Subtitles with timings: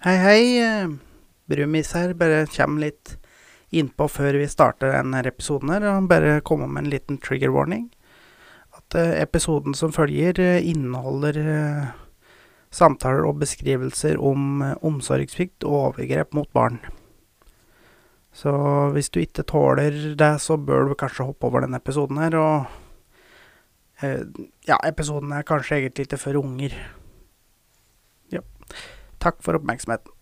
[0.00, 0.58] Hei, hei.
[0.58, 0.88] eh,
[1.44, 2.14] Brumis her.
[2.16, 3.18] Bare kommer litt
[3.68, 5.84] innpå før vi starter denne episoden her.
[5.90, 7.90] Og bare komme med en liten trigger warning.
[8.72, 11.90] At eh, episoden som følger, eh, inneholder eh,
[12.72, 16.80] samtaler og beskrivelser om omsorgssvikt og overgrep mot barn.
[18.32, 18.54] Så
[18.94, 22.38] hvis du ikke tåler det, så bør du kanskje hoppe over denne episoden her.
[22.40, 22.64] Og
[24.64, 26.72] ja, episoden er kanskje egentlig ikke for unger.
[29.20, 30.12] Takk for oppmerksomheten.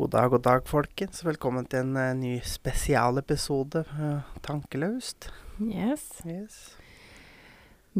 [0.00, 1.18] God dag, god dag, folkens.
[1.26, 5.26] Velkommen til en uh, ny spesialepisode uh, Tankeløst.
[5.60, 6.06] Yes.
[6.24, 6.56] Yes.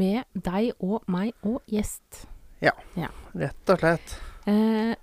[0.00, 2.22] Med deg og meg og gjest.
[2.64, 2.72] Ja,
[3.36, 4.14] Rett og slett.
[4.48, 4.94] Eh,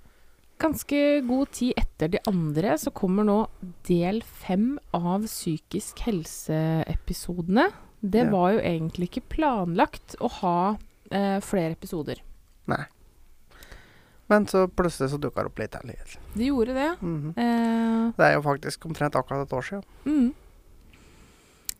[0.61, 3.37] ganske god tid etter de andre så kommer nå
[3.85, 7.67] del fem av psykisk helse-episodene.
[8.01, 8.31] Det Ja.
[8.33, 10.57] var jo egentlig ikke planlagt å ha
[11.11, 12.21] eh, flere episoder.
[12.67, 12.85] Nei.
[14.29, 16.17] Men så plutselig så dukka det opp litt til.
[16.35, 16.89] De gjorde det.
[17.01, 17.29] Mhm.
[17.37, 19.83] Eh, Det er jo faktisk omtrent akkurat et år siden.
[20.05, 20.33] mm.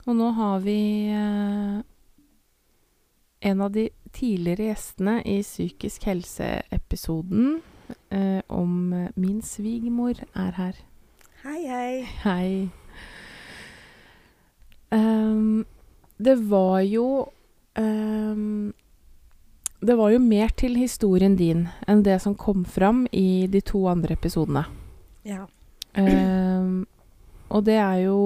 [0.08, 1.82] Og nå har vi eh,
[3.42, 7.62] en av de tidligere gjestene i psykisk helse-episoden
[8.12, 10.74] eh, om eh, min svigermor er her.
[11.44, 12.04] Hei, hei.
[12.24, 12.70] Hei.
[14.92, 15.66] Um,
[16.18, 17.28] det var jo
[17.76, 18.72] ehm,
[19.80, 23.84] Det var jo mer til historien din enn det som kom fram i de to
[23.90, 24.66] andre episodene.
[25.28, 25.46] Ja.
[25.98, 26.86] Uh,
[27.54, 28.20] og det er jo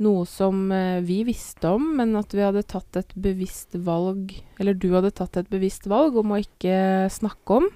[0.00, 4.72] noe som eh, vi visste om, men at vi hadde tatt et bevisst valg Eller
[4.72, 7.68] du hadde tatt et bevisst valg om å ikke snakke om.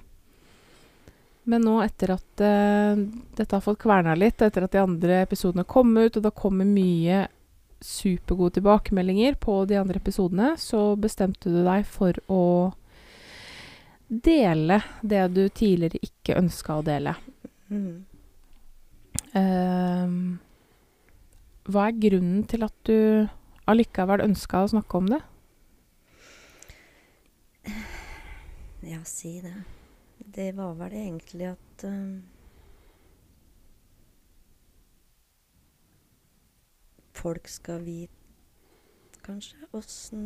[1.45, 2.97] Men nå etter at uh,
[3.37, 6.65] dette har fått kverna litt, etter at de andre episodene kom ut, og det kommer
[6.65, 7.27] mye
[7.85, 12.41] supergode tilbakemeldinger på de andre episodene, så bestemte du deg for å
[14.07, 17.15] dele det du tidligere ikke ønska å dele.
[17.69, 18.05] Mm.
[19.35, 20.37] Uh,
[21.65, 23.25] hva er grunnen til at du
[23.65, 25.21] allikevel ønska å snakke om det?
[28.85, 29.55] Ja, si det.
[30.35, 32.21] Det var vel egentlig at uh,
[37.15, 38.13] Folk skal vite,
[39.25, 40.25] kanskje, åssen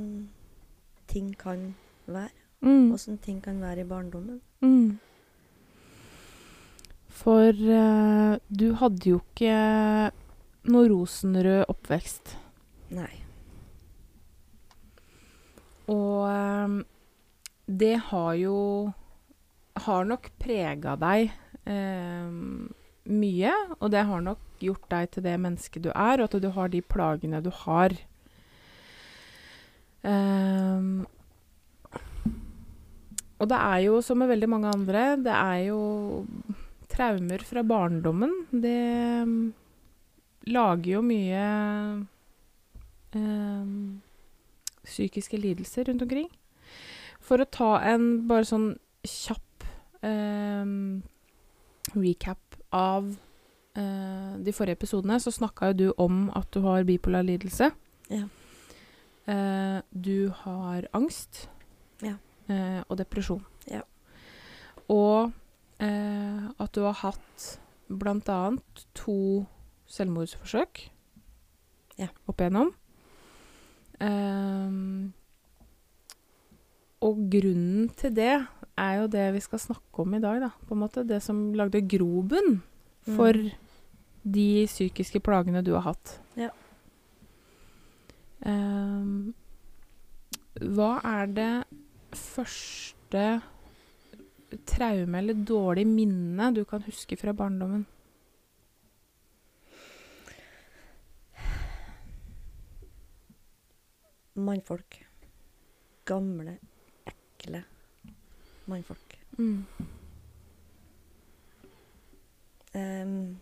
[1.08, 1.76] ting kan
[2.10, 2.49] være.
[2.62, 2.92] Mm.
[2.96, 4.42] Åssen ting kan være i barndommen.
[4.62, 5.00] Mm.
[7.20, 9.56] For uh, du hadde jo ikke
[10.70, 12.36] noe rosenrød oppvekst.
[12.96, 13.12] Nei.
[15.90, 16.74] Og eh,
[17.66, 18.58] det har jo
[19.80, 21.30] Har nok prega deg
[21.70, 22.30] eh,
[23.10, 23.54] mye.
[23.80, 26.68] Og det har nok gjort deg til det mennesket du er, og at du har
[26.74, 27.96] de plagene du har.
[30.04, 31.08] Ehm,
[33.40, 35.80] og det er jo som med veldig mange andre, det er jo
[36.92, 38.34] traumer fra barndommen.
[38.52, 38.80] Det
[39.28, 39.54] mm,
[40.52, 41.44] lager jo mye
[43.16, 44.02] ehm,
[44.84, 46.28] psykiske lidelser rundt omkring.
[47.24, 48.74] For å ta en bare sånn
[49.08, 49.68] kjapp
[50.04, 51.02] ehm,
[51.96, 53.08] recap av
[53.80, 57.72] eh, de forrige episodene, så snakka jo du om at du har bipolar lidelse.
[58.12, 58.26] Ja.
[59.30, 61.48] Eh, du har angst.
[62.50, 63.44] Eh, og depresjon.
[63.70, 63.82] Ja.
[64.90, 65.32] Og
[65.80, 69.46] eh, at du har hatt annet to
[69.90, 70.90] selvmordsforsøk
[72.00, 72.08] Ja.
[72.28, 72.72] opp igjennom.
[74.02, 75.12] Eh,
[77.06, 78.34] og grunnen til det
[78.78, 80.50] er jo det vi skal snakke om i dag, da.
[80.68, 81.06] På en måte.
[81.08, 82.62] Det som lagde grobunn
[83.04, 83.52] for Mm.
[84.30, 86.20] de psykiske plagene du har hatt.
[86.36, 86.50] Ja.
[88.46, 89.34] Ehm,
[90.60, 91.66] hva er det
[92.18, 93.24] første
[94.66, 97.86] traume eller dårlig minne du kan huske fra barndommen?
[104.40, 105.02] Mannfolk.
[106.08, 106.56] Gamle,
[107.10, 107.64] ekle
[108.70, 109.18] mannfolk.
[109.38, 109.66] Mm.
[112.74, 113.40] Um,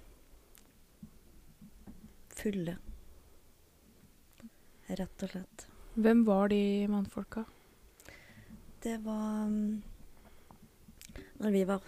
[2.34, 2.78] fulle.
[4.88, 5.68] Rett og slett.
[5.98, 7.44] Hvem var de mannfolka?
[8.88, 9.82] Det var um,
[11.38, 11.82] Når vi var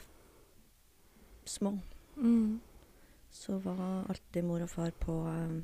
[1.46, 1.80] små,
[2.16, 2.60] Mm.
[3.32, 5.62] så var alltid mor og far på eh,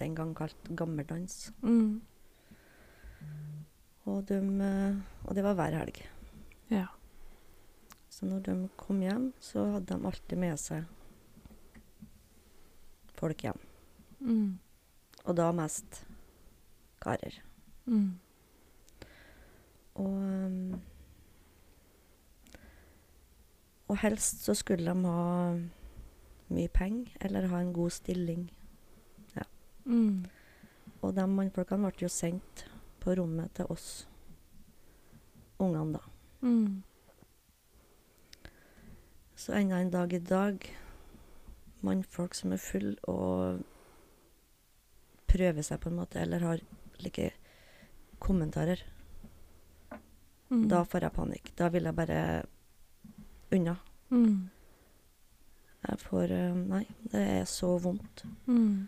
[0.00, 1.52] den gang kalt gammeldans.
[1.62, 2.00] Mm.
[4.06, 4.96] Og, de, eh,
[5.26, 6.00] og det var hver helg.
[6.70, 6.86] Ja.
[8.08, 10.84] Så når de kom hjem, så hadde de alltid med seg
[13.20, 13.60] folk hjem.
[14.20, 14.58] Mm.
[15.26, 16.04] Og da mest
[17.04, 17.42] karer.
[17.84, 18.16] Mm.
[19.96, 20.76] Og um,
[23.86, 25.58] Og helst så skulle de ha
[26.50, 28.48] mye penger, eller ha en god stilling.
[29.86, 30.24] Mm.
[31.02, 32.64] Og de mannfolkene ble jo sendt
[33.02, 34.08] på rommet til oss
[35.62, 36.02] ungene, da.
[36.42, 36.82] Mm.
[39.36, 40.66] Så enda en dag i dag
[41.86, 43.62] mannfolk som er full og
[45.30, 46.66] prøver seg på en måte, eller har
[46.98, 47.30] like
[48.18, 48.82] kommentarer,
[50.50, 50.66] Mm.
[50.70, 51.48] da får jeg panikk.
[51.58, 52.20] Da vil jeg bare
[53.54, 53.76] unna.
[54.10, 54.48] Mm.
[55.86, 58.24] Jeg får eh, Nei, det er så vondt.
[58.46, 58.86] Mm.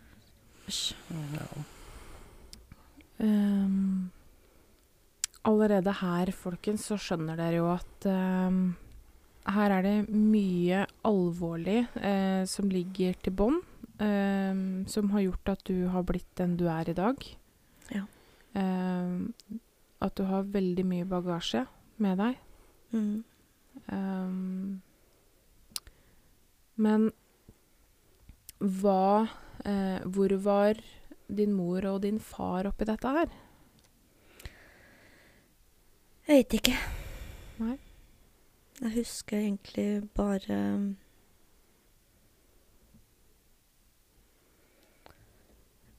[0.69, 1.46] Ja.
[3.19, 4.10] Um,
[5.49, 8.76] allerede her, folkens, så skjønner dere jo at um,
[9.49, 13.58] her er det mye alvorlig uh, som ligger til bånn,
[14.02, 17.25] um, som har gjort at du har blitt den du er i dag.
[17.94, 18.04] Ja.
[18.58, 19.32] Ehm,
[20.00, 21.64] at du har veldig mye bagasje
[21.98, 22.38] med deg.
[22.92, 23.24] Mm.
[23.92, 24.82] Um,
[26.78, 27.10] men
[28.58, 29.28] hva
[29.64, 30.80] eh, Hvor var
[31.28, 33.28] din mor og din far oppi dette her?
[36.28, 36.74] Jeg vet ikke.
[37.58, 37.76] Nei.
[38.80, 40.58] Jeg husker egentlig bare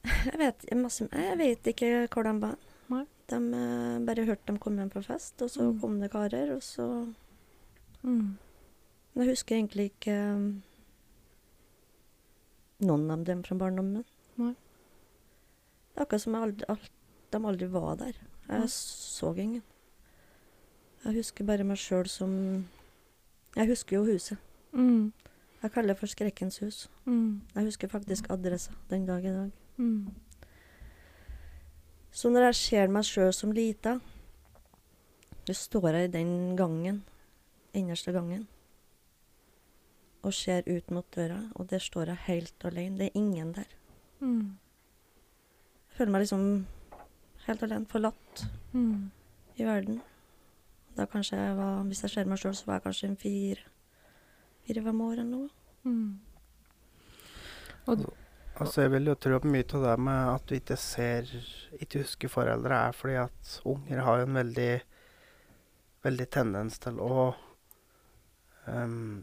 [0.31, 2.69] Jeg vet, masse, jeg vet ikke hvordan var.
[3.30, 5.80] De eh, bare hørte dem komme hjem fra fest, og så Mm.
[5.81, 7.14] kom det karer, og så
[8.04, 8.38] Mm.
[9.16, 10.62] Jeg husker egentlig ikke um,
[12.80, 14.06] noen av dem fra barndommen.
[14.40, 14.54] Nei.
[15.94, 16.92] Det er akkurat som aldri, alt,
[17.34, 18.14] de aldri var der.
[18.50, 18.68] Jeg Nei.
[18.72, 19.64] så ingen.
[21.04, 22.66] Jeg husker bare meg sjøl som
[23.56, 24.38] Jeg husker jo huset.
[24.74, 25.12] Mm.
[25.64, 26.88] Jeg kaller det for Skrekkens hus.
[27.06, 27.42] Mm.
[27.56, 29.52] Jeg husker faktisk adressa den dag i dag.
[29.78, 30.14] Mm.
[32.12, 34.00] Så når jeg ser meg sjøl som lita,
[35.50, 37.04] så står jeg i den gangen,
[37.74, 38.48] innerste gangen,
[40.24, 42.98] og ser ut mot døra, og der står jeg helt alene.
[43.00, 43.70] Det er ingen der.
[44.20, 44.58] Mm.
[45.90, 46.46] Jeg føler meg liksom
[47.48, 49.12] helt alene, forlatt Mm.
[49.58, 50.02] i verden.
[50.98, 53.64] Da kanskje jeg var, Hvis jeg ser meg sjøl, så var jeg kanskje en fire
[54.68, 55.50] fire-fem år eller noe.
[55.84, 56.20] Mm.
[57.88, 58.04] Og
[58.60, 61.30] Altså, jeg vil jo tro at mye av det med at du ikke ser
[61.80, 64.72] Ikke husker foreldre, er fordi at unger har jo en veldig
[66.04, 67.34] Veldig tendens til å
[68.72, 69.20] um,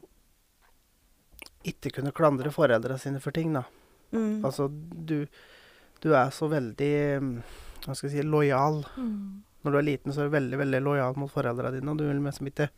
[1.67, 3.63] ikke kunne klandre foreldrene sine for ting, da.
[4.13, 4.45] Mm.
[4.45, 5.25] Altså, du,
[6.05, 6.93] du er så veldig
[7.87, 8.83] Hva skal jeg si lojal.
[8.97, 9.43] mm.
[9.67, 12.05] Når du er liten, så er du veldig veldig lojal mot foreldrene dine, og du
[12.07, 12.69] vil liksom ikke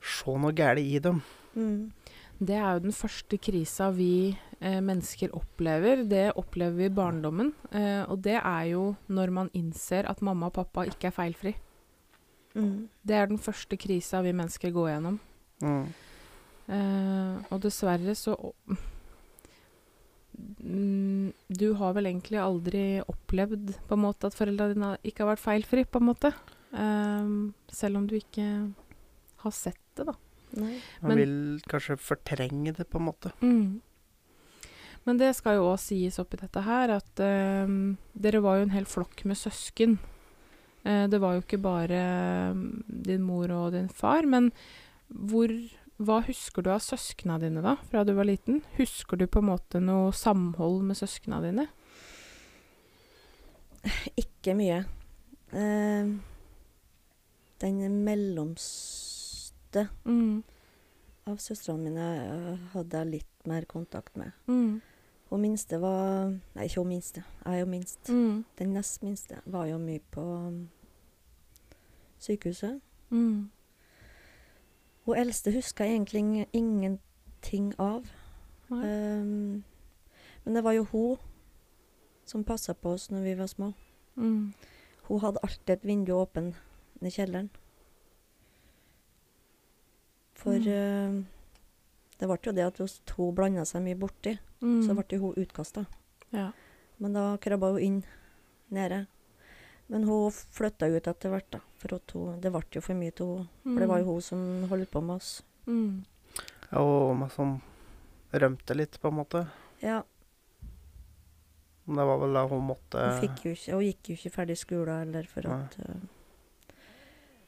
[0.00, 1.18] se noe galt i dem.
[1.52, 1.90] Mm.
[2.38, 6.04] Det er jo den første krisa vi eh, mennesker opplever.
[6.08, 7.52] Det opplever vi i barndommen.
[7.70, 11.54] Eh, og det er jo når man innser at mamma og pappa ikke er feilfri.
[12.56, 12.88] Mm.
[13.04, 15.16] Det er den første krisa vi mennesker går gjennom.
[15.64, 15.86] Mm.
[16.66, 18.34] Eh, og dessverre så
[20.66, 25.32] mm, Du har vel egentlig aldri opplevd på en måte at foreldra dine ikke har
[25.32, 26.34] vært feilfri, på en måte.
[26.76, 27.32] Eh,
[27.72, 28.46] selv om du ikke
[29.46, 30.18] har sett det, da.
[30.56, 30.80] Nei.
[31.02, 33.32] Man Men- vil kanskje fortrenge det, på en måte.
[33.42, 33.80] Mm.
[35.06, 37.68] Men det skal jo òg sies oppi dette her at uh,
[38.18, 39.98] dere var jo en hel flokk med søsken.
[40.86, 42.00] Eh, det var jo ikke bare
[42.54, 44.52] mm, din mor og din far, men
[45.08, 45.50] hvor
[45.96, 48.58] Hva husker du av søskna dine da, fra du var liten?
[48.76, 51.64] Husker du på en måte noe samhold med søskna dine?
[54.20, 54.82] Ikke mye.
[55.56, 56.10] Eh,
[57.64, 59.15] den mellomste
[60.04, 60.44] Mm.
[61.26, 64.30] av søstrene mine eh, hadde jeg litt mer kontakt med.
[64.46, 64.80] Mm.
[65.26, 67.24] Hun minste var Nei, ikke hun minste.
[67.44, 68.08] Jeg er jo minst.
[68.08, 68.44] Mm.
[68.58, 70.60] Den nest minste var jo mye på um,
[72.22, 72.80] sykehuset.
[73.10, 73.50] Mm.
[75.06, 78.06] Hun eldste huska jeg egentlig ingenting av.
[78.70, 79.64] Um,
[80.44, 81.16] men det var jo hun
[82.26, 83.72] som passa på oss når vi var små.
[84.14, 84.54] Mm.
[85.08, 86.54] Hun hadde alltid et vindu åpent
[87.02, 87.50] i kjelleren.
[90.36, 91.18] For Mm.
[91.18, 91.24] uh,
[92.20, 94.82] det ble jo det at hvis hun blanda seg mye borti, Mm.
[94.86, 95.86] så ble hun utkasta.
[96.32, 96.50] Ja.
[96.98, 98.04] Men da krabba hun inn
[98.70, 99.06] nede.
[99.88, 101.60] Men hun flytta ut etter hvert, da.
[101.78, 103.48] For at hun, det ble jo for mye til henne.
[103.62, 105.42] For det var jo hun som holdt på med oss.
[105.66, 106.04] Mm.
[106.72, 107.60] Og meg som
[108.32, 109.46] rømte litt, på en måte.
[109.82, 110.02] Ja,
[111.86, 114.32] Men Det var vel da hun måtte hun, fikk jo ikke, hun gikk jo ikke
[114.34, 116.00] ferdig skolen eller for at uh,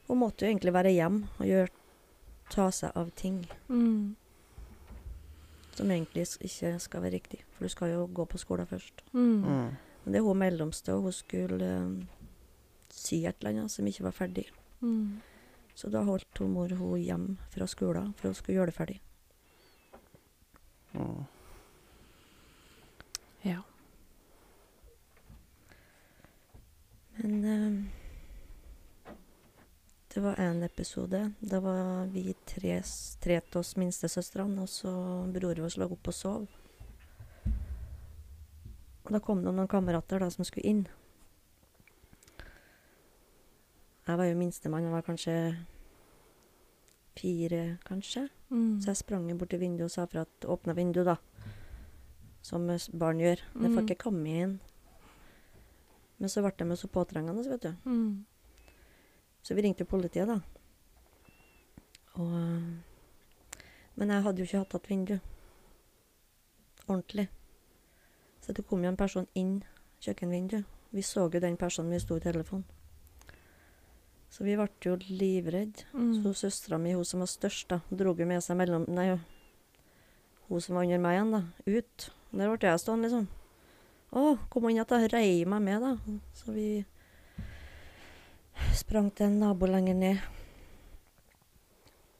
[0.07, 1.69] Hun måtte jo egentlig være hjemme og gjøre,
[2.49, 4.15] ta seg av ting Mm.
[5.75, 7.43] som egentlig ikke skal være riktig.
[7.53, 9.03] For du skal jo gå på skolen først.
[9.13, 9.43] Mm.
[9.43, 9.69] mm.
[10.03, 12.05] Men det er hun mellomste, og hun skulle eh,
[12.89, 14.45] sy et eller annet som ikke var ferdig.
[14.81, 15.21] Mm.
[15.75, 19.01] Så da holdt hun mor hun hjem fra skolen for hun skulle gjøre det ferdig.
[20.93, 21.23] Mm.
[23.43, 23.61] Ja.
[27.17, 27.98] Men eh,
[30.13, 31.33] det var en episode.
[31.39, 32.81] Da var vi tre,
[33.21, 34.91] tre av oss minstesøstrene, og så
[35.33, 36.47] bror vår lå oppe og sov.
[39.05, 40.81] Og da kom det noen kamerater da som skulle inn.
[44.09, 45.35] Jeg var jo minstemann, jeg var kanskje
[47.19, 48.25] fire, kanskje.
[48.49, 48.79] Mm.
[48.81, 51.17] Så jeg sprang bort til vinduet og sa fra at åpna vinduet, da.
[52.41, 52.65] Som
[52.97, 53.41] barn gjør.
[53.53, 53.85] Det får Mm.
[53.85, 54.59] ikke komme inn.
[56.19, 57.75] Men så ble de jo så påtrengende, vet du.
[57.85, 58.25] Mm.
[59.41, 60.39] Så vi ringte politiet, da.
[62.19, 62.29] Og
[63.95, 65.19] Men jeg hadde jo ikke hatt igjen vindu.
[66.87, 67.27] Ordentlig.
[68.39, 69.63] Så det kom jo en person inn
[70.01, 70.65] kjøkkenvinduet.
[70.89, 72.65] Vi så jo den personen vi sto i telefonen.
[74.29, 75.85] Så vi ble jo livredde.
[75.93, 76.13] Mm.
[76.21, 79.11] Så søstera mi, hun som var størst, da, dro jo med seg mellom Nei,
[80.47, 82.09] hun som var under meg igjen, da, ut.
[82.31, 83.27] Der ble jeg stående, liksom.
[84.09, 85.01] Å, kom inn igjen, da.
[85.13, 86.19] rei meg med, da.
[86.37, 86.69] Så vi
[88.75, 90.17] sprang til nabo lenger ned.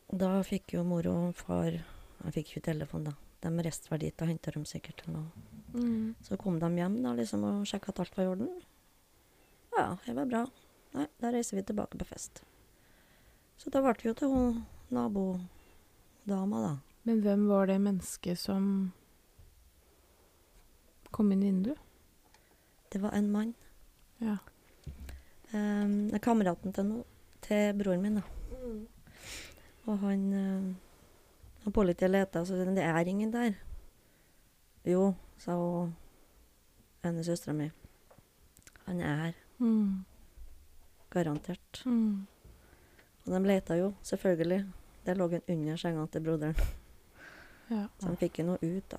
[0.10, 3.14] Da fikk jo mor og far Jeg fikk ikke telefon, da.
[3.40, 5.06] De reiste vel dit og henta dem sikkert.
[5.74, 6.16] Mm.
[6.22, 8.50] Så kom de hjem da, liksom, og sjekka at alt var i orden.
[9.78, 10.42] Ja, det var bra.
[10.98, 12.42] Nei, da reiser vi tilbake på fest.
[13.56, 14.60] Så da ble vi jo til hun
[14.92, 16.74] nabodama, da.
[17.08, 18.92] Men hvem var det mennesket som
[21.16, 21.80] kom inn i vinduet?
[22.92, 23.54] Det var en mann.
[24.20, 24.40] Ja.
[25.54, 27.02] Um, kameraten til, no,
[27.42, 28.22] til broren min, da.
[29.90, 30.76] Og han uh,
[31.66, 33.54] og Politiet leta, så det er ingen der.
[34.86, 35.96] Jo, sa hun
[37.06, 37.70] ene søstera mi.
[38.86, 39.34] Han er her.
[39.60, 40.06] Mm.
[41.10, 41.84] Garantert.
[41.86, 42.28] Mm.
[43.26, 44.66] Og de leta jo, selvfølgelig.
[45.06, 46.56] Der lå han under senga til broderen.
[47.70, 47.86] Ja.
[48.00, 48.98] Så han fikk jo noe ut, da.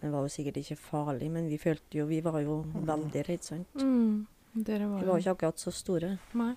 [0.00, 3.44] Han var jo sikkert ikke farlig, men vi følte jo Vi var jo veldig redde,
[3.44, 3.74] sant.
[3.76, 4.26] Mm.
[4.66, 6.14] Dere var Vi var jo ikke akkurat så store.
[6.40, 6.54] Nei.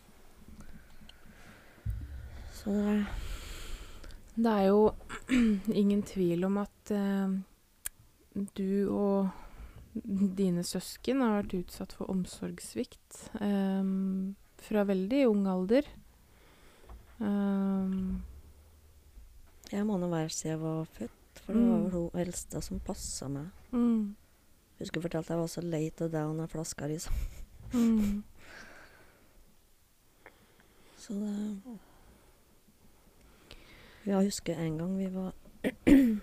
[2.54, 3.06] Så det
[4.36, 4.94] Det er jo
[5.82, 7.34] ingen tvil om at eh,
[8.58, 9.28] du og
[9.94, 13.84] dine søsken har vært utsatt for omsorgssvikt eh,
[14.64, 15.86] fra veldig ung alder.
[17.22, 17.94] Eh,
[19.74, 21.84] Jeg må nå være siden jeg var født, for det var Mm.
[21.84, 23.48] vel hun eldste som passa meg.
[23.72, 24.16] mm,
[24.80, 25.62] husker jeg fortalte jeg var så
[26.02, 27.13] av det og den flaska liksom.
[27.74, 28.24] mm,
[30.98, 31.80] Så det
[34.06, 35.34] Ja, jeg husker en gang vi var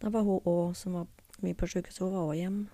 [0.00, 1.06] Da var hun òg som var
[1.42, 2.66] mye på sjukehuset, hun var òg hjemme.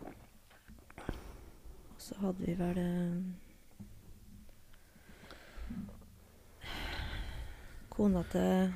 [1.95, 3.23] Og så hadde vi vel eh,
[7.91, 8.73] Kona til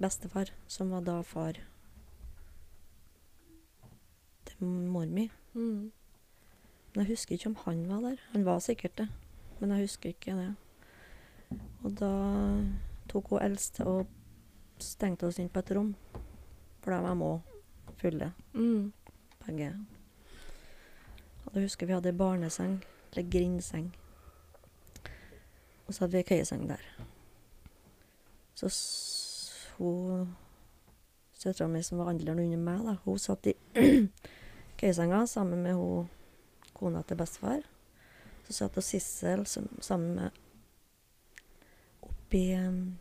[0.00, 1.58] bestefar, som var da far
[4.44, 5.30] til mor mi.
[5.54, 5.92] mm,
[6.94, 8.20] Men jeg husker ikke om han var der.
[8.32, 9.08] Han var sikkert det,
[9.60, 10.54] men jeg husker ikke det.
[11.84, 12.10] Og da
[13.08, 14.06] tok hun eldste og
[14.78, 15.94] stengte oss inn på et rom.
[16.82, 17.40] For da var de òg
[17.98, 18.92] fulle, mm,
[19.46, 19.72] begge.
[21.46, 23.94] Og da husker vi hadde barneseng, eller grindseng.
[25.86, 26.82] Og så hadde vi ei køyeseng der.
[28.54, 28.68] Så
[29.78, 30.34] hun
[31.34, 33.54] Søstera mi som var alderen under meg, da, hun satt i
[34.78, 36.06] køyesenga sammen med hun
[36.74, 37.64] kona til bestefar.
[38.46, 40.30] Så satt hun Sissel som, sammen med
[42.06, 42.98] oppi um,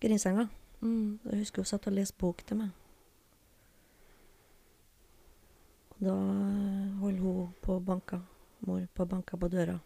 [0.00, 0.48] grinsenga.
[0.80, 2.70] mm, Jeg husker hun satt og leste bok til meg.
[5.90, 6.16] Og da
[7.02, 8.20] holdt hun på og banka,
[8.60, 9.78] mor på banka på døra.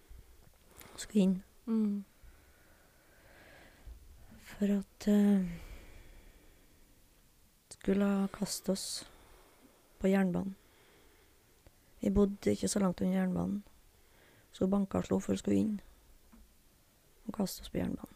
[0.95, 1.43] Og skulle inn.
[1.67, 2.05] mm,
[4.63, 5.45] For at uh,
[7.71, 9.09] Skulle kaste oss
[9.99, 10.55] på jernbanen.
[12.01, 13.65] Vi bodde ikke så langt unna jernbanen.
[14.53, 15.81] Så hun banka og slo for hun skulle inn.
[17.27, 18.15] Og kaste oss på jernbanen.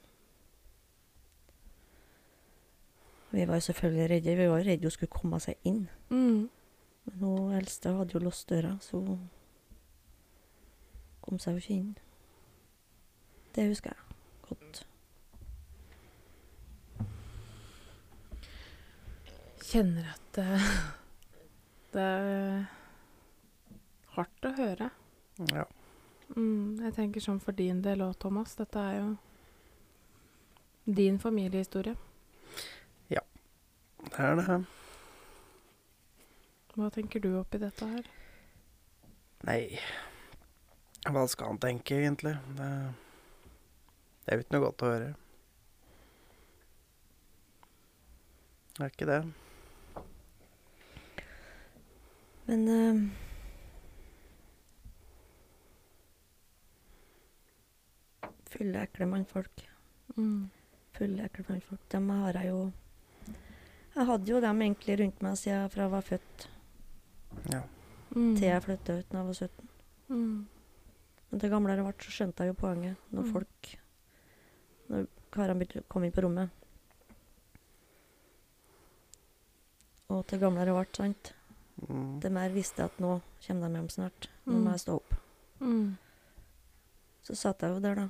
[3.32, 4.36] Vi var jo selvfølgelig redde.
[4.36, 5.88] Vi var jo redde hun skulle komme seg inn.
[6.10, 6.48] mm,
[7.04, 9.30] Men hun eldste hadde jo låst døra, så hun
[11.22, 11.96] kom seg jo ikke inn.
[13.54, 13.98] Det husker jeg
[14.48, 14.86] godt.
[19.66, 20.60] Kjenner at det,
[21.94, 22.66] det er
[24.16, 24.90] hardt å høre.
[25.52, 25.66] Ja.
[26.34, 28.56] Mm, jeg tenker sånn for din del òg, Thomas.
[28.58, 29.08] Dette er jo
[30.86, 31.96] din familiehistorie.
[33.12, 33.22] Ja,
[34.06, 34.58] Det er det.
[36.76, 38.08] Hva tenker du oppi dette her?
[39.48, 39.78] Nei
[41.06, 42.34] Hva skal han tenke, egentlig?
[42.58, 42.68] Det,
[44.24, 45.10] det er jo ikke noe godt å høre.
[48.76, 49.20] Det er ikke det.
[52.46, 53.00] Men uh,
[58.50, 59.68] Fulle, ekle mannfolk.
[60.16, 60.48] Mm.
[60.96, 61.80] Fulle, ekle mannfolk.
[61.92, 62.60] Dem har jeg jo
[63.96, 66.46] Jeg hadde jo dem egentlig rundt meg siden fra jeg var født
[67.52, 67.62] Ja.
[68.16, 68.36] Mm.
[68.36, 69.68] til jeg flytta ut da jeg var 17.
[70.08, 70.46] Mm.
[71.30, 72.96] Men til gamlere jeg ble, så skjønte jeg jo poenget.
[73.10, 73.32] Når Mm.
[73.32, 73.76] folk
[74.88, 76.50] Når karene begynte å komme inn på rommet.
[80.08, 81.32] Og til gamlere jeg ble, sant.
[81.88, 82.20] Mm.
[82.20, 84.28] Det mer visste at nå kommer de hjem snart.
[84.46, 84.62] Nå Mm.
[84.64, 85.14] må jeg stå opp.
[85.60, 85.96] Mm.
[87.22, 88.08] Så satt jeg jo der, da.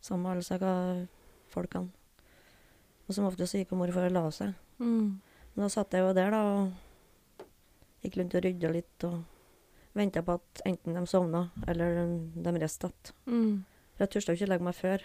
[0.00, 1.08] Sammen med alle disse
[1.50, 1.90] folkene.
[3.08, 4.54] Og som ofte så gikk mor for å la seg.
[4.78, 5.20] Mm.
[5.54, 6.72] Men da satt jeg jo der, da, og
[8.02, 9.24] gikk rundt og rydda litt og
[9.94, 13.12] venta på at enten de sovna, eller de reiste igjen.
[13.26, 13.64] Mm.
[13.94, 15.02] For jeg turte jo ikke legge meg før.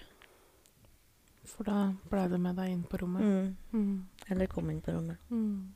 [1.50, 3.22] For da ble det med deg inn på rommet.
[3.22, 3.56] Mm.
[3.74, 4.08] Mm.
[4.30, 5.18] Eller kom inn på rommet.
[5.30, 5.74] Mm.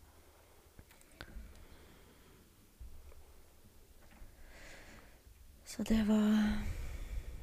[5.73, 6.59] Så det var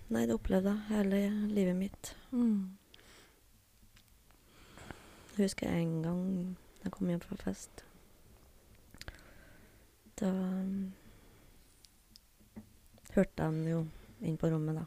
[0.08, 1.18] Nei, det opplevde jeg hele
[1.50, 2.10] livet mitt.
[2.30, 2.76] Mm.
[5.34, 6.22] Jeg husker en gang
[6.84, 7.84] jeg kom hjem fra fest.
[10.20, 10.92] Da um,
[13.16, 13.84] hørte jeg den jo
[14.22, 14.86] inn på rommet, da.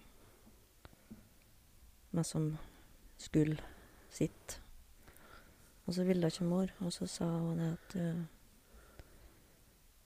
[2.15, 2.49] Meg som
[3.19, 3.59] skulle
[4.07, 4.61] sitte.
[5.83, 8.27] Og så ville ikke mor, og så sa hun det at uh,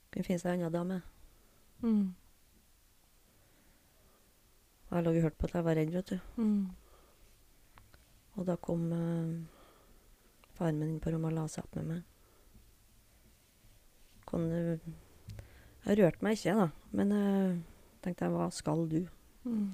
[0.10, 1.04] kunne finne seg ei anna dame.
[1.86, 2.16] Mm.
[4.88, 6.20] Og jeg lå og hørte på at jeg var redd, vet du.
[6.40, 6.68] Mm.
[8.38, 9.34] Og da kom uh,
[10.56, 12.02] faren min inn på rommet og la seg opp med meg.
[14.30, 14.78] Kon, uh,
[15.88, 16.68] jeg rørte meg ikke, da,
[17.00, 17.58] men uh,
[18.06, 19.02] tenkte jeg, hva skal du?
[19.48, 19.74] Mm.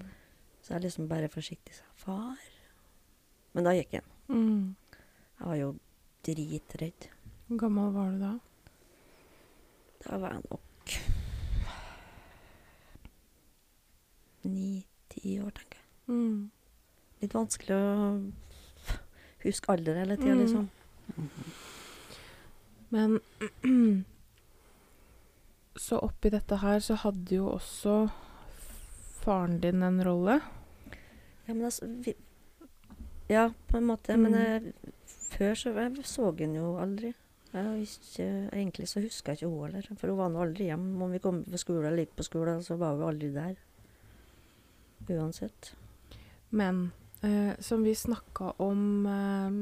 [0.63, 2.39] Så jeg liksom bare forsiktig sa far.
[3.53, 4.05] Men da gikk jeg.
[4.33, 4.73] Mm.
[5.37, 5.73] Jeg var jo
[6.25, 7.09] dritredd.
[7.49, 8.33] Hvor gammel var du da?
[10.07, 10.63] Da var jeg nok
[15.15, 15.85] ni-ti år, tenker jeg.
[16.07, 16.49] Mm.
[17.21, 18.31] Litt vanskelig å
[19.43, 20.39] huske alder hele tida, Mm.
[20.39, 20.69] liksom.
[22.89, 23.19] Men
[25.75, 28.09] så oppi dette her så hadde jo også
[29.23, 30.39] faren din en rolle.
[31.47, 32.13] Ja, men altså vi,
[33.29, 34.17] Ja, på en måte.
[34.17, 34.39] Men Mm.
[34.43, 34.73] jeg,
[35.31, 37.13] før så jeg så jeg jo aldri.
[37.53, 39.95] Jeg ikke, egentlig så husker jeg ikke henne heller.
[39.97, 41.01] For hun var nå aldri hjemme.
[41.03, 43.55] Om vi kom på skole eller gikk på skole, så var hun aldri der.
[45.09, 45.73] Uansett.
[46.49, 49.57] Men eh, som vi snakka om eh,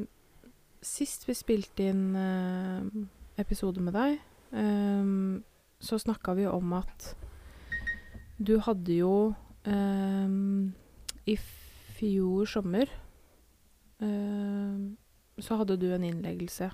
[0.81, 4.19] sist vi spilte inn eh, episode med deg,
[4.51, 5.05] eh,
[5.81, 7.15] så snakka vi om at
[8.37, 9.33] du hadde jo
[9.65, 10.29] eh,
[11.25, 11.35] I
[11.97, 12.89] fjor sommer
[14.01, 14.77] eh,
[15.41, 16.69] så hadde du en innleggelse.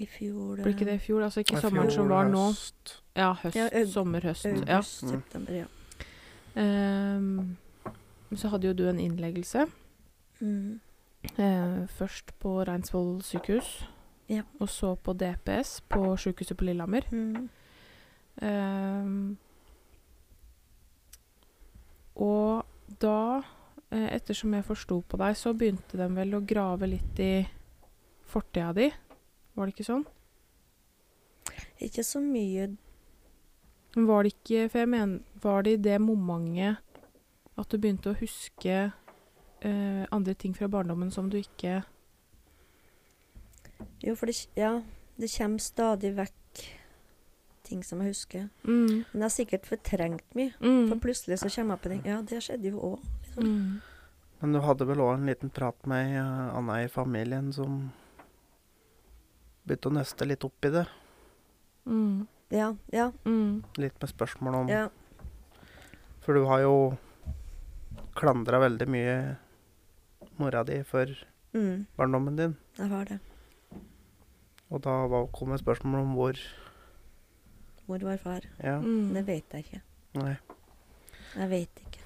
[0.00, 1.22] I fjor Ble ikke det i fjor?
[1.26, 2.44] Altså ikke sommeren som var nå.
[2.52, 2.94] høst.
[3.18, 3.56] Ja, høst.
[3.58, 4.46] Ja, sommer, høst.
[4.46, 4.78] August, Ja.
[4.80, 5.10] Mm.
[5.10, 5.66] september, ja.
[6.56, 7.56] Ehm,
[8.34, 9.66] så hadde jo du en innleggelse.
[10.40, 10.80] Mm.
[11.38, 13.88] Eh, først på Reinsvoll sykehus.
[14.28, 14.42] Ja.
[14.60, 17.06] Og så på DPS på sykehuset på Lillehammer.
[17.12, 17.48] Mm.
[18.42, 19.38] Ehm,
[22.14, 22.66] og
[23.00, 23.42] da,
[23.90, 27.48] eh, ettersom jeg forsto på deg, så begynte de vel å grave litt i
[28.26, 28.90] fortida di.
[29.54, 30.06] Var det ikke sånn?
[31.80, 32.76] Ikke så mye
[33.96, 36.76] Var det ikke For jeg mener, var det i det momentet
[37.58, 38.76] at du begynte å huske
[39.60, 41.82] eh, andre ting fra barndommen som du ikke
[44.00, 44.78] Jo, for det, ja,
[45.20, 46.62] det kommer stadig vekk
[47.70, 48.48] ting som jeg husker.
[48.64, 50.54] mm, Men jeg har sikkert fortrengt mye.
[50.60, 52.02] mm, For plutselig så kommer jeg på ting.
[52.08, 53.04] Ja, det skjedde jo òg.
[53.26, 53.44] Liksom.
[53.44, 53.80] mm,
[54.40, 57.90] Men du hadde vel òg en liten prat med ei uh, anna i familien som
[59.66, 60.86] begynte å nøste litt opp i det.
[61.84, 64.88] mm, Ja, ja, mm, Litt med spørsmål om ja.
[66.24, 66.74] For du har jo
[68.18, 69.14] klandra veldig mye
[70.40, 71.06] mora di for
[71.52, 72.56] Mm, barndommen din.
[72.78, 73.18] jeg har det.
[74.70, 76.36] Og da kom et spørsmål om hvor
[77.86, 78.40] Hvor var far.
[78.62, 79.14] Ja, mm.
[79.14, 79.80] Det vet jeg ikke.
[80.14, 80.36] nei.
[81.36, 81.98] Jeg vet ikke.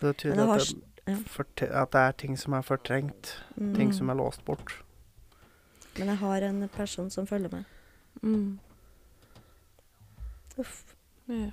[0.00, 0.74] Det betyr at det,
[1.06, 1.80] Ja.
[1.82, 3.42] at det er ting som er fortrengt.
[3.56, 3.74] Mm.
[3.74, 4.82] Ting som er låst bort.
[5.98, 7.64] Men jeg har en person som følger meg.
[8.24, 8.58] Mm.
[10.58, 10.96] Uff.
[11.28, 11.50] Ja.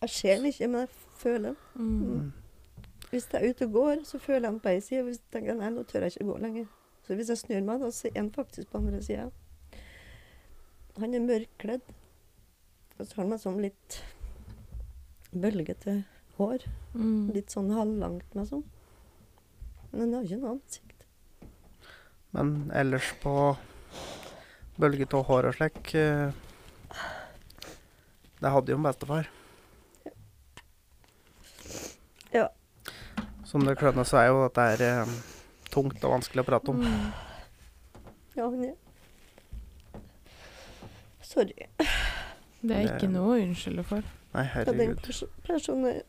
[0.00, 1.56] Jeg ser den ikke, men jeg føler den.
[1.74, 2.12] Mm.
[2.20, 2.32] Mm.
[3.10, 5.02] Hvis jeg er ute og går, så føler jeg den på ei side.
[5.02, 6.68] Hvis jeg tenker nei, nå tør jeg ikke gå lenger.
[7.06, 9.26] Så hvis jeg snur meg, da, ser er han faktisk på andre sida.
[11.00, 11.90] Han er mørkkledd.
[12.98, 13.98] Og så har han meg sånn litt
[15.32, 15.96] bølgete
[16.36, 16.68] hår.
[16.94, 17.32] Mm.
[17.34, 18.64] Litt sånn halvlangt meg sånn.
[19.90, 20.89] Men han har ikke noe ansikt.
[22.36, 23.34] Men ellers på
[24.80, 26.30] bølget og hår og slik eh,
[28.40, 29.26] Det hadde jo en bestefar.
[32.32, 32.46] Ja.
[33.44, 35.16] Som det klønne så er jo at det er eh,
[35.74, 36.84] tungt og vanskelig å prate om.
[36.86, 37.10] Mm.
[38.38, 38.76] Ja, han er
[41.30, 41.66] Sorry.
[42.60, 44.06] Det er ikke noe å unnskylde for.
[44.34, 45.02] Nei, Ja, den herregud.
[45.04, 46.00] perso personen er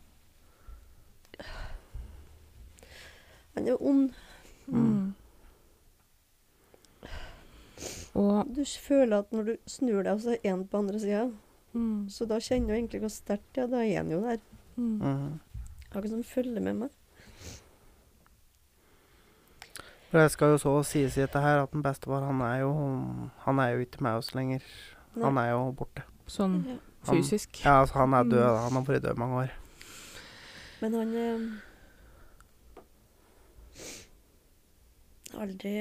[3.55, 4.13] Han er ond.
[4.67, 5.13] Mm.
[8.13, 11.31] Og Du føler at når du snur deg, så er en på andre sida.
[11.73, 12.09] mm.
[12.09, 14.37] Så da kjenner du egentlig hvor sterkt ja, da er en jo der.
[14.75, 14.97] Mm.
[14.99, 15.39] Mhm.
[15.91, 16.89] Akkurat som følger med meg.
[20.11, 22.71] For det skal jo så sies i dette her at den bestefar, han er jo
[23.45, 24.59] Han er jo ikke med oss lenger.
[25.15, 26.03] Han er jo borte.
[26.27, 26.63] Sånn.
[27.07, 27.63] Han- fysisk.
[27.65, 28.31] Ja, altså han er død.
[28.31, 28.37] Mm.
[28.47, 28.55] da.
[28.57, 29.49] Han har vært død mange år.
[30.81, 31.39] Men han eh,
[35.41, 35.73] aldri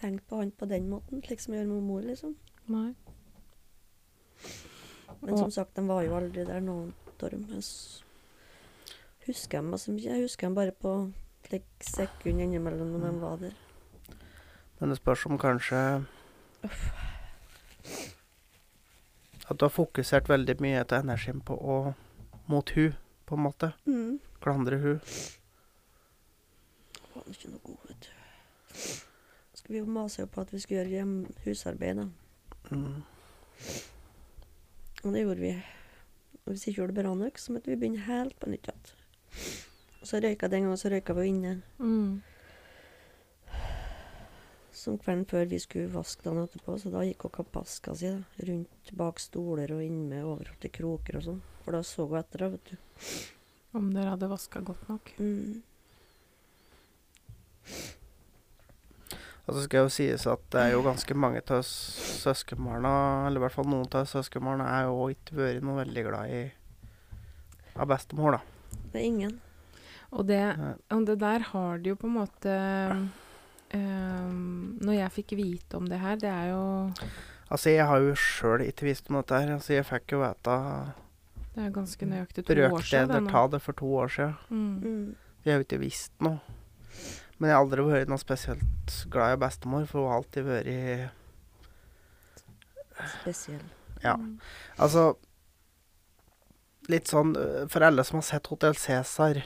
[0.00, 2.36] tenkt på han på den måten, slik som jeg gjør med mor, liksom.
[2.70, 2.94] Nei.
[5.20, 7.42] Men som sagt, de var jo aldri der noen Torm.
[7.52, 7.62] Jeg
[9.26, 9.92] husker dem altså.
[10.00, 10.92] Jeg husker dem bare på
[11.48, 13.58] slik sekund innimellom når de var der.
[14.78, 15.76] Men det spørs om kanskje
[19.50, 21.76] At du har fokusert veldig mye av energien på å
[22.50, 22.92] mot hu,
[23.26, 23.72] på en måte.
[23.86, 24.18] Mm.
[24.40, 24.92] Klandre hu.
[27.14, 29.09] Var ikke noe god, vet du.
[29.70, 29.86] Vi jo
[30.26, 32.06] på at vi skulle gjøre hjem husarbeid, da.
[32.74, 33.02] Mm.
[35.04, 35.52] Og det gjorde vi.
[36.40, 38.66] Og hvis vi ikke gjorde det bra nok, så måtte vi begynne helt på nytt
[38.66, 38.98] igjen.
[40.00, 41.52] Og så røyka den gangen, så røyka vi jo inne.
[41.78, 42.18] Mm.
[44.74, 48.44] Som kvelden før vi skulle vaske dagen etterpå, så da gikk hun kapaska si da,
[48.50, 51.42] rundt bak stoler og inn med overalt i kroker og sånn.
[51.62, 53.10] For da så hun etter, da, vet du.
[53.78, 55.14] Om dere hadde vaska godt nok.
[55.22, 55.60] Mm.
[59.50, 62.92] Og så skal jo sies at det er jo ganske mange av søskenbarna,
[63.26, 66.42] eller i hvert fall noen av søskenbarna, er jo ikke vært noe veldig glad i
[67.74, 68.76] av bestemor, da.
[68.92, 69.32] Det er ingen.
[70.14, 70.38] Og det,
[70.94, 72.54] og det der har det jo på en måte
[73.74, 76.64] um, Når jeg fikk vite om det her, det er jo
[77.50, 79.52] Altså, jeg har jo sjøl ikke visst om dette her.
[79.56, 80.56] Altså, jeg fikk jo vite
[81.54, 82.70] Det er ganske nøyaktig to år siden.
[82.78, 84.34] brøkdeler det av det for to år siden.
[84.50, 84.74] Mm.
[84.78, 85.38] Mm.
[85.44, 86.38] Jeg har jo ikke visst noe.
[87.40, 91.16] Men jeg har aldri vært noe spesielt glad i bestemor, for hun har alltid vært
[93.22, 93.62] Spesiell.
[94.04, 94.12] Ja.
[94.76, 95.14] Altså
[96.90, 99.40] Litt sånn øh, For alle som har sett Hotell Cæsar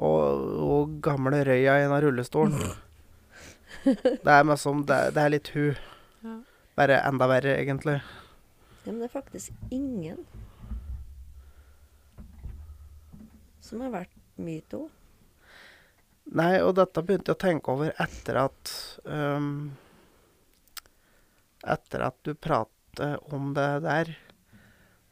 [0.00, 2.56] og, og gamle Røya i en av rullestolen
[3.84, 5.76] Det er liksom det, det er litt hun.
[6.24, 6.36] Ja.
[6.76, 7.98] Bare enda verre, egentlig.
[8.82, 10.24] Ja, men det er faktisk ingen
[13.64, 14.99] som har vært mye til henne.
[16.30, 18.72] Nei, og dette begynte jeg å tenke over etter at
[19.04, 19.72] um,
[21.60, 24.12] Etter at du prater om det der.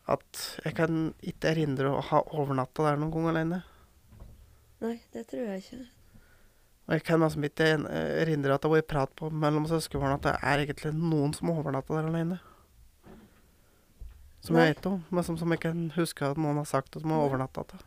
[0.08, 3.58] At jeg kan ikke erindre å ha overnatta der noen gang alene.
[4.80, 5.80] Nei, det tror jeg ikke.
[6.88, 10.24] Og jeg kan liksom ikke en- erindre at det vært prat på mellom søskenbarna at
[10.24, 12.38] det er egentlig noen som har overnatta der alene.
[14.40, 14.64] Som Nei.
[14.70, 17.10] jeg vet om, men som, som jeg kan huske at noen har sagt at de
[17.12, 17.84] har overnatta til.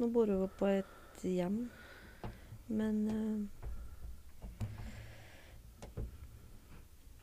[0.00, 1.56] Nå bor hun på et hjem,
[2.72, 3.40] men uh,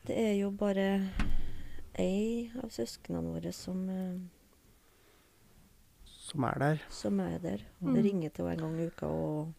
[0.06, 0.84] Det er jo bare
[1.98, 4.14] ei av søsknene våre som, uh,
[6.06, 6.86] Som er der.
[6.88, 7.66] som er der.
[7.82, 7.98] Mm.
[8.06, 9.52] Ringer til henne en gang i uka og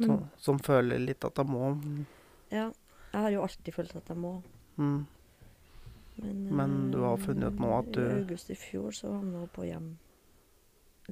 [0.00, 0.06] mm.
[0.06, 1.74] Som, som føler litt at de må.
[2.48, 2.70] Ja,
[3.12, 4.38] jeg har jo alltid følt at jeg må.
[4.80, 5.04] Mm.
[6.24, 9.12] Men, Men du har eh, funnet ut nå at du- I august i fjor så
[9.12, 9.90] havna hun på hjem.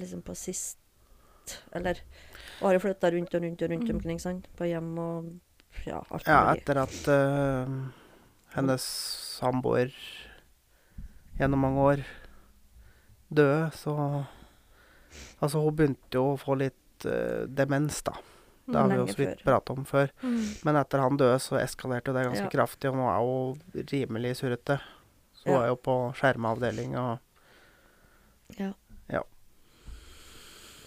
[0.01, 0.79] Liksom på sist
[1.75, 2.01] Eller
[2.61, 3.95] og har jo flytta rundt og rundt og rundt Mm.
[3.95, 4.47] omkring, sant.
[4.57, 5.29] På hjem og
[5.85, 7.75] ja, alt Ja, etter at uh,
[8.55, 8.83] hennes
[9.39, 9.93] samboer
[11.39, 12.03] gjennom mange år
[13.31, 14.25] døde, så
[15.41, 18.11] Altså, hun begynte jo å få litt uh, demens, da.
[18.69, 20.11] Det har vi jo så vidt prata om før.
[20.21, 20.41] Mm.
[20.67, 22.49] Men etter han døde, så eskalerte jo det ganske Ja.
[22.53, 24.75] kraftig, og nå er hun rimelig surrete.
[25.33, 25.61] Så hun Ja.
[25.63, 27.19] er jo på skjermavdeling og
[28.59, 28.73] Ja.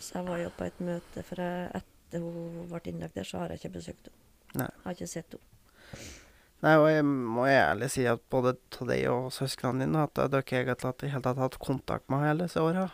[0.03, 3.39] Så jeg var jo på et møte, for jeg, etter hun ble innlagt der, så
[3.43, 4.19] har jeg ikke besøkt henne.
[4.59, 4.67] Nei.
[4.69, 6.09] Jeg har ikke sett henne.
[6.63, 10.43] Nei, og jeg må ærlig si at både til deg og søsknene dine at dere
[10.47, 12.85] egentlig har i hele hatt kontakt med henne disse åra.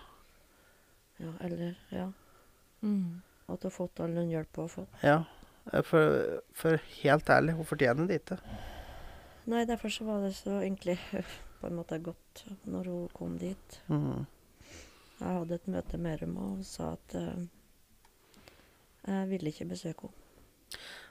[1.21, 2.07] Ja, eller Ja.
[2.81, 3.23] Mm.
[3.49, 5.03] At hun har fått all den hjelpa hun har fått.
[5.03, 5.19] Ja.
[5.73, 8.39] Eh, For, for helt ærlig, hun fortjener det ikke.
[9.49, 10.99] Nei, derfor så var det så egentlig
[11.61, 13.81] på en måte godt når hun kom dit.
[13.89, 14.27] Mhm.
[15.19, 17.47] Jeg hadde et møte med dem og sa at eh,
[19.09, 20.25] jeg ville ikke besøke henne.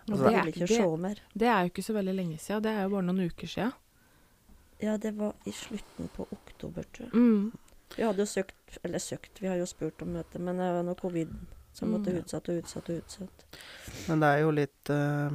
[0.08, 1.20] Og Altså, det, er, ville ikke det, mer.
[1.36, 2.64] det er jo ikke så veldig lenge siden.
[2.64, 3.74] Det er jo bare noen uker siden.
[4.80, 7.14] Ja, det var i slutten på oktober, tror jeg.
[7.18, 7.52] Mm.
[7.98, 10.84] Vi hadde jo søkt, eller søkt, vi har jo spurt om møte, men det var
[10.88, 11.34] noe covid
[11.76, 12.22] som måtte Mm.
[12.22, 13.46] utsatt og utsatt og utsatt.
[14.08, 15.32] Men det er jo litt uh,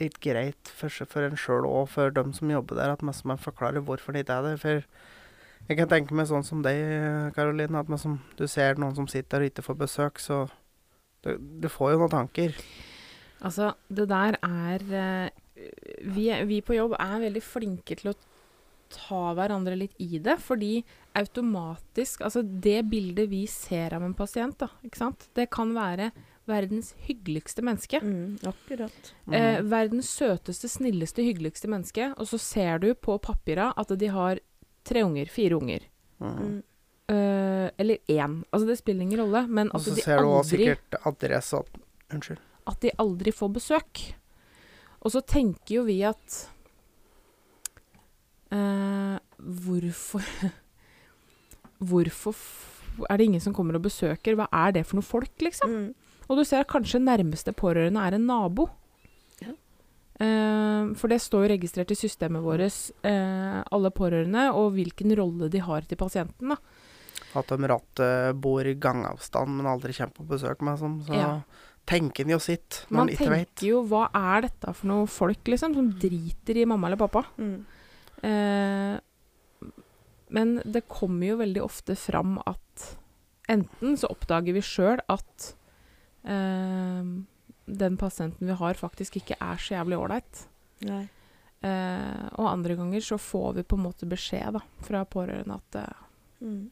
[0.00, 3.38] litt greit for, for en sjøl og for dem som jobber der, at man, man
[3.38, 4.56] forklarer hvorfor det ikke er det.
[4.60, 4.82] For
[5.68, 6.78] jeg kan tenke meg sånn som deg,
[7.36, 10.46] Karoline, at man som, du ser noen som sitter og ikke får besøk, så
[11.24, 12.54] du, du får jo noen tanker.
[13.44, 15.28] Altså, det der er eh,
[16.08, 18.16] vi, vi på jobb er veldig flinke til å
[18.88, 20.78] ta hverandre litt i det, fordi
[21.18, 26.10] automatisk Altså, det bildet vi ser av en pasient, da, ikke sant, det kan være
[26.48, 28.00] verdens hyggeligste menneske.
[28.00, 29.10] Mm, akkurat.
[29.30, 29.68] Eh, Mhm.
[29.68, 34.40] verdens søteste, snilleste, hyggeligste menneske, og så ser du på papira at de har
[34.88, 35.86] tre unger, fire unger.
[36.18, 36.58] Mm.
[37.08, 38.42] Eh, eller én.
[38.50, 41.62] Altså, det spiller ingen rolle, men Og så ser du også sikkert adresse
[42.12, 42.40] Unnskyld.
[42.66, 44.02] at de aldri får besøk.
[45.00, 46.38] Og så tenker jo vi at
[48.52, 50.24] uh, Hvorfor
[51.78, 52.34] Hvorfor
[53.08, 54.34] er det ingen som kommer og besøker?
[54.34, 55.70] Hva er det for noe folk, liksom?
[55.70, 55.94] Mm.
[56.28, 58.66] Og du ser at kanskje nærmeste pårørende er en nabo.
[60.18, 65.48] Eh, for det står jo registrert i systemet vårt, eh, alle pårørende, og hvilken rolle
[65.50, 66.48] de har til pasienten.
[66.48, 66.56] da.
[67.38, 71.02] At de ratt eh, bor i gangavstand, men aldri kommer på besøk med sånn.
[71.06, 71.42] Så Ja.
[71.86, 73.54] tenker en jo sitt når Man en ikke vet.
[73.54, 77.24] tenker jo hva er dette for noe folk, liksom, som driter i mamma eller pappa.
[77.38, 77.64] Mm.
[78.22, 79.00] Eh,
[80.30, 82.96] men det kommer jo veldig ofte fram at
[83.48, 85.54] enten så oppdager vi sjøl at
[86.26, 87.02] eh,
[87.68, 90.44] den pasienten vi har, faktisk ikke er så jævlig ålreit.
[91.60, 95.80] Eh, og andre ganger så får vi på en måte beskjed da, fra pårørende at
[95.84, 96.04] eh,
[96.40, 96.68] Mm.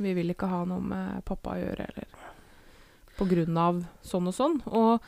[0.00, 2.06] vi vil ikke ha noe med pappa å gjøre, eller
[3.18, 4.54] på grunn av sånn og sånn.
[4.72, 5.02] Og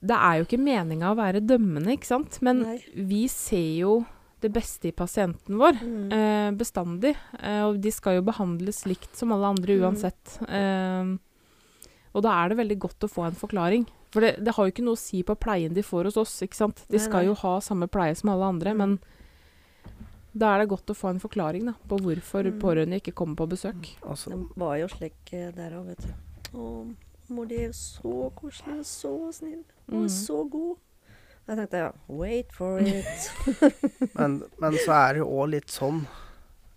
[0.00, 2.78] det er jo ikke meninga å være dømmende, ikke sant, men Nei.
[2.96, 4.06] vi ser jo
[4.40, 5.76] det beste i pasienten vår.
[5.84, 6.08] Mm.
[6.16, 7.12] Eh, bestandig.
[7.38, 9.82] Eh, og de skal jo behandles likt som alle andre Mm.
[9.84, 10.38] uansett.
[10.48, 11.18] Eh,
[12.14, 13.84] og da er det veldig godt å få en forklaring.
[14.10, 16.32] For det, det har jo ikke noe å si på pleien de får hos oss.
[16.42, 16.84] ikke sant?
[16.90, 17.26] De skal nei.
[17.30, 18.78] jo ha samme pleie som alle andre, Mm.
[18.78, 18.98] men
[20.36, 22.58] da er det godt å få en forklaring da, på hvorfor Mm.
[22.60, 23.96] pårørende ikke kommer på besøk.
[24.02, 26.58] Altså, Det var jo slik eh, der òg, vet du.
[26.58, 26.94] Å,
[27.28, 29.64] mor di er så koselig og så snill.
[29.88, 30.04] Hun Mm.
[30.04, 30.76] er så god.
[31.48, 33.30] Jeg tenkte ja, wait for it.
[34.14, 36.06] men, men så er det jo òg litt sånn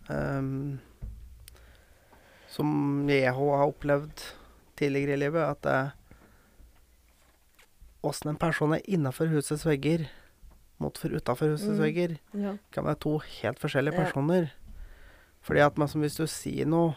[0.09, 0.79] um,
[2.49, 4.23] Som jeg òg har opplevd
[4.77, 5.91] tidligere i livet, at det
[8.03, 10.07] Åssen en person er innafor husets vegger
[10.79, 11.83] mot for utafor husets Mm.
[11.85, 12.57] vegger, ja.
[12.71, 14.03] kan være to helt forskjellige Ja.
[14.03, 14.51] personer.
[15.41, 16.95] Fordi at man, som hvis du sier noe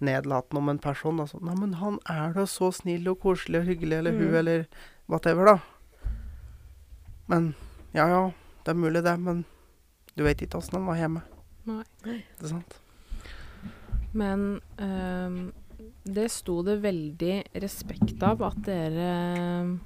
[0.00, 3.66] nedlatende om en person altså, Nei, men han er da så snill og koselig og
[3.66, 4.34] hyggelig, eller hun, Mm.
[4.34, 4.66] eller
[5.08, 5.58] whatever, da.
[7.28, 7.54] Men
[7.94, 8.32] ja, ja,
[8.64, 9.44] det er mulig det, men
[10.16, 11.22] du vet ikke åssen han var hjemme.
[11.66, 11.84] Nei.
[12.04, 12.78] Ikke sant?
[14.12, 15.52] Men ehm,
[16.04, 19.78] det sto det veldig respekt av at dere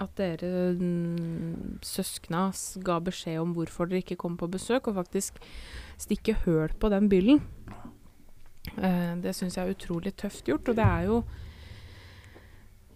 [0.00, 2.48] At dere mm, søskna
[2.86, 5.38] ga beskjed om hvorfor dere ikke kom på besøk, og faktisk
[6.00, 7.42] stikke høl på den byllen.
[8.76, 11.22] Eh, det syns jeg er utrolig tøft gjort, og det er jo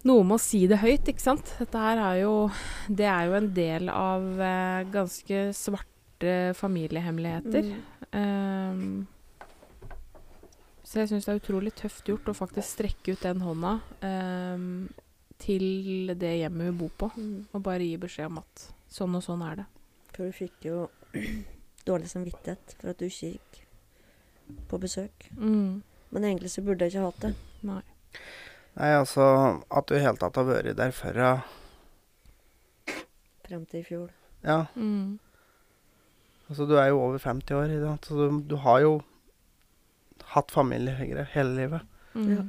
[0.05, 1.55] noe med å si det høyt, ikke sant.
[1.59, 2.33] Dette her er jo
[2.87, 7.73] Det er jo en del av eh, ganske svarte familiehemmeligheter.
[7.73, 7.83] Mm.
[8.21, 9.13] Eh,
[10.85, 13.71] så jeg syns det er utrolig tøft gjort å faktisk strekke ut den hånda
[14.05, 14.85] ehm,
[15.45, 17.45] til det hjemmet hun bor på, Mm.
[17.53, 19.65] og bare gi beskjed om at sånn og sånn er det.
[20.15, 20.89] For du fikk jo
[21.89, 23.61] dårlig samvittighet for at du ikke gikk
[24.69, 25.29] på besøk.
[25.37, 25.81] Mm.
[26.11, 27.33] Men egentlig så burde jeg ikke hatt det.
[27.65, 27.81] Nei.
[28.75, 29.25] Nei, altså
[29.71, 31.35] At du i hele tatt har vært der før, ja.
[33.45, 34.09] Frem til i fjor.
[34.43, 34.65] ja.
[34.75, 35.19] Mm.
[36.49, 38.05] Altså, du er jo over 50 år, ikke sant?
[38.05, 38.91] så du, du har jo
[40.35, 41.81] hatt familie hele hele livet.
[42.13, 42.27] Mm.
[42.29, 42.43] Ja.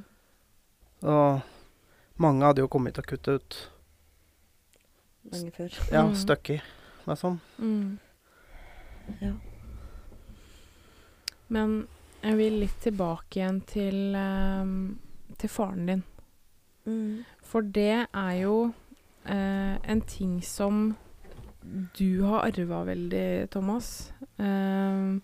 [1.09, 1.41] Og
[2.19, 3.57] Mange hadde jo kommet til å kutte ut
[5.33, 5.75] lenge før.
[5.93, 6.15] ja, Mm.
[6.15, 6.63] stykket,
[7.07, 7.41] liksom.
[7.59, 7.99] Mm.
[9.21, 9.33] Ja.
[11.49, 11.89] Men
[12.23, 14.99] jeg vil litt tilbake igjen til, um,
[15.39, 16.05] til faren din.
[16.87, 17.25] Mm.
[17.43, 18.73] For det er jo
[19.27, 20.97] uh, en ting som
[21.99, 24.13] du har arva veldig, Thomas.
[24.39, 25.19] Uh,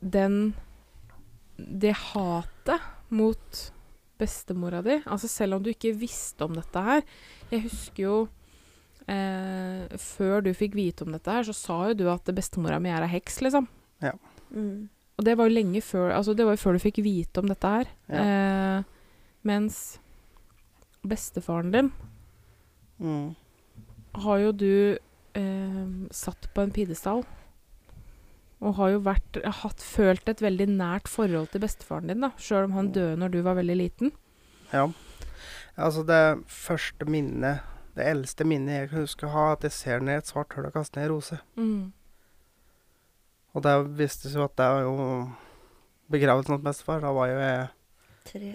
[0.00, 0.54] den
[1.56, 3.72] Det hatet mot
[4.20, 7.02] bestemora di Altså selv om du ikke visste om dette her
[7.50, 8.16] Jeg husker jo
[9.08, 12.92] eh, Før du fikk vite om dette her, så sa jo du at bestemora mi
[12.92, 13.66] er ei heks, liksom.
[14.52, 14.88] Mm.
[15.18, 17.48] Og det var jo lenge før Altså det var jo før du fikk vite om
[17.50, 17.90] dette her.
[18.12, 18.84] Eh,
[19.48, 19.82] mens
[21.02, 21.92] bestefaren din
[23.02, 23.34] Mm.
[24.14, 24.98] har jo du
[25.34, 27.24] eh, satt på en pidestall.
[28.62, 32.30] Og har jo vært, hatt, følt et veldig nært forhold til bestefaren din, da.
[32.38, 34.12] Sjøl om han døde når du var veldig liten.
[34.70, 34.86] Ja.
[35.74, 40.04] Altså, det første minnet, det eldste minnet jeg kan huske å ha, at jeg ser
[40.04, 41.40] ned et svart hull og kaster ned en rose.
[41.58, 41.90] Mm.
[43.52, 44.94] Og det vistes jo at det var jo
[46.12, 47.02] begravelsen til bestefar.
[47.02, 47.70] Da var jo jeg
[48.22, 48.52] Tre.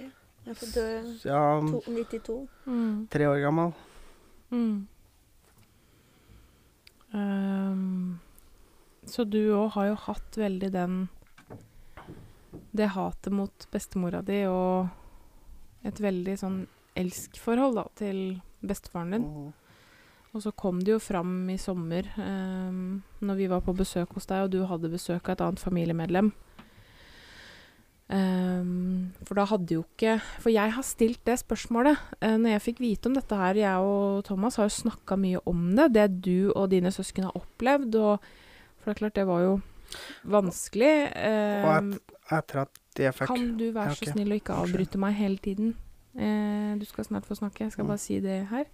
[0.48, 0.86] Jeg får dø
[1.28, 2.36] ja, to, 92.
[2.66, 3.08] Mm.
[3.12, 3.74] tre år gammel.
[4.50, 4.88] Mm.
[7.14, 8.20] Ehm,
[9.08, 10.98] så du òg har jo hatt veldig den
[12.78, 14.90] Det hatet mot bestemora di og
[15.88, 16.58] et veldig sånn
[16.98, 18.20] elskforhold da, til
[18.66, 19.26] bestefaren din.
[19.26, 19.48] Mm.
[20.36, 22.80] Og så kom det jo fram i sommer, eh,
[23.26, 26.32] når vi var på besøk hos deg, og du hadde besøk av et annet familiemedlem.
[28.08, 32.64] Um, for da hadde jo ikke For jeg har stilt det spørsmålet uh, når jeg
[32.64, 33.60] fikk vite om dette her.
[33.60, 37.36] Jeg og Thomas har jo snakka mye om det, det du og dine søsken har
[37.36, 37.98] opplevd.
[38.00, 38.30] Og,
[38.88, 39.56] for det er klart, det var jo
[40.32, 40.94] vanskelig.
[41.68, 44.08] Og et, Etter at jeg fikk kan du være okay.
[44.08, 45.76] så snill å ikke avbryte meg hele tiden?
[46.18, 47.68] Eh, du skal snart få snakke.
[47.68, 47.92] Jeg skal Mm.
[47.92, 48.66] bare si det her.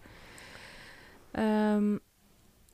[1.34, 2.00] Um,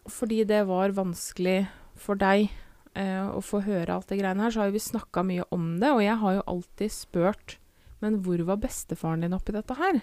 [0.07, 2.49] fordi det var vanskelig for deg
[2.95, 5.79] eh, å få høre alt det greiene her, så har jo vi snakka mye om
[5.79, 7.57] det, og jeg har jo alltid spurt
[8.01, 10.01] Men hvor var bestefaren din oppi dette her?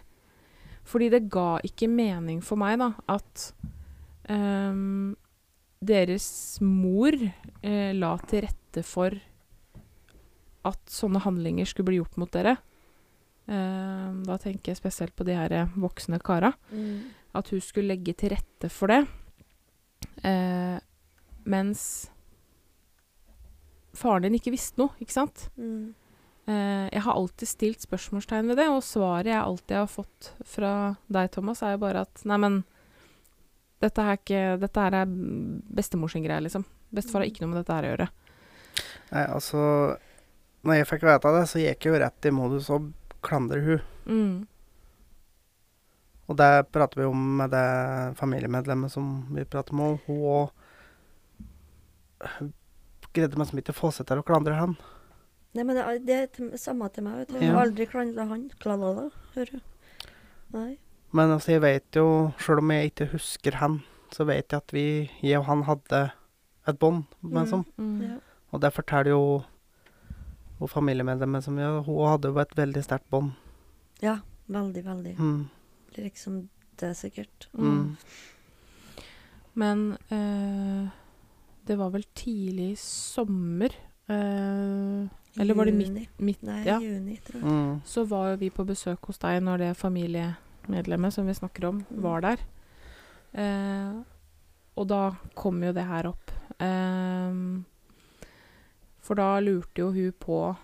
[0.85, 3.53] Fordi det ga ikke mening for meg, da, at
[4.29, 5.17] ehm,
[5.81, 6.29] deres
[6.65, 9.17] mor eh, la til rette for
[10.67, 12.57] at sånne handlinger skulle bli gjort mot dere.
[13.47, 16.53] Eh, da tenker jeg spesielt på de her voksne kara.
[16.73, 17.13] Mm.
[17.37, 19.05] At hun skulle legge til rette for det.
[20.27, 20.79] Eh,
[21.47, 21.85] mens
[23.97, 25.47] faren din ikke visste noe, ikke sant?
[25.57, 25.95] Mm.
[26.47, 30.73] Eh, jeg har alltid stilt spørsmålstegn ved det, og svaret jeg alltid har fått fra
[31.11, 32.61] deg, Thomas, er jo bare at nei, men
[33.81, 35.07] dette her, er ikke, dette her er
[35.77, 36.65] bestemor sin greie, liksom.
[36.95, 38.09] Bestefar har ikke noe med dette her å gjøre.
[39.13, 39.61] Nei, altså
[40.67, 42.89] Når jeg fikk vite det, så gikk jeg jo rett i modus og
[43.23, 43.83] klandre hun.
[44.07, 44.47] Mm.
[46.27, 47.67] Og det prater vi om med det
[48.19, 50.01] familiemedlemmet som vi prater med.
[50.09, 50.51] Hun òg
[53.15, 54.75] greide meg som ikke å få seg til å klandre han.
[55.57, 57.21] Nei, men det er, det samme til meg.
[57.23, 57.35] vet du.
[57.39, 57.55] Jeg Ja.
[57.55, 58.51] har aldri klandra han.
[58.61, 59.61] Klalala, hører du.
[60.53, 60.79] Nei.
[61.17, 62.07] Men altså, jeg vet jo,
[62.43, 63.81] sjøl om jeg ikke husker han,
[64.13, 64.87] så vet jeg at vi,
[65.25, 66.07] jeg og han hadde
[66.69, 67.05] et bånd.
[67.23, 67.43] Mm.
[67.49, 67.67] Sånn.
[67.81, 68.01] Mm.
[68.05, 68.17] Ja.
[68.55, 69.23] Og det forteller jo
[70.57, 73.33] og familiemedlemmet som jeg Hun hadde jo et veldig sterkt bånd.
[74.03, 75.15] ja, veldig, veldig.
[75.19, 75.49] Mm.
[75.97, 76.49] Liksom
[76.81, 77.49] det, sikkert.
[77.53, 77.67] Mm.
[77.67, 77.97] Mm.
[79.55, 80.89] Men øh,
[81.67, 83.69] det var vel tidlig sommer
[84.09, 85.09] øh,
[85.41, 86.79] Eller var det midt, midt Nei, ja.
[86.81, 87.53] juni, tror jeg.
[87.53, 87.81] Mm.
[87.85, 89.77] Så var jo vi på besøk hos deg når det
[90.67, 92.03] familiemedlemmet som vi snakker om, Mm.
[92.03, 92.39] var der.
[93.35, 94.03] Eh,
[94.77, 96.31] og da kom jo det her opp.
[96.59, 97.63] Eh,
[99.01, 100.57] for da lurte jo hun på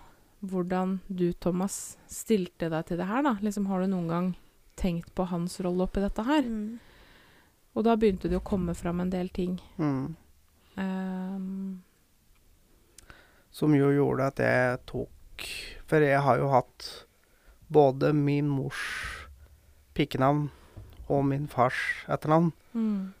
[0.43, 3.35] hvordan du, Thomas, stilte deg til det her, da.
[3.41, 4.35] Liksom, har du noen gang
[4.75, 6.41] tenkt på hans rolle oppi dette her?
[6.43, 6.79] Mm.
[7.75, 9.59] Og da begynte det å komme fram en del ting.
[9.79, 10.15] Mm.
[10.77, 11.81] Ehm,
[13.51, 15.09] Som jo gjorde at jeg tok
[15.85, 17.05] For jeg har jo hatt
[17.69, 19.22] både min mors
[19.93, 20.49] pikenavn
[21.09, 21.75] og min fars
[22.09, 22.51] etternavn.
[22.73, 23.13] mm,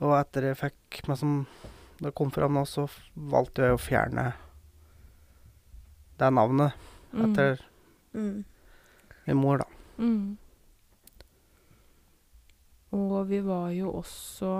[0.00, 1.46] Og etter jeg fikk meg som
[2.00, 2.84] det kom fram nå, så
[3.16, 4.26] valgte jeg å fjerne
[6.18, 6.72] det navnet
[7.12, 7.62] mm, etter
[8.16, 8.44] Mm.
[9.26, 9.64] min mor, da.
[9.98, 10.36] Mm.
[12.96, 14.52] Og vi var jo også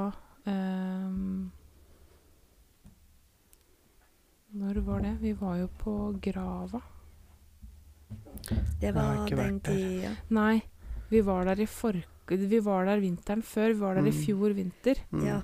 [0.47, 1.51] um,
[4.57, 5.15] Når var det?
[5.21, 6.81] Vi var jo på grava.
[8.81, 10.13] Det var den tida.
[10.31, 10.63] Nei,
[11.11, 12.07] vi var der i fork...
[12.29, 13.69] Vi var der vinteren før.
[13.73, 14.23] Vi var der i Mm.
[14.25, 14.97] fjor vinter.
[15.13, 15.27] Mm.
[15.27, 15.41] Ja.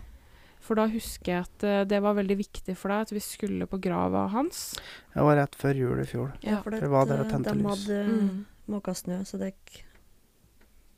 [0.62, 3.66] For da husker jeg at uh, det var veldig viktig for deg at vi skulle
[3.66, 4.74] på grava hans.
[5.14, 6.32] Det var rett før jul i fjor.
[6.42, 7.86] ja, for det var der og at, tente de lys.
[7.86, 8.44] hadde Mm.
[8.68, 9.54] måka snø, så det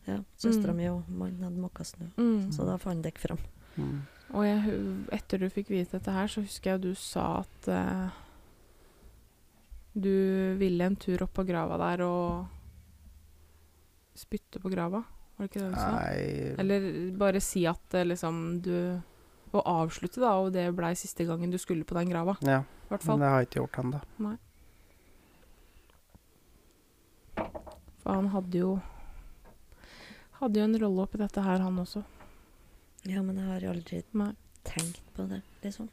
[0.06, 0.76] Ja, Søstera Mm.
[0.76, 2.50] mi og mannen hadde måka snø, Mm.
[2.52, 3.38] så da fant dere fram.
[3.78, 4.02] Mm.
[4.34, 8.10] Og jeg, etter du fikk vite dette her, så husker jeg du sa at uh,
[9.94, 12.46] du ville en tur opp på grava der og
[14.14, 15.02] spytte på grava.
[15.36, 15.90] Var det ikke det du sa?
[15.98, 16.84] Nei Eller
[17.18, 18.74] bare si at eh, liksom du
[19.54, 22.36] Og avslutte, da, og det blei siste gangen du skulle på den grava.
[22.42, 24.00] Ja, men det har jeg ikke gjort ennå.
[28.02, 28.72] For han hadde jo
[30.40, 32.02] Hadde jo en rolle oppi dette her, han også.
[33.06, 34.32] Ja, men jeg har jo aldri Nei.
[34.66, 35.86] tenkt på det, liksom.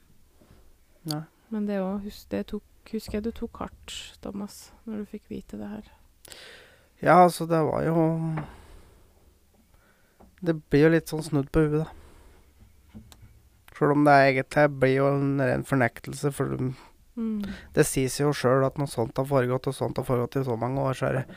[1.08, 1.22] Nei.
[1.54, 3.94] Men det òg husk, det tok, husker jeg du tok hardt,
[4.24, 5.92] Thomas, når du fikk vite det her.
[7.02, 8.04] Ja, altså, det var jo
[10.42, 13.02] Det blir jo litt sånn snudd på huet, da.
[13.78, 16.58] Sjøl om det egentlig blir jo en ren fornektelse, for
[17.18, 17.44] Mm.
[17.74, 20.56] det sies jo sjøl at noe sånt har foregått, og sånt har foregått i så
[20.58, 21.36] mange år, så er det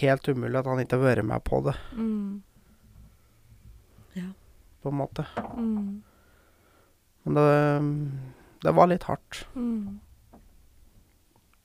[0.00, 2.42] helt umulig at han ikke har vært med på det, Mm.
[4.14, 4.30] Ja.
[4.82, 5.26] på en måte.
[5.56, 6.02] Mm.
[7.24, 7.50] Men det,
[8.62, 9.44] det var litt hardt.
[9.54, 10.00] Mm.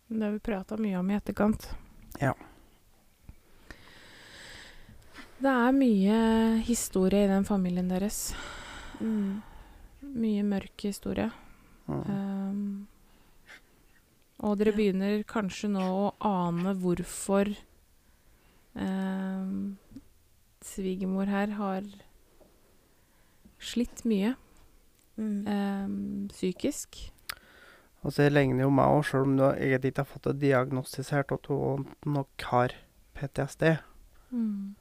[0.09, 1.69] Det har vi prata mye om i etterkant.
[2.19, 2.33] Ja.
[5.41, 6.17] Det er mye
[6.67, 8.33] historie i den familien deres.
[9.01, 9.41] Mm.
[10.01, 11.31] Mye mørk historie.
[11.87, 12.03] Mm.
[12.05, 12.87] Um,
[14.41, 14.77] og dere Ja.
[14.77, 17.55] begynner kanskje nå å ane hvorfor
[18.75, 19.77] um,
[20.61, 21.81] svigermor her har
[23.59, 24.35] slitt mye
[25.17, 25.45] Mm.
[25.47, 27.11] um, psykisk.
[28.03, 31.31] Og så ligner jo meg òg, sjøl om du egentlig ikke har fått det diagnostisert
[31.35, 32.69] at hun nok har
[33.13, 33.77] PTSD.
[34.31, 34.75] Mm.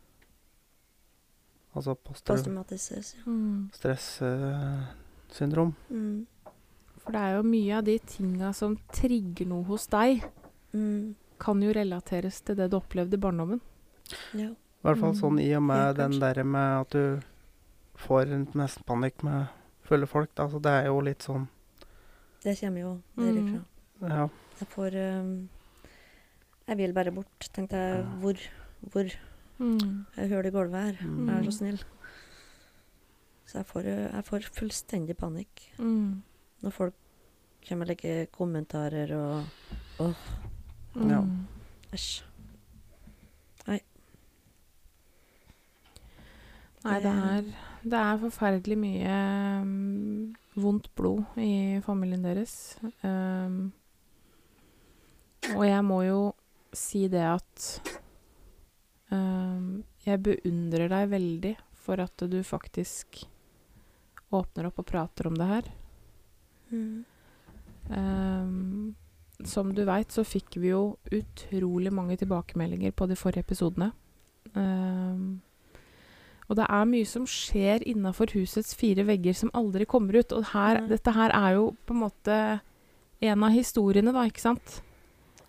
[1.76, 2.92] Altså post Posttraumatisk.
[2.92, 3.22] Ja.
[3.30, 3.70] Mm.
[5.28, 5.74] stressyndrom.
[5.90, 6.26] Mm.
[7.00, 10.22] For det er jo mye av de tinga som trigger noe hos deg,
[10.72, 11.14] Mm.
[11.38, 13.60] kan jo relateres til det du opplevde i barndommen.
[14.34, 14.50] Ja.
[14.50, 15.20] I hvert fall Mm.
[15.20, 17.20] sånn i og med Ja, den derre der med at du
[17.96, 19.48] får nesten panikk med
[19.82, 20.34] fulle folk.
[20.34, 20.46] Da.
[20.48, 21.48] Så det er jo litt sånn
[22.42, 23.24] Det kommer jo Mm.
[23.34, 23.64] derifra.
[24.08, 24.28] Ja.
[24.60, 25.48] Jeg får um,
[26.68, 28.04] Jeg vil bare bort, tenkte jeg.
[28.04, 28.10] Ja.
[28.20, 28.36] Hvor?
[28.90, 29.10] Hvor?
[29.60, 30.06] Mm.
[30.16, 31.00] Jeg hører det i gulvet her.
[31.06, 31.26] Mm.
[31.28, 31.82] Vær så snill.
[33.50, 36.22] Så jeg får, jeg får fullstendig panikk Mm.
[36.62, 36.94] når folk
[37.68, 39.44] kommer og legger kommentarer og
[40.00, 40.14] Åh,
[40.96, 41.20] Ja.
[41.20, 41.46] Mm.
[41.92, 42.22] æsj.
[46.80, 47.42] Nei, det er,
[47.84, 49.16] det er forferdelig mye
[49.60, 52.54] um, vondt blod i familien deres.
[53.04, 53.72] Um,
[55.52, 56.20] og jeg må jo
[56.72, 57.66] si det at
[59.10, 63.24] jeg beundrer deg veldig for at du faktisk
[64.30, 65.70] åpner opp og prater om det her.
[66.70, 67.04] Mm.
[67.90, 68.94] Um,
[69.44, 73.90] som du veit, så fikk vi jo utrolig mange tilbakemeldinger på de forrige episodene.
[74.54, 75.40] Um,
[76.50, 80.34] og det er mye som skjer innafor husets fire vegger som aldri kommer ut.
[80.34, 80.88] Og her, mm.
[80.90, 82.38] dette her er jo på en måte
[83.20, 84.80] en av historiene, da, ikke sant?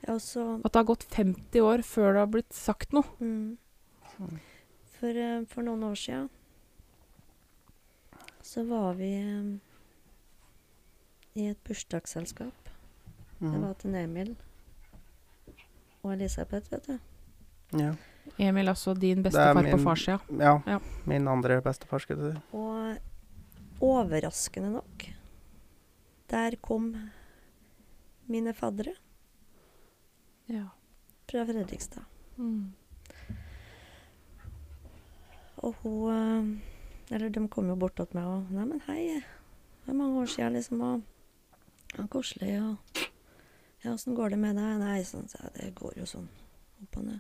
[0.08, 3.04] Ja, også, At det har gått 50 år før det har blitt sagt noe.
[3.20, 3.58] mm.
[5.00, 6.30] for, uh, for noen år siden
[8.42, 9.60] så var vi um,
[11.38, 12.70] i et bursdagsselskap.
[13.40, 13.62] Det Mm.
[13.64, 14.36] var til Emil
[16.04, 17.00] og Elisabeth, vet du.
[17.80, 17.94] ja.
[18.38, 20.20] Emil, altså din bestefar min, på farssida.
[20.38, 20.60] ja.
[20.68, 20.80] Ja.
[21.06, 22.42] Min andre bestefar, skulle du si.
[22.54, 22.98] Og
[23.82, 25.08] overraskende nok,
[26.30, 26.96] der kom
[28.28, 28.94] mine faddere
[30.52, 30.68] Ja.
[31.32, 32.04] fra Fredrikstad.
[32.38, 32.74] Mm.
[35.56, 39.22] Og hun eh, Eller de kom jo bort til meg og 'Neimen, hei.
[39.84, 41.02] Det er mange år siden, liksom.' Og,
[41.98, 42.78] ja, 'Koselig.' Og
[43.84, 46.28] 'Ja, åssen går det med deg?' Nei, sånn, så det går jo sånn
[46.84, 47.20] opp og ned.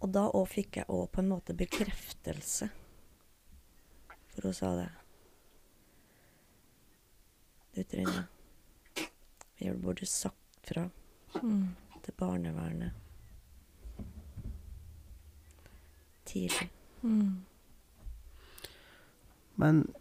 [0.00, 2.70] Og da òg fikk jeg òg på en måte bekreftelse.
[4.34, 4.90] For hun sa det.
[7.74, 8.28] Du, Trine.
[9.58, 10.90] Vi burde sagt fra
[11.42, 11.74] Mm.
[12.02, 12.92] til barnevernet
[16.26, 16.70] tidlig.
[17.02, 17.44] Mm.
[19.56, 19.94] Men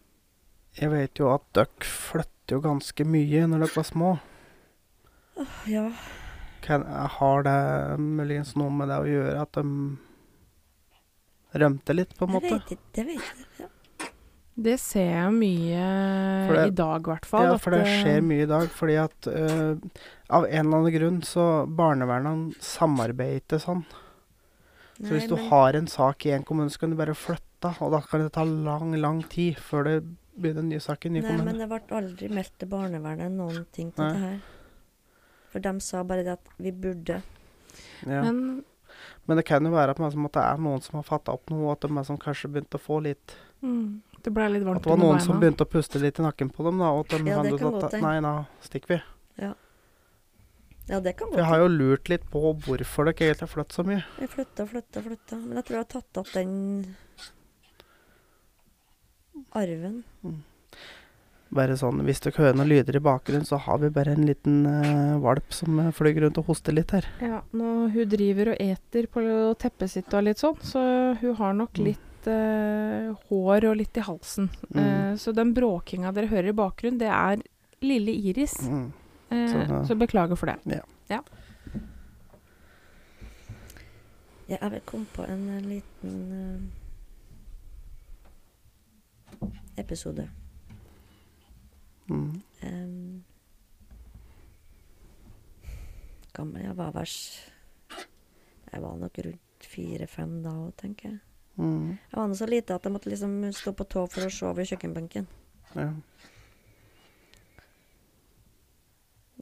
[0.75, 4.11] jeg vet jo at dere flytter jo ganske mye når dere var små.
[5.69, 5.85] Ja.
[6.65, 6.83] Kan,
[7.19, 7.59] har det
[8.01, 9.65] muligens noe med det å gjøre at de
[11.55, 12.51] rømte litt, på en måte?
[12.51, 12.91] Jeg vet ikke.
[12.97, 13.47] Det vet jeg.
[13.61, 13.71] Ja.
[14.55, 15.85] Det ser jeg mye
[16.47, 17.43] det- i dag, i hvert fall.
[17.43, 18.69] Ja, for det skjer mye i dag.
[18.71, 19.75] Fordi at uh,
[20.29, 23.83] av en eller annen grunn så barnevernet samarbeider ikke sånn.
[25.01, 27.73] Så hvis du men- har en sak i en kommune, så kan du bare flytte.
[27.81, 29.97] Og da kan det ta lang, lang tid før det
[30.39, 31.45] begynner en ny sak i en ny Nei, kommune.
[31.45, 34.13] men det ble aldri meldt til barnevernet noen ting til Nei.
[34.13, 34.39] det her.
[35.51, 37.21] For de sa bare det at vi burde.
[38.07, 38.21] ja.
[38.23, 38.63] Men
[39.27, 41.81] Men det kan jo være at det er noen som har fatta opp noe, at
[41.81, 44.01] de er som kanskje begynte å få litt Mm.
[44.25, 46.65] Det ble litt At det var noen som begynte å puste litt i nakken på
[46.65, 46.89] dem, da.
[46.95, 47.99] Og at de Ja, det kan at godt.
[48.01, 48.33] Nei, da
[48.65, 49.03] stikker vi.
[50.85, 53.77] Ja, det kan godt jeg har jo lurt litt på hvorfor dere egentlig har flyttet
[53.77, 54.03] så mye.
[54.21, 55.39] Jeg flytta, flytta, flytta.
[55.41, 56.51] Men jeg tror jeg har tatt opp den
[59.57, 60.03] arven.
[61.55, 64.65] Bare sånn, Hvis dere hører noen lyder i bakgrunnen, så har vi bare en liten
[64.65, 67.07] uh, valp som eh, flyr rundt og hoster litt her.
[67.23, 69.23] Ja, nå, hun driver og eter på
[69.61, 70.81] teppet sitt og litt sånn, så
[71.21, 71.89] hun har nok Mm.
[72.25, 74.49] Litt eh, hår og litt i halsen.
[74.73, 74.79] Mm.
[74.79, 77.41] Uh, så den bråkinga dere hører i bakgrunnen, det er
[77.81, 78.61] lille Iris.
[78.67, 78.91] Mm.
[79.29, 80.81] Eh, Så uh, så beklager for det.
[81.09, 81.21] Ja,
[84.47, 86.71] jeg vil komme på en liten
[89.77, 90.29] episode.
[92.07, 92.41] Mm.
[92.61, 93.23] Um,
[96.33, 97.17] gammel jeg var vers.
[98.71, 101.34] Jeg var nok rundt fire-fem da òg, tenker jeg.
[101.55, 101.97] Mm.
[102.11, 104.67] Jeg var så lite at jeg måtte liksom stå på tå for å se over
[104.67, 105.27] kjøkkenbenken.
[105.75, 105.89] Ja.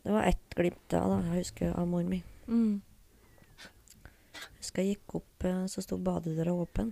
[0.04, 2.20] Det var ett glimt da, da, jeg husker av mor mi.
[2.48, 2.82] Mm.
[4.34, 6.92] Jeg husker jeg gikk opp, eh, så sto badedøra åpen.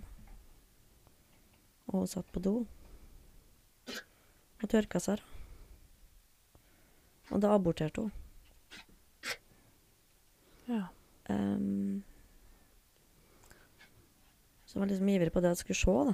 [1.91, 2.55] Og hun satt på do.
[4.61, 5.19] Og tørka seg.
[7.32, 8.11] Og da aborterte hun.
[10.72, 10.86] Ja.
[11.32, 11.90] Ehm,
[14.72, 16.13] så jeg var liksom ivrig på det jeg skulle se, da.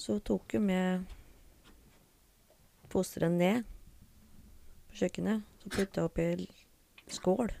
[0.00, 1.04] Så hun tok jo med
[2.92, 3.66] fosteret ned
[4.88, 5.42] på kjøkkenet.
[5.62, 6.46] Så putta jeg oppi
[7.12, 7.52] skål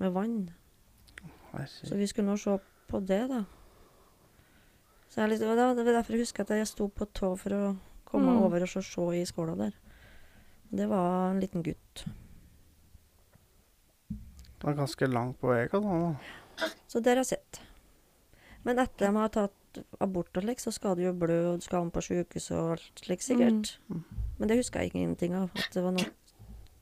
[0.00, 0.38] med vann.
[1.68, 2.56] Så vi skulle nå se
[2.88, 3.42] på det, da.
[5.12, 7.76] Så jeg liksom, det var derfor jeg husker at jeg sto på tå for å
[8.08, 8.42] komme Mm.
[8.42, 9.72] over og så se i skåla der.
[10.72, 12.04] Det var en liten gutt.
[14.08, 15.68] Det var ganske langt på vei.
[15.68, 16.16] Da.
[16.88, 17.60] Så det har jeg sett.
[18.66, 21.66] Men etter de har tatt abort og slik, så skal du jo blø, og du
[21.66, 23.76] skal ha på sykehus og alt slik, sikkert.
[23.92, 24.02] Mm.
[24.40, 26.10] Men det husker jeg ikke ingenting av, at det var noe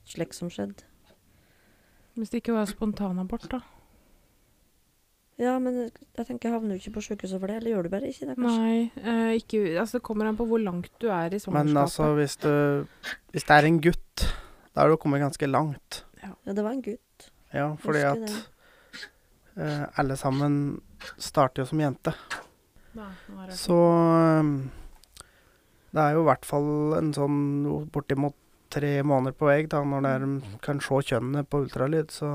[0.09, 0.87] slikt som skjedde.
[2.15, 3.61] Hvis det ikke var spontanabort, da.
[5.35, 5.81] Ja, men
[6.15, 8.37] jeg tenker, havner du ikke på sjukehuset for det, eller gjør du bare ikke det,
[8.39, 8.55] kanskje?
[8.55, 12.13] Nei, eh, ikke Altså, det kommer an på hvor langt du er i Men altså,
[12.15, 12.87] hvis, du,
[13.35, 14.25] hvis det er en gutt,
[14.71, 16.05] da er du kommet ganske langt.
[16.23, 17.31] Ja, det var en gutt.
[17.51, 18.54] Ja, fordi at at
[19.57, 20.81] eh, alle sammen
[21.17, 22.15] starter jo som jente.
[22.95, 23.11] Nei,
[23.43, 24.55] er Så um,
[25.91, 27.39] det er jo i hvert fall en sånn
[27.91, 28.37] bortimot
[28.75, 32.11] tre måneder på vei da, når er, de kan se kjønnene på ultralyd.
[32.11, 32.31] Så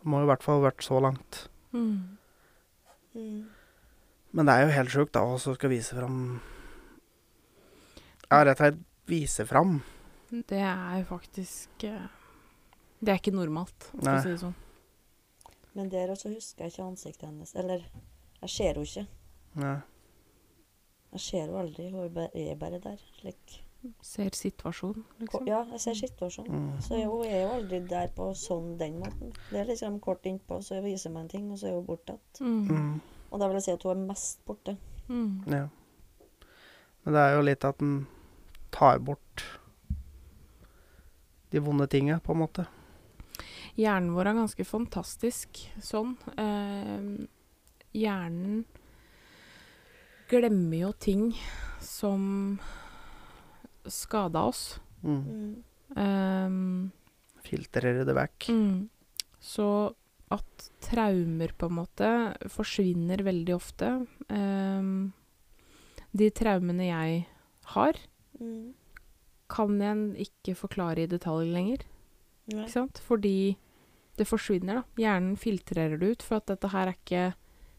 [0.00, 1.46] det må jo i hvert fall ha vært så langt.
[1.76, 2.16] Mm.
[3.14, 3.44] Mm.
[4.36, 6.16] Men det er jo helt sjukt da, også skal vise fram
[8.26, 9.78] Ja, rett og slett vise fram.
[10.28, 12.08] Det er jo faktisk eh,
[12.98, 14.56] Det er ikke normalt, for å si det sånn.
[15.76, 17.52] Men der også husker jeg ikke ansiktet hennes.
[17.54, 17.84] Eller,
[18.40, 19.06] jeg ser henne ikke.
[19.60, 19.76] Nei.
[21.12, 21.90] Jeg ser henne aldri.
[21.92, 23.02] Hun er bare, er der.
[23.20, 23.62] Slik.
[24.02, 25.44] Ser situasjonen, liksom.
[25.46, 26.62] Ja, jeg ser situasjonen.
[26.62, 26.80] Mm.
[26.82, 29.34] Så hun er jo aldri der på sånn den måten.
[29.50, 31.86] Det er liksom kort innpå, så jeg viser meg en ting, og så er hun
[31.86, 32.64] borte igjen.
[32.64, 32.80] Mm.
[32.80, 33.26] Mm.
[33.30, 34.76] Og da vil jeg si at hun er mest borte.
[35.06, 35.28] Mm.
[35.52, 35.68] ja.
[37.04, 37.94] Men det er jo litt at en
[38.74, 39.44] tar bort
[41.54, 42.66] de vonde tinga, på en måte.
[43.76, 46.14] Hjernen vår er ganske fantastisk sånn.
[46.40, 47.26] Eh,
[47.96, 48.64] hjernen
[50.30, 51.26] glemmer jo ting
[51.84, 52.58] som
[53.86, 54.78] skada oss.
[55.04, 55.62] Mm.
[55.94, 56.90] Um,
[57.46, 58.48] Filtrerer det vekk.
[58.50, 58.88] mm.
[59.46, 59.68] Så
[60.34, 62.08] at traumer på en måte
[62.50, 63.90] forsvinner veldig ofte.
[64.32, 65.12] Um,
[66.16, 67.26] de traumene jeg
[67.76, 67.94] har,
[68.40, 68.72] Mm.
[69.48, 71.84] kan jeg ikke forklare i detalj lenger.
[72.50, 72.98] Ikke sant?
[73.06, 73.56] Fordi
[74.16, 74.82] det forsvinner, da.
[75.02, 77.24] Hjernen filtrerer det ut, for at dette her er ikke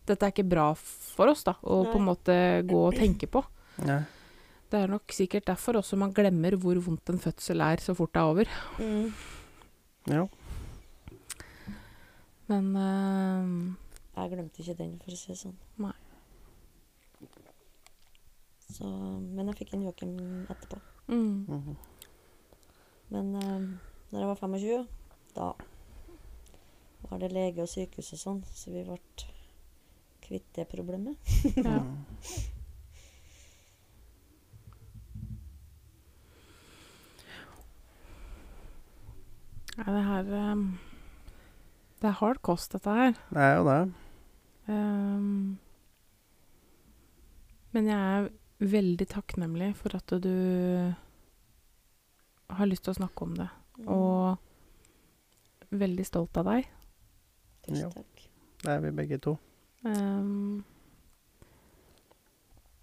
[0.08, 3.42] dette er ikke bra for oss, da, å på en måte gå og tenke på.
[3.84, 4.00] Nei.
[4.72, 8.14] Det er nok sikkert derfor også man glemmer hvor vondt en fødsel er så fort
[8.16, 8.54] det er over.
[8.80, 9.12] Mm.
[10.12, 10.24] ja.
[12.48, 13.76] Men uh,
[14.16, 15.58] Jeg glemte ikke den, for å si det sånn.
[15.84, 15.94] Nei.
[18.68, 20.16] Så, men jeg fikk en Joakim
[20.52, 20.80] etterpå.
[21.08, 21.78] mm, Mhm.
[23.10, 23.60] Men uh,
[24.12, 24.88] når jeg var 25,
[25.36, 25.52] da
[27.10, 29.00] var det lege og sykehus og sånn, så vi ble
[30.28, 31.18] kvitt det problemet.
[31.56, 31.80] ja.
[39.78, 40.80] Ja, det her um,
[42.02, 43.14] Det er hard kost, dette her.
[43.30, 43.82] Det er jo det.
[44.68, 45.60] Um,
[47.76, 50.34] men jeg er veldig takknemlig for at du
[52.50, 53.50] har lyst til å snakke om det.
[53.78, 53.88] Mm.
[53.94, 56.70] Og veldig stolt av deg.
[57.68, 57.90] Tusen Ja.
[57.92, 58.30] takk.
[58.64, 59.38] Det er vi begge to.
[59.84, 60.64] Um,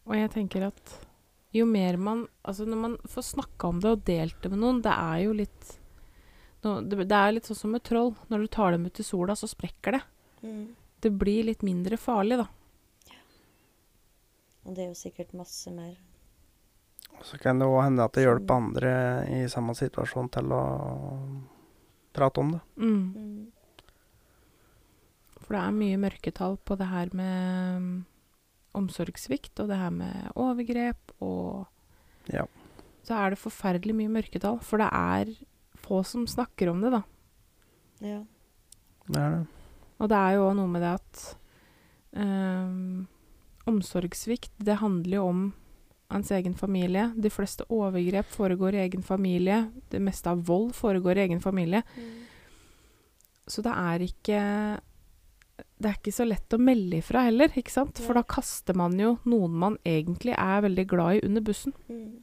[0.07, 0.93] og jeg tenker at
[1.53, 4.83] jo mer man Altså når man får snakka om det og delt det med noen,
[4.85, 5.79] det er jo litt
[6.63, 8.15] no, det, det er litt sånn som med troll.
[8.29, 10.03] Når du tar dem ut i sola, så sprekker det.
[10.43, 10.75] Mm.
[11.01, 12.47] Det blir litt mindre farlig, da.
[14.65, 15.97] Og det er jo sikkert masse mer.
[17.25, 18.93] Så kan det òg hende at det hjelper andre
[19.33, 20.63] i samme situasjon til å
[22.17, 22.63] prate om det.
[22.81, 23.53] Mm.
[25.45, 27.95] For det er mye mørketall på det her med mm,
[28.81, 31.67] omsorgssvikt, og det her med overgrep, og
[32.33, 32.47] Ja.
[33.05, 34.63] Så er det forferdelig mye mørketall.
[34.65, 35.35] For det er
[35.85, 37.03] få som snakker om det, da.
[38.01, 38.21] Ja.
[39.09, 39.43] Det er det.
[40.01, 41.25] Og det er jo òg noe med det at
[42.17, 43.05] um,
[43.69, 45.45] omsorgssvikt, det handler jo om
[46.13, 47.11] hans egen familie.
[47.17, 49.71] De fleste overgrep foregår i egen familie.
[49.93, 51.83] Det meste av vold foregår i egen familie.
[51.97, 52.25] Mm.
[53.49, 54.41] Så det er ikke
[55.55, 58.01] Det er ikke så lett å melde ifra heller, ikke sant?
[58.03, 61.75] For da kaster man jo noen man egentlig er veldig glad i, under bussen.
[61.91, 62.23] Mm.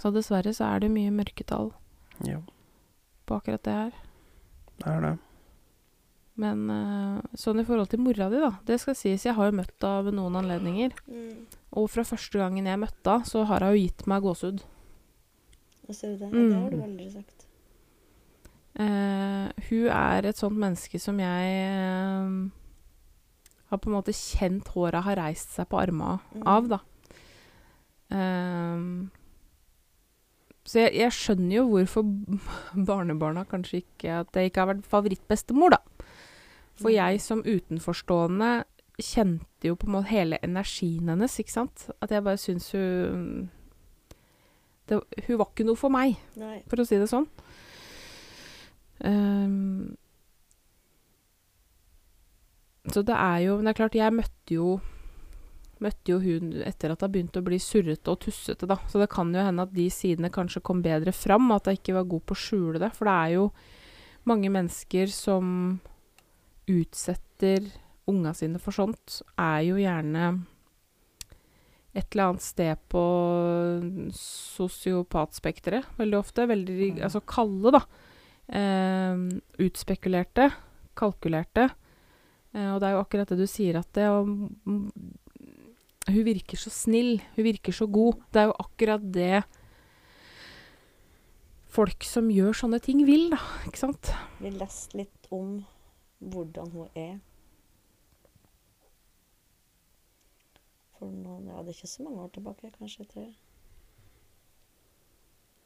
[0.00, 1.72] Så dessverre så er det mye mørketall
[2.24, 2.38] Ja,
[3.28, 3.98] på akkurat det her.
[4.80, 5.16] det er det.
[6.40, 8.54] Men eh, sånn i forhold til mora di, da.
[8.64, 10.94] Det skal sies, jeg har jo møtt henne ved noen anledninger.
[11.10, 11.42] Mm.
[11.76, 14.64] Og fra første gangen jeg møtte henne, så har hun jo gitt meg gåsehud.
[15.88, 16.30] Og ser du det?
[16.32, 16.48] mm.
[16.48, 17.49] det har du aldri sagt.
[18.78, 22.50] Eh, hun er et sånt menneske som jeg uh,
[23.70, 26.46] har på en måte kjent håra har reist seg på armene Mm.
[26.46, 26.78] av, da.
[28.10, 28.78] Eh,
[30.70, 32.06] så jeg, jeg skjønner jo hvorfor
[32.90, 35.80] barnebarna kanskje ikke At det ikke har vært favorittbestemor, da.
[36.80, 36.94] For Mm.
[36.96, 38.64] jeg som utenforstående
[39.00, 41.86] kjente jo på en måte hele energien hennes, ikke sant.
[42.02, 43.50] At jeg bare syns hun
[44.88, 46.62] det, Hun var ikke noe for meg Nei.
[46.68, 47.26] for å si det sånn.
[49.04, 49.96] Ehm,
[52.90, 54.80] så det er jo Men det er klart, jeg møtte jo
[55.80, 58.76] Møtte jo hun etter at hun begynte å bli surrete og tussete, da.
[58.84, 61.94] Så det kan jo hende at de sidene kanskje kom bedre fram, at jeg ikke
[61.96, 62.90] var god på å skjule det.
[62.98, 63.46] For det er jo
[64.28, 65.54] mange mennesker som
[66.68, 67.70] utsetter
[68.12, 70.26] unga sine for sånt, er jo gjerne
[71.96, 73.06] et eller annet sted på
[74.20, 76.46] sosiopatspekteret, veldig ofte.
[76.46, 77.02] Veldig Mm.
[77.08, 77.82] altså kalde, da.
[78.50, 79.14] Eh,
[79.62, 80.48] utspekulerte,
[80.98, 81.68] kalkulerte.
[82.50, 84.24] Eh, og det er jo akkurat det du sier, at det å
[86.10, 88.18] Hun virker så snill, hun virker så god.
[88.32, 89.44] Det er jo akkurat det
[91.70, 93.38] folk som gjør sånne ting, vil, da.
[93.68, 94.10] Ikke sant?
[94.40, 95.60] Vi leste litt om
[96.18, 97.20] hvordan hun er.
[100.98, 103.28] For noen, ja, det er ikke så mange år tilbake, kanskje tre.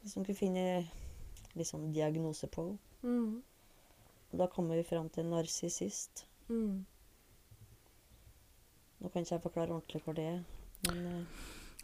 [0.04, 0.66] hun kunne finne
[1.56, 2.78] litt sånn diagnose på henne.
[3.04, 3.42] Mm.
[4.32, 6.24] Og da kommer vi fram til narsissist.
[6.48, 6.84] Mm.
[9.02, 10.40] Nå kan ikke jeg forklare ordentlig hva det er,
[10.88, 11.42] men eh,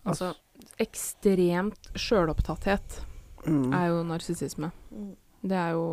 [0.08, 0.30] Altså,
[0.80, 3.02] ekstremt sjølopptatthet
[3.46, 3.72] Mm.
[3.72, 4.68] er jo narsissisme.
[4.92, 5.16] mm.
[5.42, 5.84] Det er jo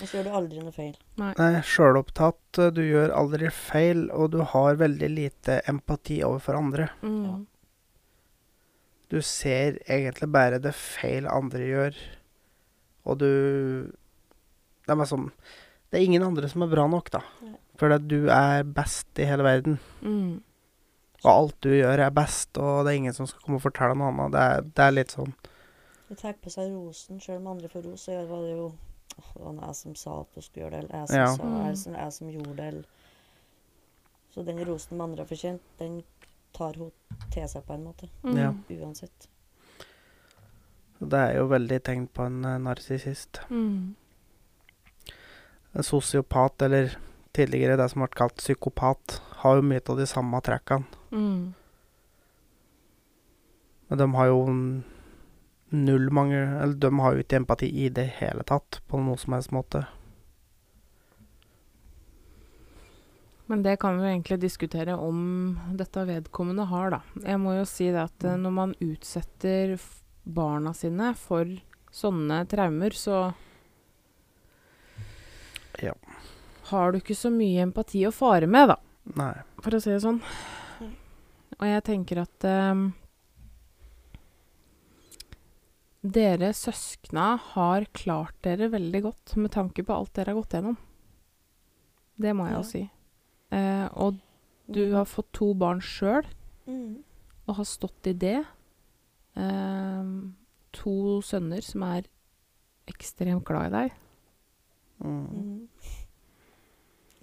[0.00, 0.94] Og så gjør du aldri noe feil.
[1.20, 6.88] Nei, sjølopptatt, du gjør aldri feil, og du har veldig lite empati overfor andre.
[7.02, 7.24] mm.
[7.26, 7.34] Ja.
[9.10, 11.94] Du ser egentlig bare det feil andre gjør,
[13.04, 13.28] og du
[14.84, 15.30] Det er bare sånn
[15.90, 17.20] Det er ingen andre som er bra nok, da.
[17.78, 19.78] For at du er best i hele verden.
[20.02, 20.40] Mm.
[21.24, 23.94] Og alt du gjør, er best, og det er ingen som skal komme og fortelle
[23.96, 24.32] noe annet.
[24.34, 25.32] Det er, det er litt sånn
[26.08, 28.66] Du tar på seg rosen, sjøl om andre får ros, så var det jo
[29.14, 31.26] åh, Det var jeg som sa at du skulle gjøre det, eller jeg som Ja.
[31.36, 31.66] sa, Mm.
[31.66, 32.66] jeg som, jeg som gjorde det.
[32.66, 32.84] Eller.
[34.34, 36.02] Så den rosen de andre har fortjent, den
[36.52, 36.90] tar hun
[37.30, 38.08] til seg på en måte.
[38.24, 38.36] Mm.
[38.36, 38.52] Ja.
[38.82, 39.28] Uansett.
[41.10, 43.40] Det er jo veldig tegn på en uh, narsissist.
[43.50, 43.94] Mm.
[45.74, 46.96] En sosiopat, eller
[47.34, 51.02] tidligere det som ble kalt psykopat, har jo mye av de samme trekkene.
[51.10, 51.54] Mm.
[53.88, 54.38] Men de har jo
[55.74, 59.36] null mange Eller de har jo ikke empati i det hele tatt, på noen som
[59.36, 59.84] helst måte.
[63.46, 67.00] Men det kan vi jo egentlig diskutere om dette vedkommende har, da.
[67.26, 69.74] Jeg må jo si det at eh, når man utsetter
[70.26, 71.44] barna sine for
[71.94, 73.34] sånne traumer, så
[75.82, 75.92] Ja.
[76.70, 78.76] har du ikke så mye empati å fare med, da.
[79.16, 79.34] Nei.
[79.62, 80.22] For å si det sånn.
[81.60, 82.92] Og jeg tenker at um,
[86.04, 90.76] dere søskna har klart dere veldig godt med tanke på alt dere har gått gjennom.
[92.20, 92.62] Det må jeg Ja.
[92.62, 92.90] si.
[93.52, 94.18] Eh, og
[94.70, 96.24] du har fått to barn sjøl,
[96.66, 97.02] mm.
[97.48, 98.44] og har stått i det.
[99.36, 100.14] Eh,
[100.74, 102.08] to sønner som er
[102.90, 104.00] ekstremt glad i deg.
[105.04, 105.26] Mm.
[105.26, 105.68] Mm.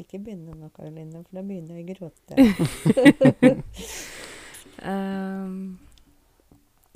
[0.02, 2.34] Ikke begynne nå, Karoline, for da begynner jeg å gråte.
[4.82, 5.78] Ehm,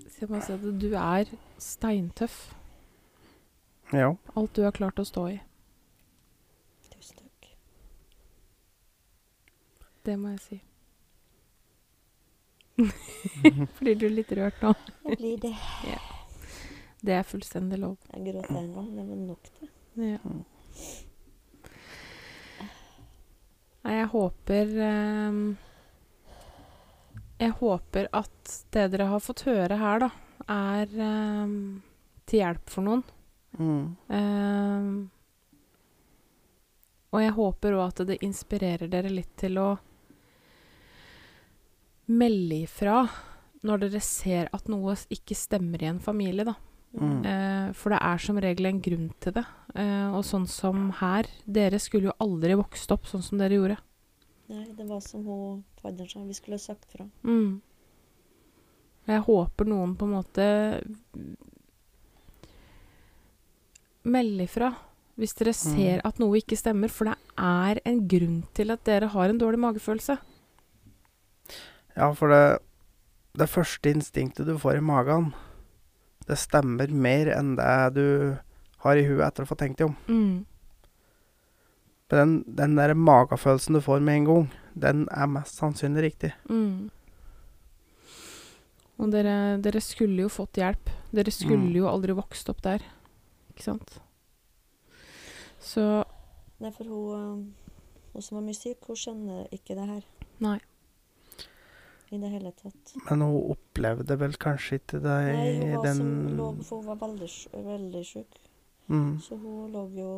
[0.02, 1.30] så jeg må si at du er
[1.62, 2.38] steintøff.
[3.94, 4.16] Ja.
[4.34, 5.36] Alt du har klart å stå i.
[6.90, 7.52] Tusen takk.
[10.08, 10.58] Det må jeg si.
[13.80, 14.74] Blir du litt rørt nå?
[15.06, 15.56] Jeg blir det.
[17.06, 17.98] Det er fullstendig lov.
[18.12, 18.88] Jeg gråter en gang.
[18.96, 19.70] Det var nok, det.
[20.04, 20.20] Ja.
[23.86, 25.42] Nei, jeg håper um,
[27.40, 30.10] Jeg håper at det dere har fått høre her, da,
[30.52, 30.96] er
[31.46, 31.60] um,
[32.26, 33.04] til hjelp for noen.
[33.56, 33.84] Mm.
[34.10, 34.96] Um,
[37.16, 39.70] og jeg håper òg at det inspirerer dere litt til å
[42.12, 43.04] melde ifra
[43.66, 46.54] når dere ser at noe ikke stemmer i en familie, da.
[46.96, 47.26] Mm.
[47.28, 49.44] Eh, for det er som regel en grunn til det.
[49.76, 53.80] Eh, og sånn som her Dere skulle jo aldri vokst opp sånn som dere gjorde.
[54.54, 56.24] Nei, det var som hun fadderen sa.
[56.24, 57.08] Vi skulle ha sagt fra.
[57.26, 57.60] Mm.
[59.10, 60.46] Jeg håper noen på en måte
[64.06, 64.70] melder ifra
[65.16, 69.08] hvis dere ser at noe ikke stemmer, for det er en grunn til at dere
[69.14, 70.18] har en dårlig magefølelse.
[71.96, 72.60] Ja, for det,
[73.40, 75.30] det første instinktet du får i magen,
[76.28, 78.06] det stemmer mer enn det du
[78.86, 79.96] har i huet etter å få tenkt deg om.
[80.10, 80.46] Mm.
[82.12, 84.44] Den, den der magefølelsen du får med en gang,
[84.78, 86.34] den er mest sannsynlig riktig.
[86.50, 86.90] Mm.
[89.02, 90.92] Og dere, dere skulle jo fått hjelp.
[91.16, 91.76] Dere skulle Mm.
[91.76, 92.84] jo aldri vokst opp der.
[93.52, 93.98] Ikke sant?
[95.60, 96.06] Så
[96.60, 100.04] Nei, for hun, eh, hun som var mye syk, hun skjønner ikke det her
[100.40, 100.60] Nei.
[102.16, 102.94] I det hele tatt.
[103.10, 106.90] Men hun opplevde vel kanskje ikke det Nei, hun i den som, lå, for hun
[106.92, 107.30] var veldig,
[107.70, 108.40] veldig syk.
[108.88, 109.12] mm.
[109.22, 110.10] Så hun lå jo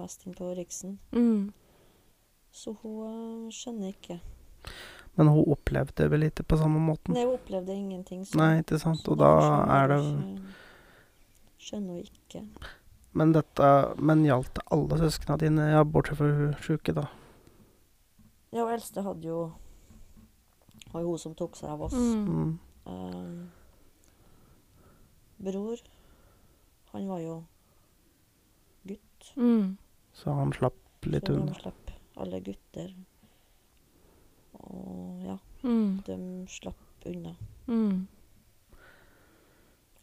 [0.00, 0.98] mest inn på Riksen.
[1.12, 1.52] mm.
[2.54, 4.20] Så hun eh, skjønner ikke.
[5.16, 7.14] Men hun opplevde vel ikke på samme måten.
[7.14, 8.22] Nei, hun opplevde ingenting.
[8.26, 9.08] så- Nei, ikke sant.
[9.08, 9.32] Og da
[9.82, 10.38] er det hun
[11.58, 12.44] Skjønner hun ikke.
[13.14, 17.06] Men dette Men gjaldt det alle søsknene dine, ja, bortsett fra hun sjuke, da?
[18.52, 19.52] Ja, og eldste hadde jo
[20.94, 21.94] var jo hun som tok seg av oss.
[21.98, 22.58] Mm.
[22.86, 23.46] Eh,
[25.44, 25.80] bror,
[26.92, 27.36] han var jo
[28.86, 29.32] gutt.
[29.36, 29.76] Mm.
[30.14, 32.94] Så han slapp litt så Han slapp alle gutter.
[34.64, 36.02] Og ja, Mm.
[36.06, 36.16] de
[36.48, 37.34] slapp unna.
[37.66, 38.06] Mm.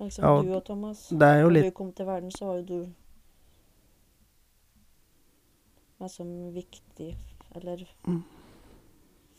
[0.02, 1.08] Liksom Ja, du og Thomas.
[1.10, 2.94] Det er jo Når litt du kom til verden, så var jo du
[6.02, 7.16] meg som viktig,
[7.56, 8.24] eller Mm.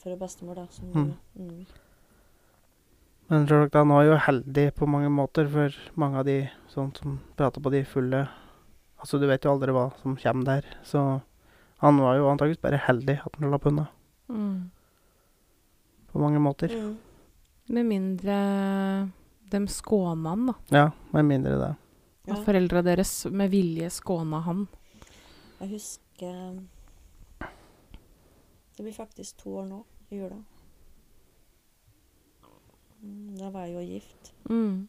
[0.03, 0.66] For bestemor, da.
[0.70, 1.14] Som Mm.
[1.38, 1.66] mm.
[3.30, 7.20] Men selvsagt, han var jo heldig på mange måter, for mange av de sånn som
[7.36, 8.28] prater på de fulle
[9.03, 10.66] Altså, du vet jo aldri hva som kommer der.
[10.86, 11.00] Så
[11.82, 13.88] han var jo antakeligvis bare heldig at han slapp unna,
[14.28, 14.70] Mm.
[16.12, 16.68] på mange måter.
[16.70, 16.96] Mm.
[17.68, 18.36] Med mindre
[19.50, 20.55] dem skåna han, da.
[20.70, 21.76] Ja, med mindre det.
[22.28, 22.34] Ja.
[22.34, 24.68] At foreldra deres med vilje skåna han.
[25.61, 26.62] Jeg husker
[28.77, 30.39] Det blir faktisk to år nå, i jula.
[33.03, 34.89] Mm, Da var jeg jo gift, Mm.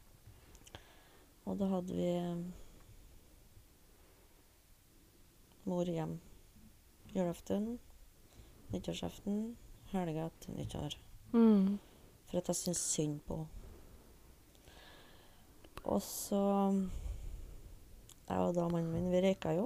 [1.46, 2.38] og da hadde vi eh,
[5.64, 6.20] mor hjem
[7.14, 7.80] julaften,
[8.74, 9.56] nyttårsaften,
[9.92, 10.96] helga til nyttår.
[11.34, 11.80] Mm.
[12.28, 13.50] For at jeg syns synd på henne.
[15.84, 16.40] Og så
[18.30, 19.66] Jeg og da mannen min, vi røyka jo.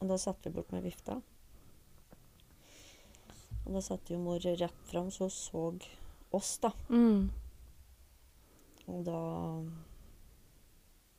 [0.00, 1.20] Og da satt vi bort med vifta.
[3.64, 5.64] Og da satt jo mor rett fram, så hun så
[6.36, 6.70] oss, da.
[6.90, 7.30] Mm.
[8.88, 9.18] Og da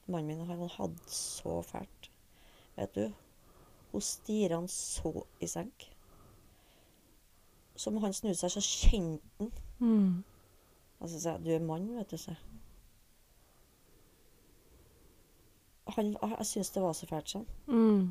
[0.08, 2.10] Mannen min han hadde så fælt.
[2.78, 3.08] Vet du.
[3.92, 5.88] Hun stirra han så i senk.
[7.76, 10.24] Som han snudde seg, så kjente han Mm.
[11.04, 12.40] Og så sa jeg, du er mann, vet du, sa jeg.
[15.98, 17.46] Han, jeg syns det var så fælt sånn.
[17.68, 18.06] Mm.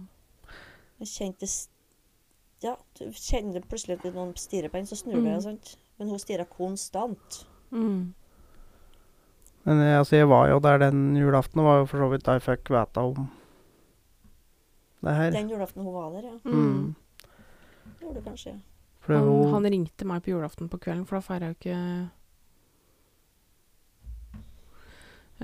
[1.01, 1.70] Jeg kjente s-
[2.64, 5.74] Ja, du kjenner plutselig at noen stirrer på en, så snur du deg, og sånt.
[6.00, 7.42] Men hun stirra konstant.
[7.74, 8.14] Mm.
[9.64, 12.26] Men jeg, altså, jeg var jo der den julaften, og var jo for så vidt
[12.26, 13.30] da jeg fikk vite om
[15.04, 15.32] det her.
[15.36, 16.36] Den julaften hun var der, ja.
[16.48, 16.94] Mm.
[18.00, 18.60] Gjorde du kanskje, ja.
[19.04, 21.80] Han, hun, han ringte meg på julaften på kvelden, for da feira jeg jo ikke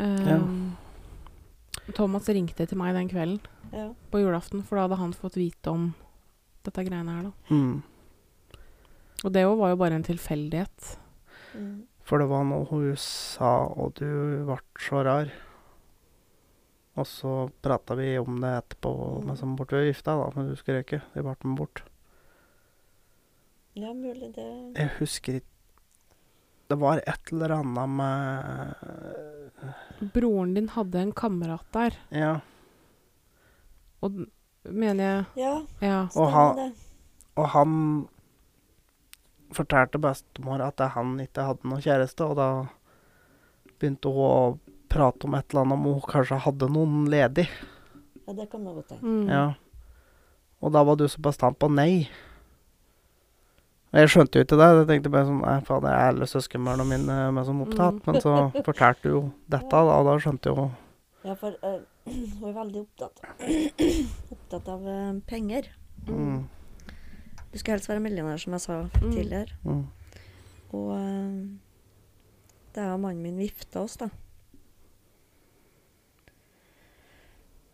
[0.01, 0.77] Ehm,
[1.97, 3.41] Thomas ringte til meg den kvelden
[3.75, 3.91] ja.
[4.13, 5.91] på julaften, for da hadde han fått vite om
[6.65, 7.33] dette greiene her, da.
[7.55, 7.83] mm,
[9.25, 10.97] Og det òg var jo bare en tilfeldighet.
[11.55, 11.83] Mm.
[12.05, 14.07] For det var noe hun sa, og du
[14.47, 15.29] ble så rar.
[16.99, 18.91] Og så prata vi om det etterpå,
[19.21, 19.27] Mm.
[19.27, 21.03] med som borte ved vifta, da, men du skulle røyke.
[21.15, 21.83] Vi ble med bort.
[23.79, 25.47] Ja, mulig det Jeg husker ikke
[26.69, 28.75] Det var et eller annet med
[30.15, 32.41] Broren din hadde en kamerat der, Ja.
[34.03, 34.11] og
[34.65, 36.09] mener jeg Ja, Ja.
[36.17, 36.73] Og han- det.
[37.37, 38.09] Og han
[39.53, 42.69] fortalte bestemor at han ikke hadde noen kjæreste, og da
[43.81, 44.59] begynte hun å
[44.89, 47.49] prate om et eller annet om hun kanskje hadde noen ledig.
[48.27, 49.03] Ja, det kan man godt tenke.
[49.03, 49.29] Mm.
[49.29, 49.55] Ja.
[50.63, 52.09] Og da var du så bastant på nei.
[53.93, 54.69] Og jeg skjønte jo ikke det.
[54.77, 57.95] Jeg tenkte bare sånn Nei, faen, det er alle søskenbarna mine som som opptatt.
[57.95, 58.03] Mm.
[58.07, 58.35] Men så
[58.65, 60.71] fortalte du jo dette, da, og da skjønte jo
[61.25, 61.81] Ja, for eh,
[62.11, 63.21] hun er veldig opptatt,
[64.35, 65.69] opptatt av eh, penger.
[66.09, 66.49] mm,
[67.53, 69.13] Du skal helst være millionær, som jeg sa Mm.
[69.13, 69.57] tidligere.
[69.65, 69.87] mm,
[70.73, 71.59] Og eh,
[72.75, 74.09] det er jo mannen min gifta oss, da.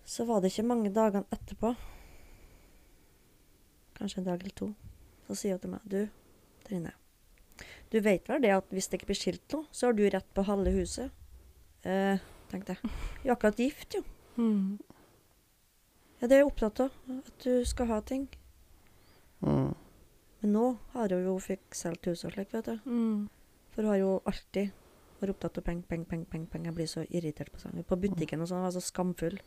[0.06, 1.74] Så var det ikke mange dagene etterpå,
[3.98, 4.68] kanskje en dag eller to,
[5.26, 6.08] så sier hun til meg Du,
[6.66, 6.92] Trine.
[7.90, 10.28] Du vet vel det at hvis det ikke blir skilt nå, så har du rett
[10.34, 11.10] på halve huset?
[11.86, 12.18] Eh,
[12.50, 12.90] tenkte jeg.
[13.22, 14.02] Vi er akkurat gift, jo.
[14.36, 14.78] Mm.
[16.20, 16.90] Ja, det er jeg opptatt av.
[17.18, 18.28] At du skal ha ting.
[19.42, 19.74] mm,
[20.42, 22.78] Men nå har hun jo fikk solgt huset og slik, vet du.
[22.88, 23.28] Mm.
[23.72, 24.70] For hun har jo alltid
[25.20, 26.26] vært opptatt av penger, penger, penger.
[26.30, 26.64] Peng, peng.
[26.68, 27.84] Jeg blir så irritert på sånn.
[27.84, 29.38] På butikken og sånn, jeg var så skamfull.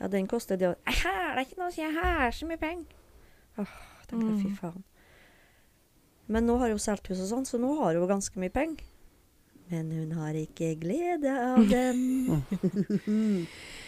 [0.00, 2.60] Ja, den koster det å Jeg har da ikke noe, så jeg har så mye
[2.60, 2.86] penger.
[3.58, 3.64] Åh,
[4.10, 4.56] jeg, fy Mm.
[4.56, 4.84] faen.
[6.28, 8.84] Men nå har hun solgt huset og sånn, så nå har hun ganske mye penger.
[9.70, 12.42] Men hun har ikke glede av dem.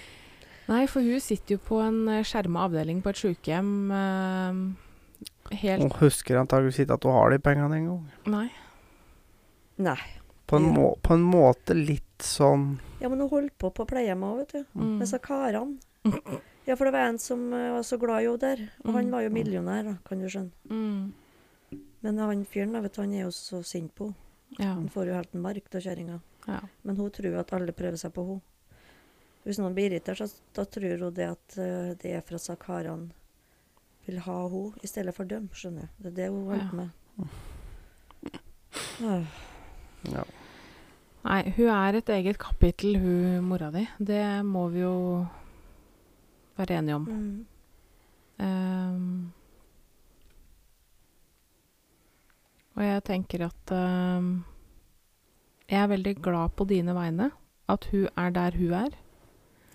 [0.69, 3.71] Nei, for hun sitter jo på en eh, skjerma avdeling på et sykehjem.
[3.95, 8.03] eh, helt Hun husker antakeligvis ikke at hun har de pengene engang.
[8.29, 8.49] Nei.
[9.79, 9.99] Nei.
[10.49, 14.29] På, en må, på en måte litt sånn Ja, men hun holdt på på pleiehjemmet
[14.33, 14.63] òg, vet du.
[14.75, 14.87] Mm.
[14.99, 15.77] Med disse karene.
[16.67, 18.63] Ja, for det var en som eh, var så glad i henne der.
[18.85, 19.13] Og han Mm.
[19.13, 20.53] var jo millionær, da, kan du skjønne.
[20.69, 21.13] Mm.
[22.03, 24.25] Men han fyren vet du, han er jo så sint på henne.
[24.59, 24.73] Ja.
[24.75, 26.21] Han får jo helt en mark av kjerringa.
[26.49, 26.61] ja.
[26.83, 28.41] Men hun tror at alle prøver seg på henne.
[29.49, 32.45] Hvis noen blir irritert, så da tror hun det at eh, det er for at
[32.45, 33.09] sakarene
[34.05, 35.47] vil ha henne i stedet for dem.
[35.57, 36.03] Skjønner du.
[36.05, 36.69] Det er det hun holder Ja.
[36.69, 36.91] på med.
[39.09, 39.25] Åh,
[40.19, 40.27] ja.
[41.25, 43.87] Nei, hun er et eget kapittel, hun mora di.
[43.99, 45.27] Det må vi jo
[46.61, 47.09] være enige om.
[47.09, 47.47] Mm.
[48.39, 49.33] Um,
[52.77, 54.45] og jeg tenker at um,
[55.69, 57.31] Jeg er veldig glad på dine vegne.
[57.69, 58.95] At hun er der hun er.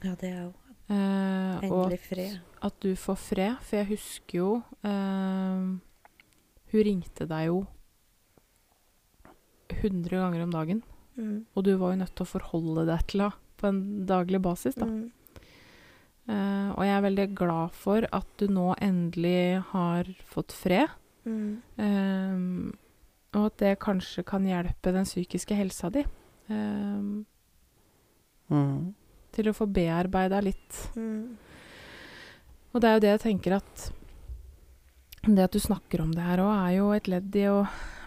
[0.04, 0.51] Ja, det er jo
[0.91, 2.39] eh, endelig fred.
[2.60, 3.56] Og at du får fred.
[3.64, 4.49] For jeg husker jo
[4.84, 5.64] eh,
[6.74, 7.64] Hun ringte deg jo
[9.74, 10.84] 100 ganger om dagen.
[11.16, 11.45] Mm.
[11.54, 14.76] Og du var jo nødt til å forholde deg til henne på en daglig basis.
[14.76, 14.88] da.
[14.89, 15.12] Mm.
[16.24, 20.91] Uh, og jeg er veldig glad for at du nå endelig har fått fred.
[21.28, 21.60] Mm.
[21.80, 22.72] Um,
[23.36, 26.06] og at det kanskje kan hjelpe den psykiske helsa di
[26.51, 27.24] Um,
[28.51, 28.93] Mm.
[29.34, 30.78] Til å få bearbeida litt.
[30.96, 31.36] Mm.
[32.74, 33.90] Og det er jo det jeg tenker at
[35.24, 37.62] Det at du snakker om det her òg, er jo et ledd i å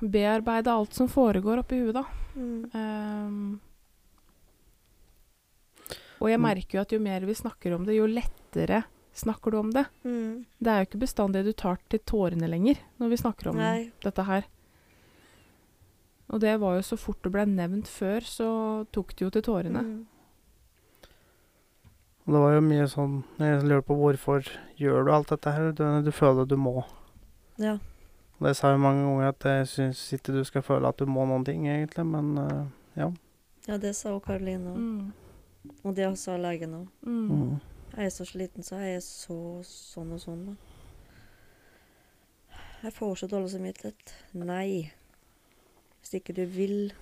[0.04, 2.02] bearbeide alt som foregår oppi huet, da.
[2.36, 2.58] Mm.
[2.76, 3.60] Um,
[6.20, 6.44] og jeg Mm.
[6.44, 9.86] merker jo at jo mer vi snakker om det, jo lettere snakker du om det.
[10.04, 10.44] Mm.
[10.60, 13.90] Det er jo ikke bestandig du tar til tårene lenger når vi snakker om Nei.
[14.04, 14.44] dette her.
[16.28, 19.42] Og det var jo så fort det ble nevnt før, så tok det jo til
[19.42, 19.80] tårene.
[19.82, 20.06] Mm.
[22.26, 24.48] Og det var jo mye sånn Jeg lurer på hvorfor
[24.80, 25.68] gjør du alt dette her?
[25.76, 26.80] Du, du føler du må.
[27.62, 27.76] Ja.
[28.36, 31.06] Og det sa jeg mange ganger at jeg syns ikke du skal føle at du
[31.08, 32.66] må noen ting, egentlig, men uh,
[32.98, 33.08] ja.
[33.68, 34.82] ja, det sa jo Karoline òg.
[34.82, 35.06] Mm.
[35.86, 36.90] Og det sa legen òg.
[37.06, 37.30] Mm.
[37.30, 37.54] Mm.
[37.96, 40.42] Jeg er så sliten, så jeg er så sånn og sånn.
[40.50, 40.54] Da.
[42.82, 44.12] Jeg får så dårlig samvittighet.
[44.36, 44.92] Nei.
[46.02, 46.92] Hvis ikke du vil,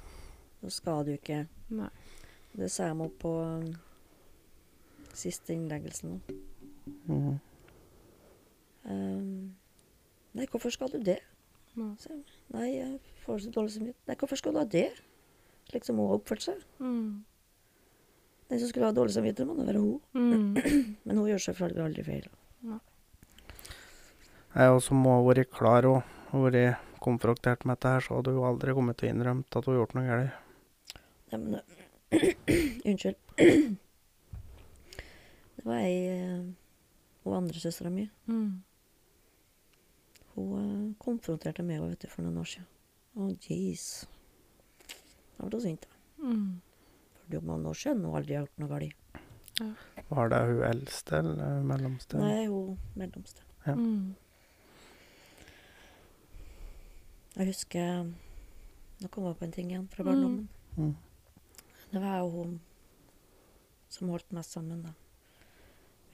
[0.60, 1.46] så skal du ikke.
[1.74, 1.90] Nei.
[2.54, 3.34] Det sa jeg meg på
[5.18, 6.38] siste innleggelsen nå.
[7.08, 7.36] Mm.
[8.84, 9.54] Um,
[10.36, 11.18] nei, hvorfor skal du det?
[11.74, 11.92] Nei.
[12.04, 12.22] jeg.
[12.54, 14.08] Nei, jeg får så dårlig samvittighet.
[14.08, 14.88] Nei, hvorfor skal du ha det?
[15.70, 16.64] Slik som hun har oppført seg.
[16.78, 17.24] Mm.
[18.50, 20.00] Den som skulle ha dårlig samvittighet, må da være hun.
[20.12, 20.50] Mm.
[21.08, 22.28] Men hun gjør selvfølgelig aldri feil.
[24.54, 26.02] Jeg også må ha vært klar og
[26.34, 29.66] og vært konfrontert med dette her, så hadde hun aldri kommet til å innrømme at
[29.66, 30.32] hun har gjort noe galt.
[31.30, 31.60] Nei, men
[32.90, 33.18] Unnskyld.
[35.64, 35.98] Det var ei
[37.24, 38.02] og andresøstera andre søstera mi.
[38.28, 38.62] Mm.
[40.34, 42.66] Hun eh, konfronterte meg vet du, for noen år siden.
[43.16, 43.84] Å, jeez.
[45.38, 45.86] Da ble hun sint.
[46.20, 46.60] Mm.
[47.22, 49.00] For jo mange år siden hun aldri har gjort noe galt.
[50.10, 52.18] Var det hun eldste eller mellomste?
[52.20, 53.46] Nei, hun mellomste.
[53.64, 53.74] Ja.
[53.78, 54.12] Mm.
[57.34, 58.04] Jeg husker
[59.00, 60.08] Nå kom jeg på en ting igjen fra Mm.
[60.10, 60.48] barndommen.
[60.76, 60.94] Mm.
[61.92, 62.60] Det var jo hun
[63.88, 64.92] som holdt mest sammen, da.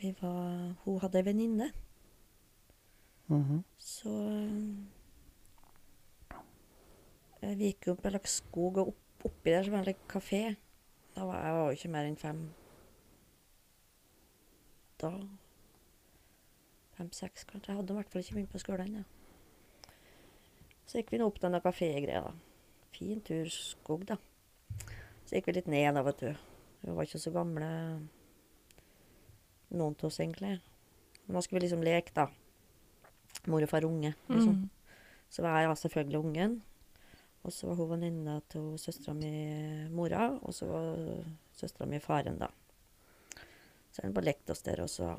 [0.00, 1.70] Vi var Hun hadde ei venninne,
[3.30, 3.64] Mhm.
[3.78, 4.10] så
[7.42, 9.94] eh, Vi gikk jo opp en slags skog, og opp, oppi der så var det
[9.96, 10.56] en kafé.
[11.14, 12.40] Da var jeg var jo ikke mer enn fem
[15.00, 15.10] Da
[16.96, 17.68] Fem-seks, kanskje.
[17.72, 19.04] Jeg hadde i hvert fall ikke begynt på skolen ennå.
[20.86, 22.32] Så gikk vi nå opp denne kafégreia, da.
[22.92, 24.16] Fin tur, skog, da.
[25.24, 26.34] Så gikk vi litt ned, da, vet du.
[26.82, 27.70] Vi var ikke så gamle,
[29.70, 30.58] noen av oss, egentlig.
[31.26, 32.26] Da skulle vi liksom leke, da.
[33.50, 34.64] Mor og far unge, liksom.
[34.64, 34.68] Mm.
[35.30, 36.56] Så var jeg selvfølgelig ungen.
[37.40, 39.30] Og så var hun venninna til søstera mi,
[39.94, 40.98] mora, og så var
[41.56, 42.50] søstera mi faren, da.
[43.90, 45.14] Så vi bare lekte oss der, og så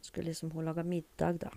[0.00, 1.50] skulle liksom hun lage middag, da.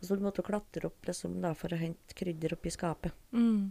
[0.00, 3.14] Og så måtte hun klatre opp liksom, da, for å hente krydder oppi skapet.
[3.30, 3.70] Mm.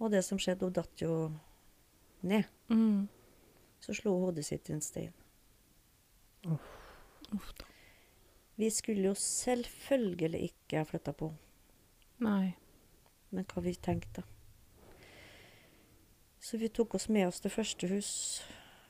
[0.00, 1.16] Og det som skjedde, hun datt jo
[2.24, 2.48] ned.
[2.72, 3.04] Mm.
[3.84, 5.12] Så slo hodet sitt i en stein.
[6.48, 7.66] Uff da.
[8.60, 11.46] Vi skulle jo selvfølgelig ikke ha flytta på henne.
[12.20, 12.50] Nei.
[13.30, 14.24] Men hva vi tenkte.
[16.40, 18.10] Så vi tok oss med oss til første hus.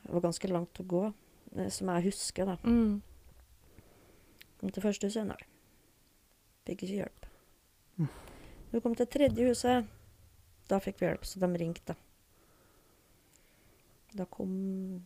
[0.03, 1.01] Det var ganske langt å gå,
[1.55, 2.57] eh, som jeg husker, da.
[2.63, 3.01] Mm.
[4.59, 5.39] Kom til første huset, nei.
[6.65, 7.27] Fikk ikke hjelp.
[8.01, 9.87] Når vi kom til tredje huset,
[10.69, 11.95] da fikk vi hjelp, så de ringte.
[14.15, 14.51] Da kom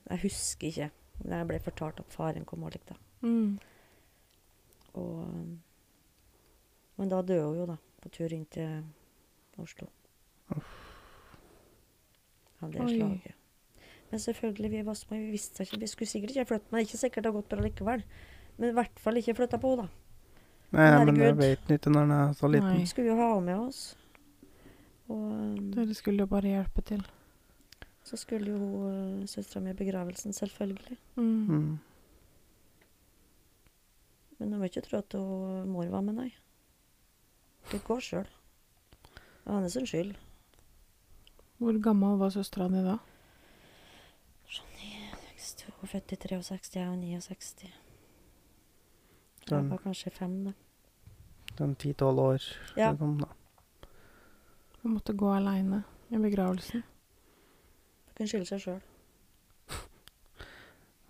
[0.10, 0.92] Jeg husker ikke,
[1.24, 2.98] men jeg ble fortalt at faren kom og likte.
[3.26, 3.58] Mm.
[5.00, 5.24] Og,
[6.96, 7.80] men da døde hun jo, da.
[8.04, 8.84] På tur inn til
[9.62, 9.90] Oslo.
[12.62, 12.94] Av det Oi.
[12.94, 13.42] slaget.
[14.12, 15.18] Men selvfølgelig, vi var små.
[15.18, 15.80] Vi visste ikke.
[15.82, 18.04] Vi skulle sikkert ikke flytte, er ikke sikkert det har gått bra likevel.
[18.58, 20.02] Men i hvert fall ikke flytta på henne, da.
[20.76, 22.70] Nei, men det vet ikke når den er så liten.
[22.70, 22.80] Nei.
[22.84, 23.82] Vi skulle jo ha henne med oss.
[25.08, 27.04] Og um, Dere skulle jo bare hjelpe til.
[28.06, 30.98] Så skulle jo hun søstera mi i begravelsen, selvfølgelig.
[31.16, 31.48] Mm.
[31.50, 31.80] Mm.
[34.40, 36.30] Men hun må ikke tro at hun, mor var med, nei.
[37.72, 38.28] Det går sjøl.
[38.28, 40.14] Det var hennes skyld.
[41.58, 42.98] Hvor gammel var søstera di da?
[45.66, 47.72] Hun var født i 63, jeg var 69.
[49.50, 50.52] Den- Jeg var kanskje fem, da.
[51.58, 52.42] Den ti-tolv år.
[52.78, 52.96] Ja.
[52.96, 53.26] Kom, da.
[54.82, 56.84] Hun måtte gå aleine i begravelsen.
[58.16, 58.82] Kan skylde seg sjøl.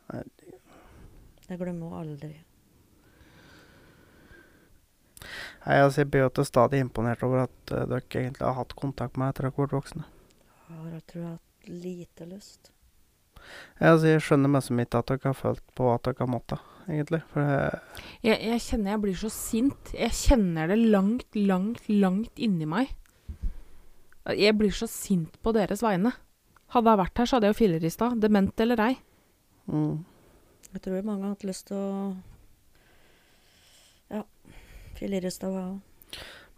[0.10, 0.60] Herregud.
[1.46, 2.36] Jeg glemmer henne aldri.
[5.66, 8.74] Nei, altså, jeg blir jo til stadig imponert over at uh, dere egentlig har hatt
[8.78, 10.06] kontakt med meg etter at dere ble voksne.
[10.66, 12.72] Jeg har, jeg tror jeg har hatt lite lyst.
[13.80, 16.68] Ja, altså, jeg skjønner mest ikke at dere har følt på at dere har måttet,
[16.90, 17.22] egentlig.
[17.34, 19.96] For det, Jeg, jeg kjenner jeg blir så sint.
[19.98, 22.94] Jeg kjenner det langt, langt, langt inni meg.
[24.34, 26.14] Jeg blir så sint på deres vegne.
[26.76, 28.10] Hadde jeg vært her, så hadde jeg jo fillerista.
[28.20, 28.96] Dement eller ei.
[29.72, 30.06] mm,
[30.76, 32.16] Jeg tror mange har hatt lyst til å
[34.12, 34.24] Ja.
[35.00, 35.80] Fillerista var òg.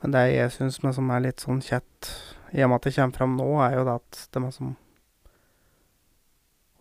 [0.02, 2.12] Men det jeg syns som er litt sånn kjett,
[2.54, 4.76] i og med at det kommer fram nå, er jo det at de er som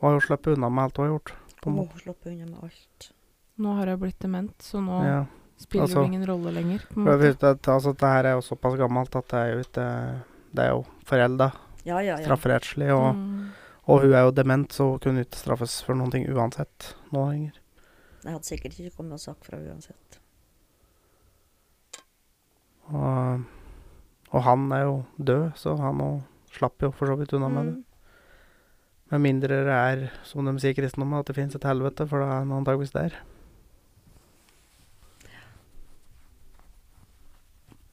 [0.00, 1.30] Hun har jo sluppet unna med alt hun har gjort.
[1.64, 3.12] Hun har sluppet unna med alt.
[3.58, 5.24] Nå har jeg blitt dement, så nå Ja.
[5.56, 6.78] spiller altså- det ingen rolle lenger.
[6.92, 7.18] På en måte.
[7.20, 10.22] vet at, altså, det her er jo såpass gammelt at det er jo ikke
[10.54, 11.52] Det er jo forelda,
[11.86, 12.24] Ja, ja, ja.
[12.26, 13.50] strafferettslig, og, Mm.
[13.86, 17.28] og hun er jo dement, så hun kunne ikke straffes for noen ting uansett nå
[17.30, 17.60] lenger.
[18.24, 20.18] Jeg hadde sikkert ikke kommet og sagt fra uansett.
[22.90, 23.44] Og,
[24.32, 26.22] og han er jo død, så han òg
[26.56, 27.74] slapp jo for så vidt unna med det.
[27.76, 27.84] Mm.
[29.10, 32.18] Med mindre det er, som de sier i kristendommen, at det finnes et helvete, for
[32.18, 33.14] da er han antakeligvis der.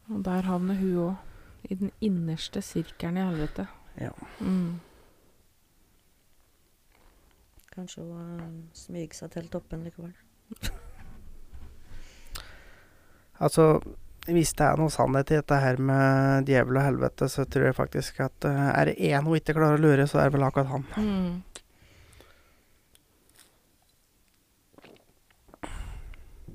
[0.10, 1.14] Og der havner hun òg.
[1.72, 3.68] I den innerste sirkelen i helvete.
[4.02, 4.14] Ja.
[4.40, 4.80] Mm.
[7.74, 10.16] Kanskje hun smyger seg til toppen likevel.
[13.44, 13.64] Altså,
[14.30, 17.76] hvis det er noe sannhet i dette her med djevel og helvete, så tror jeg
[17.76, 20.46] faktisk at uh, er det én hun ikke klarer å lure, så er det vel
[20.48, 20.86] akkurat han.
[20.96, 21.42] Mm.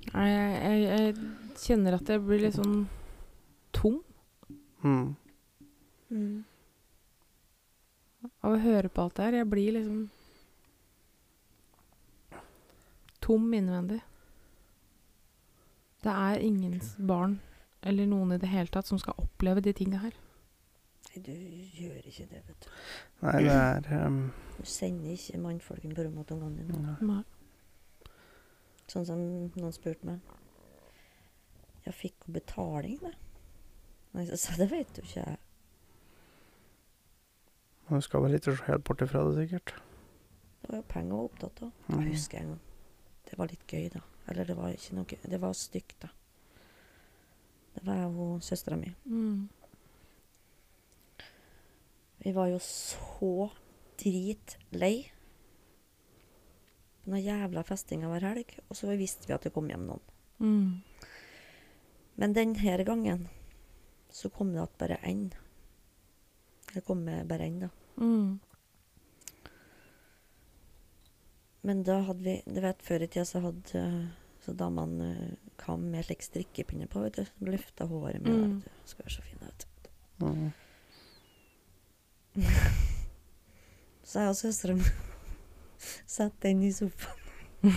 [0.08, 2.86] Jeg, jeg, jeg kjenner at jeg blir litt sånn
[3.76, 4.00] tom
[4.78, 5.16] Mm.
[6.14, 6.44] Mm.
[8.42, 9.40] Av å høre på alt det her.
[9.40, 10.06] Jeg blir liksom
[13.24, 14.00] tom innvendig.
[16.04, 17.40] Det er ingens barn
[17.82, 20.14] eller noen i det hele tatt som skal oppleve de tinga her.
[21.08, 22.70] Nei, du gjør ikke det, vet du.
[23.24, 24.20] Nei, det er um...
[24.58, 26.96] Du sender ikke mannfolken på rommet til ungene dine.
[27.06, 27.22] Nei.
[28.88, 29.22] Sånn som
[29.52, 30.36] noen spurte meg.
[31.84, 33.14] Jeg fikk betaling, det.
[34.14, 35.38] Nei, så sa det vet du ikke jeg.
[37.88, 39.74] Du skal vel ikke se helt bort ifra det, sikkert.
[40.60, 41.70] Det var jo penger jeg var opptatt av.
[41.88, 42.00] Mm.
[42.00, 42.64] Jeg husker en gang.
[43.28, 44.02] Det var litt gøy, da.
[44.28, 45.20] Eller det var ikke noe gøy.
[45.32, 46.10] Det var stygt, da.
[47.74, 48.92] Det var jeg og søstera mi.
[49.06, 49.48] Mm.
[52.18, 53.48] Vi var jo så
[54.02, 54.94] dritlei.
[57.04, 58.56] På noen jævla festinger hver helg.
[58.68, 60.04] Og så visste vi at det kom hjem noen.
[60.44, 61.08] Mm.
[62.18, 63.28] Men denne gangen
[64.10, 65.30] så kom det at bare én.
[66.74, 67.68] Det kom med bare inn, da.
[67.98, 68.38] Mm.
[71.68, 73.82] Men da hadde vi Du vet, før i tida så hadde
[74.44, 77.24] så damene eh, kam med slik strikkepinne på, vet du.
[77.26, 78.32] Som løfta håret med.
[78.32, 78.54] Mm.
[78.54, 78.70] vet du.
[78.92, 79.66] Skal være så fin, vet du.
[80.24, 80.52] Mm.
[84.08, 84.84] Så jeg og søstera mi
[86.08, 87.18] satte den i sofaen.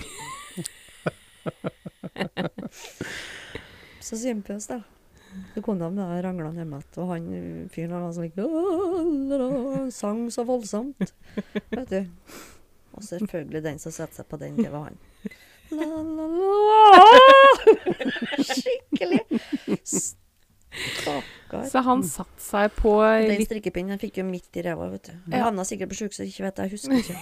[4.05, 4.81] så synd på oss, da.
[5.53, 7.27] Så kom de da hjem igjen, og han
[7.71, 11.13] fyren han var sånn like, sang så voldsomt,
[11.71, 12.01] vet du.
[12.91, 14.97] Og selvfølgelig den som setter seg på den, det var han.
[15.71, 16.49] La, la, la.
[18.43, 19.21] Skikkelig.
[19.87, 21.63] Stakkar.
[21.71, 22.91] Så han satte seg på
[23.27, 25.15] Den strikkepinnen fikk jo midt i ræva, vet du.
[25.31, 27.17] Jeg havna sikkert på sjukehuset, ikke vet jeg, husker ikke.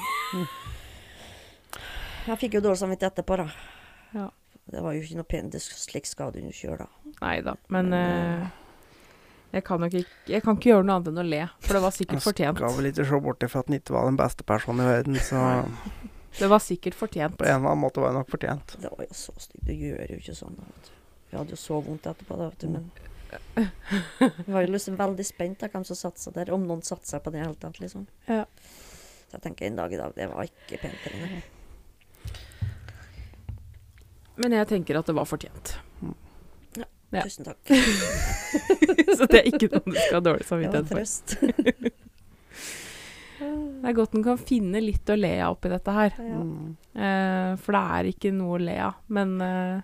[2.29, 3.47] Jeg fikk jo dårlig samvittighet etterpå, da.
[4.17, 4.27] Ja.
[4.69, 6.89] Det var jo ikke noe pent, slik skal du ikke gjøre, da.
[7.19, 8.45] Nei da, men eh,
[9.51, 11.81] jeg kan nok ikke Jeg kan ikke gjøre noe annet enn å le, for det
[11.83, 12.61] var sikkert fortjent.
[12.61, 14.89] Jeg skal vel ikke se bort ifra at han ikke var den beste personen i
[14.89, 15.41] verden, så
[16.39, 17.37] Det var sikkert fortjent.
[17.37, 18.75] på en eller annen måte var det nok fortjent.
[18.79, 19.65] Det var jo så stygt.
[19.65, 20.91] Du gjør jo ikke sånn, vet du.
[21.29, 22.91] Vi hadde jo så vondt etterpå, da, vet du, men
[24.45, 27.33] Vi var jo liksom veldig spent på hvem som satsa der, om noen satsa på
[27.33, 28.07] det i det hele tatt, liksom.
[28.29, 28.45] Ja.
[29.29, 31.05] Så jeg tenker en dag i dag, det var ikke pent.
[31.11, 31.41] Eller.
[34.39, 35.75] Men jeg tenker at det var fortjent.
[37.11, 37.23] Ja.
[37.25, 37.57] Tusen takk.
[39.17, 40.95] Så det er ikke noe du skal ha dårlig Det var samvittighet for.
[40.95, 41.37] trøst.
[43.39, 46.15] Det er godt en kan finne litt å le av oppi dette her.
[46.19, 46.39] Ja.
[46.99, 48.97] Eh, for det er ikke noe å le av.
[49.07, 49.77] Men eh,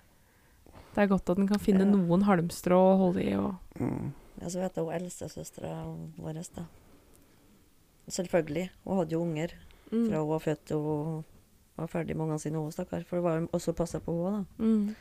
[0.96, 1.92] det er godt at en kan finne Ja.
[1.94, 3.36] noen halmstrå å holde i.
[3.40, 4.12] Og, Mm.
[4.42, 5.72] Ja, så vet jeg hun eldstesøstera
[6.20, 6.66] vår, da.
[8.12, 8.70] Selvfølgelig.
[8.86, 9.52] Hun hadde jo unger
[9.92, 10.10] Mm.
[10.10, 11.24] fra hun var født og
[11.78, 13.04] var ferdig med ungene sine, hun stakkar.
[13.06, 14.64] For det var jo også passa på henne, da.
[14.64, 14.96] Mm.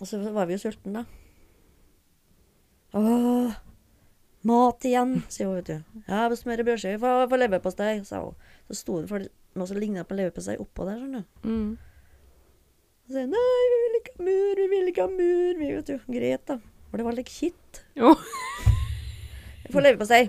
[0.00, 1.04] Og så var vi jo sultne, da.
[2.96, 3.56] Åh,
[4.46, 6.02] mat igjen, sier hun, vet du.
[6.06, 8.36] Ja, vi smører og brødskive for, for leverpostei, sa hun.
[8.68, 9.18] Så sto det for
[9.56, 11.28] noe som ligna på leverpostei oppå der, skjønner du.
[11.48, 11.70] Mm.
[13.06, 15.88] Så sier nei, vi vil ikke ha mur, vi vil ikke ha mur, vi, vet
[15.90, 15.96] du.
[16.16, 16.56] Greit, da.
[16.90, 17.72] For det var litt kitt.
[17.98, 18.08] Jo.
[19.64, 20.24] Jeg får leverpostei.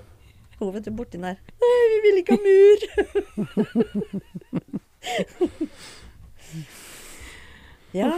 [0.57, 1.37] Hun, vet du, borti der.
[1.63, 2.79] Nei, vi vil ikke ha mur.
[7.99, 8.11] ja,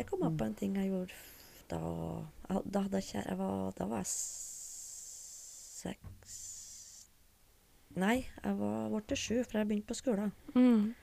[0.00, 1.12] det kom jeg på en ting jeg gjorde
[1.70, 1.78] da
[2.48, 3.28] jeg Da hadde jeg kjære...
[3.28, 4.10] Jeg var, da var jeg
[5.80, 6.36] seks
[8.00, 10.30] Nei, jeg var ble sju, for jeg begynte på skolen.
[10.54, 10.94] Mm.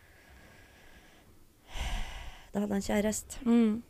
[2.54, 3.42] Da hadde jeg en kjæreste.
[3.44, 3.84] Mm.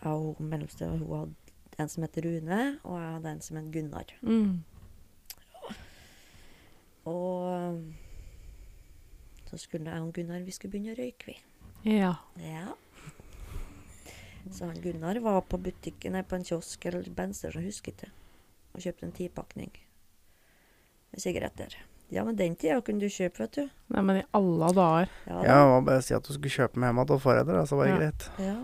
[0.00, 3.60] Jeg og hun mellomste hun hadde en som het Rune, og jeg hadde en som
[3.60, 4.16] het Gunnar.
[4.22, 4.64] Mm.
[7.04, 7.84] Og
[9.50, 11.36] så skulle jeg og Gunnar vi skulle begynne å røyke, vi.
[11.92, 12.14] Ja.
[12.40, 12.72] Ja.
[14.52, 18.10] Så han Gunnar var på butikken, nei, på en kiosk eller bensinstasjon, jeg husker ikke,
[18.74, 19.72] og kjøpte en tipakning
[21.12, 21.74] med sigaretter.
[22.14, 23.70] Ja, men den tida kunne du kjøpe, vet du.
[23.90, 25.10] Nei, men i alle dager.
[25.26, 27.66] Ja, Ja, det var bare å si at du skulle kjøpe med hjem til foreldre,
[27.66, 27.98] så var det Ja.
[27.98, 28.28] greit.
[28.38, 28.56] ja.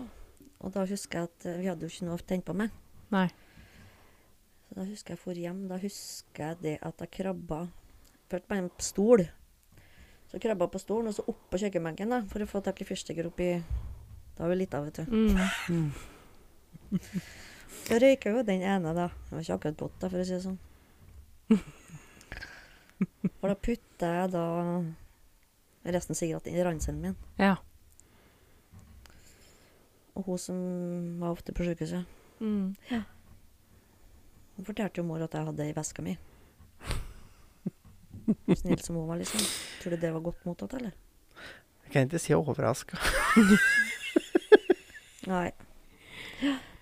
[0.63, 2.71] Og da husker jeg at eh, vi hadde jo ikke noe å tenne på med.
[3.11, 3.27] Nei.
[4.69, 7.67] Så da husker jeg for hjem, da husker jeg det at jeg krabba
[8.31, 9.27] Først på en stol.
[10.31, 12.85] Så krabba på stolen, og så opp på kjøkkenbenken da, for å få tak i
[12.87, 13.61] fyrstikker oppi
[14.35, 15.03] Da var vi lita, vet du.
[15.13, 15.91] Mm.
[17.83, 19.07] Så røyka jo den ene, da.
[19.27, 20.59] Det var ikke akkurat godt, da, for å si det sånn.
[23.39, 24.43] For da putta jeg da
[25.93, 27.15] resten sigaretten i ransen min.
[27.41, 27.55] Ja.
[30.15, 30.57] Og hun som
[31.21, 32.05] var ofte på sykehuset,
[32.43, 32.75] Mm.
[34.55, 36.17] hun fortalte jo mor at jeg hadde det i veska mi.
[38.55, 39.39] Snill som hun var, liksom.
[39.81, 40.91] Tror du det var godt mottatt, eller?
[41.85, 42.97] Jeg kan ikke si overraska.
[45.29, 45.51] Nei.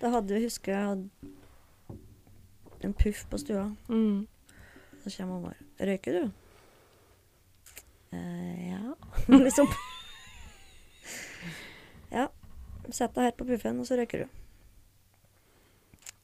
[0.00, 1.10] Da hadde vi, husker jeg, hadde
[2.82, 3.68] en puff på stua.
[3.88, 4.26] Mm.
[5.04, 5.54] Så kommer mamma.
[5.78, 6.30] Røyker du?
[8.12, 8.94] Eh, ja.
[9.46, 9.68] liksom.
[12.10, 12.28] Ja.
[12.90, 14.26] Sett deg her på puffen, og så røyker du.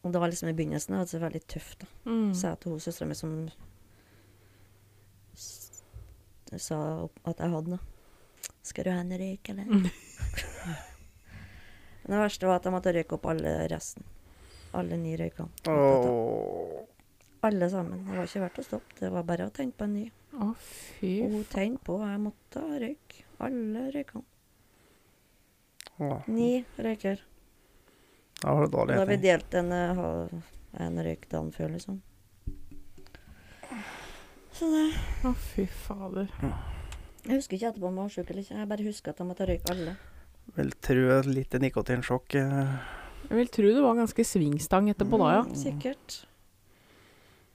[0.02, 0.94] Og det var liksom i begynnelsen.
[0.94, 1.80] Det var så veldig tøft.
[1.80, 2.10] da.
[2.10, 2.34] Mm.
[2.34, 3.38] Sa jeg til hun søstera mi som
[6.56, 6.78] sa
[7.28, 7.82] at jeg hadde noe.
[8.64, 9.90] Skal du ha en røyk, eller?
[12.08, 14.06] Men det verste var at jeg måtte røyke opp alle resten
[14.72, 15.48] alle ni røykene.
[17.40, 18.04] Alle sammen.
[18.06, 18.96] Det var ikke verdt å stoppe.
[18.98, 20.04] Det var bare å tenne på en ny.
[20.38, 23.24] Å, fy Og hun tente på, og jeg måtte røyke.
[23.46, 24.24] Alle røykene.
[25.98, 26.26] Åh.
[26.30, 27.22] Ni røyker.
[28.42, 28.94] Var dårlig.
[28.94, 30.02] Da har vi delt en, eh,
[30.84, 32.02] en røyk dagen før, liksom.
[34.58, 34.86] Så det
[35.26, 36.28] Å, fy fader.
[37.24, 38.58] Jeg husker ikke etterpå om jeg var sjuk eller ikke.
[38.58, 39.96] Jeg bare husker at jeg måtte røyke alle.
[40.56, 42.72] Vil tro et lite nikotinsjokk eh,
[43.28, 45.44] Jeg vil tro det var ganske svingstang etterpå da, ja.
[45.44, 46.18] Mm, sikkert.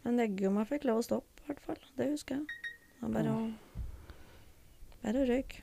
[0.04, 1.80] Men jeg fikk lov å stoppe, i hvert fall.
[1.98, 2.64] Det husker jeg.
[3.00, 3.46] Det var bare å
[5.04, 5.60] Bare å røyke.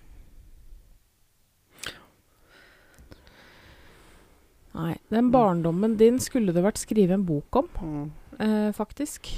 [4.76, 8.04] Nei, den barndommen din skulle det vært skrevet en bok om, mm.
[8.44, 9.32] eh, faktisk.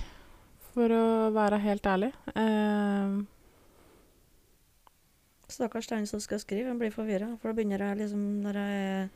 [0.74, 2.10] For å være helt ærlig.
[2.34, 3.14] Eh,
[5.52, 7.34] Stakkars den som skal skrive, han blir forvirra.
[7.40, 9.06] For da begynner jeg liksom når jeg er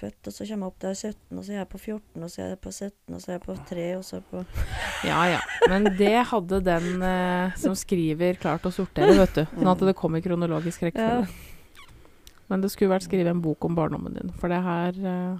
[0.00, 1.78] født, og så kommer jeg opp til jeg er 17, og så er jeg på
[1.80, 4.20] 14, og så er jeg på 17, og så er jeg på 3, og så
[4.30, 4.44] på
[5.10, 5.40] ja ja.
[5.68, 9.44] Men det hadde den eh, som skriver klart å sortere, vet du.
[9.58, 11.28] Sånn at det kom i kronologisk rekkefølge.
[12.50, 15.36] Men det skulle vært skrevet en bok om barndommen din, for det her eh,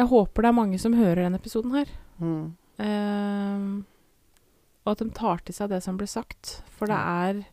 [0.00, 1.92] Jeg håper det er mange som hører den episoden her.
[2.18, 2.56] Mm.
[2.82, 3.68] Eh,
[4.86, 6.60] og at de tar til seg det som blir sagt.
[6.78, 7.44] For det er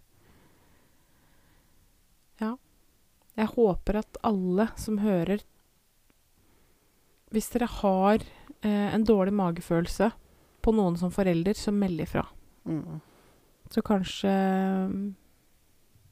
[2.42, 2.56] Ja.
[3.34, 5.42] Jeg håper at alle som hører
[7.34, 8.22] Hvis dere har
[8.62, 10.12] eh, en dårlig magefølelse
[10.64, 12.22] på noen som forelder, så meld ifra.
[12.64, 13.02] Mm.
[13.74, 14.94] Så kanskje eh,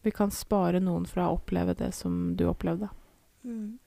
[0.01, 2.89] vi kan spare noen fra å oppleve det som du opplevde.
[3.45, 3.79] mm.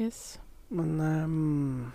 [0.00, 0.40] Yes.
[0.68, 1.92] Men um,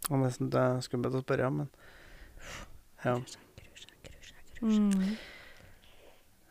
[0.00, 1.68] Det var nesten det jeg skulle bedt å spørre om, men
[3.04, 3.12] ja.
[4.62, 5.16] Mm.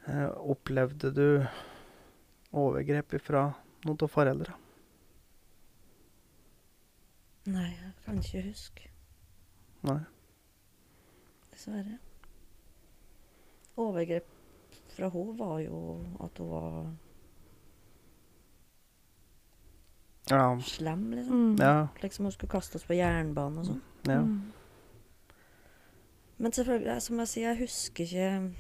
[0.08, 1.46] Eh, opplevde du
[2.54, 3.42] overgrep fra
[3.86, 4.54] noen av foreldra?
[7.48, 8.88] Nei, jeg kan ikke huske.
[9.88, 10.00] Nei.
[11.54, 11.98] Dessverre.
[13.78, 14.28] Overgrep
[14.96, 15.82] fra henne var jo
[16.24, 16.88] at hun var
[20.30, 20.60] Ja.
[20.60, 21.34] slem, liksom.
[21.54, 21.56] Mm.
[21.60, 21.88] Ja.
[22.02, 23.82] Liksom hun skulle kaste oss på jernbanen og sånn.
[24.08, 24.22] ja.
[24.22, 24.54] Mm.
[26.38, 28.54] Men selvfølgelig, som jeg sier, jeg husker ikke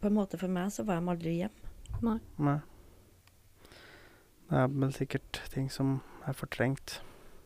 [0.00, 1.72] På en måte for meg så var de aldri hjemme.
[2.02, 2.18] Nei.
[2.42, 2.58] Nei.
[4.50, 7.02] Det er vel sikkert ting som er fortrengt.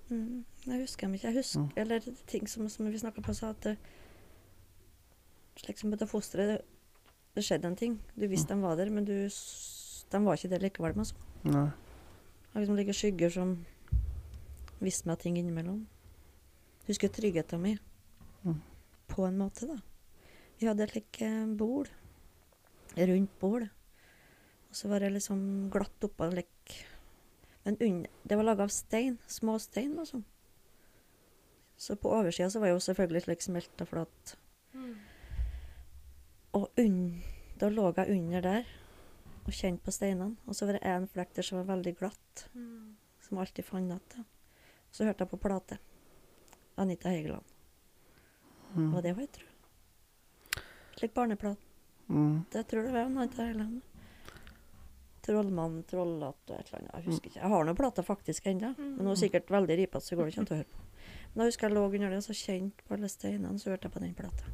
[0.08, 0.44] Mm.
[0.66, 1.26] Jeg husker dem ikke.
[1.28, 1.70] Jeg husker, Mm.
[1.76, 3.76] Eller ting som, som vi snakka på, sa at det,
[5.56, 6.58] Slik som dette fosteret det,
[7.34, 8.00] det skjedde en ting.
[8.16, 9.12] Du visste de var der, men du,
[10.12, 10.96] de var ikke der likevel.
[10.96, 11.14] Men så.
[11.44, 11.70] Nei.
[12.52, 13.64] Det liksom ligger skygger som
[14.80, 15.86] visste meg ting innimellom.
[16.86, 17.78] Husker tryggheten min.
[19.06, 19.14] Mm.
[19.14, 19.80] På en måte, da.
[20.58, 21.88] Vi hadde et like bol.
[22.96, 23.68] rundt bol.
[24.70, 26.84] Og så var det liksom glatt oppå like
[27.64, 29.18] Men under, det var laga av stein.
[29.26, 30.22] Små stein, altså.
[31.76, 34.36] Så på oversida så var jo selvfølgelig slik smelta flat.
[36.52, 37.22] Og unn,
[37.60, 38.70] da lå jeg under der
[39.46, 40.36] og kjente på steinene.
[40.46, 42.46] Og så var det en flekk der som var veldig glatt,
[43.20, 44.24] som jeg alltid fant igjen.
[44.90, 45.78] Så hørte jeg på plate.
[46.76, 47.55] Anita Heigeland.
[48.76, 48.94] Mm.
[48.94, 50.64] Og det var jeg tror.
[50.96, 51.56] Slik barneplan.
[52.08, 52.44] Mm.
[52.52, 53.82] Det tror jeg var Anita Heigeland.
[55.26, 56.92] Trollmann, trollhatt og et eller annet.
[56.94, 57.40] Jeg husker ikke.
[57.40, 58.68] Jeg har noen plater faktisk ennå.
[58.78, 60.84] Men hun er sikkert veldig ripete, så går det ikke an å høre på.
[61.34, 63.88] Men jeg husker jeg lå under det og så kjente på alle steinene, så hørte
[63.88, 64.52] jeg på den plata.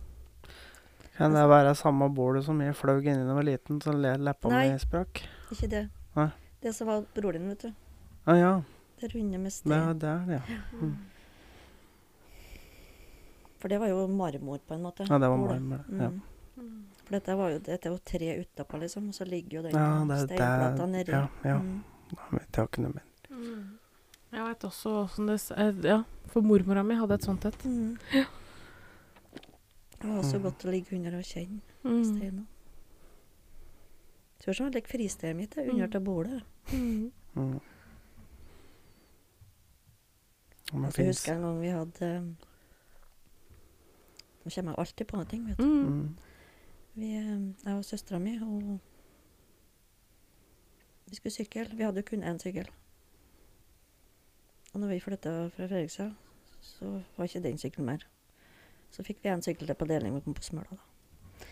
[1.19, 4.15] Kan det være samme bordet som jeg fløy inni da jeg var liten, så le
[4.17, 4.63] leppa Nei.
[4.73, 5.21] mi sprakk?
[5.53, 5.83] Ikke det.
[6.17, 6.31] Nei.
[6.65, 7.73] Det som var broren din, vet du.
[8.25, 8.53] Ah, ja.
[9.03, 9.99] Det runde med Det, stein.
[9.99, 10.89] det er det, ja.
[13.63, 15.07] For det var jo marmor, på en måte.
[15.07, 15.61] Ja, det var marmor.
[15.87, 16.03] marmor.
[16.03, 16.09] Ja.
[16.59, 16.81] Mm.
[17.05, 19.77] For dette, var jo, dette er jo tre utapå, liksom, og så ligger jo den
[19.79, 20.89] Ja, er steinplata det.
[20.97, 21.13] nedi.
[21.15, 21.59] Ja, ja.
[21.63, 21.85] Mm.
[22.11, 23.07] Jeg vet ikke noe mer.
[24.33, 26.03] Jeg vet også åssen det eh, Ja,
[26.33, 27.65] for mormora mi hadde et sånt et.
[27.65, 27.99] Mm.
[28.13, 30.43] Det var også Mm.
[30.43, 32.05] godt å ligge under og kjenne Mm.
[32.05, 32.31] Ser
[34.43, 35.91] Tror som det ligger fristedet mitt det, under Mm.
[35.93, 36.43] til bordet.
[36.73, 37.13] Mm.
[37.37, 37.61] Mm.
[40.93, 42.09] Finnes husker en gang vi hadde
[44.43, 45.65] Nå kommer jeg alltid på noe, ting, vet du.
[45.65, 45.89] Mm.
[45.89, 46.31] mm.
[46.95, 48.79] Vi, um, jeg og søstera mi og
[51.09, 51.69] Vi skulle sykle.
[51.73, 52.69] Vi hadde jo kun én sykkel.
[54.73, 56.13] Og når vi flytta fra Fredrikstad,
[56.61, 58.07] så var ikke den sykkelen mer.
[58.91, 60.17] Så fikk vi en sykkel til på deling.
[60.25, 61.47] Kom på Smøla, da.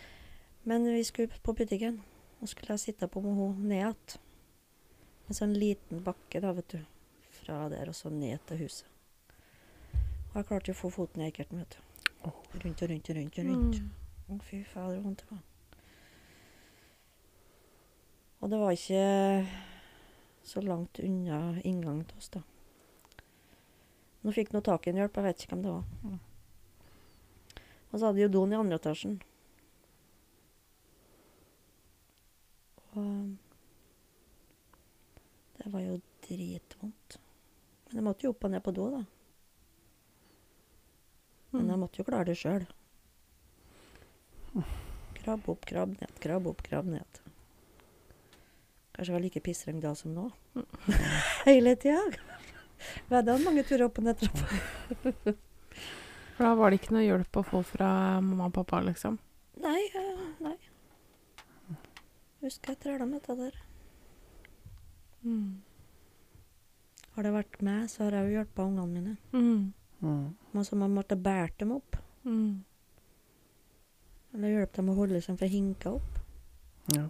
[0.65, 2.01] Men vi skulle på butikken,
[2.41, 4.21] og skulle jeg sitte på med henne ned igjen.
[5.29, 6.81] En sånn liten bakke, da, vet du.
[7.41, 8.87] Fra der og så ned til huset.
[10.31, 11.90] Og jeg klarte jo å få foten i eikerten, vet du.
[12.25, 13.81] Rundt og rundt og rundt og rundt.
[13.81, 13.91] Mm.
[14.31, 15.43] Å, fy fader, så vondt det var.
[18.41, 19.05] Og det var ikke
[20.51, 22.43] så langt unna inngangen til oss, da.
[24.21, 25.85] Nå fikk nå tak i en hjelp, jeg vet ikke hvem det var.
[26.05, 26.19] Mm.
[27.91, 29.17] Og så hadde vi jo doen i andre etasjen.
[32.91, 33.07] Og
[35.61, 37.19] det var jo dritvondt.
[37.87, 39.03] Men jeg måtte jo opp og ned på do, da.
[41.55, 42.67] Men jeg måtte jo klare det sjøl.
[45.21, 47.21] Krabb opp, krabb ned, krabb opp, krabb ned.
[48.95, 50.29] Kanskje jeg var like pissreng da som nå.
[51.49, 52.03] Hele tida.
[53.11, 55.35] Hadde hatt mange turer opp og ned trappa.
[56.37, 57.91] For da var det ikke noe hjelp å få fra
[58.25, 59.19] mamma og pappa, liksom?
[59.61, 59.83] Nei,
[60.41, 60.57] nei.
[62.41, 63.59] Husker jeg træla med dette der.
[65.27, 65.61] Mm.
[67.13, 69.17] Har det vært meg, så har jeg jo hjulpet ungene mine.
[69.37, 69.67] Mm.
[70.01, 70.35] Mm.
[70.51, 71.97] Men så man måtte bære dem opp.
[72.25, 72.65] Mm.
[74.35, 76.19] Eller hjelpe dem å holde seg fra hinka opp.
[76.95, 77.07] Ja.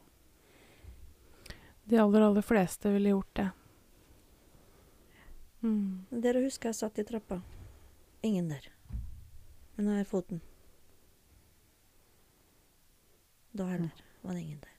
[1.84, 3.48] De aller, aller fleste ville gjort det.
[5.60, 6.06] Mm.
[6.10, 7.40] Dere husker jeg satt i trappa.
[8.22, 8.70] Ingen der.
[9.76, 10.40] Men her er foten.
[13.52, 14.69] Da heller var det ingen der.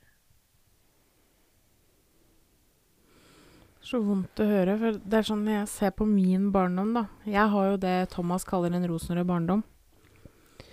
[3.82, 4.76] Så vondt å høre.
[4.78, 7.06] For det er sånn når jeg ser på min barndom, da.
[7.26, 9.64] Jeg har jo det Thomas kaller en rosenrød barndom.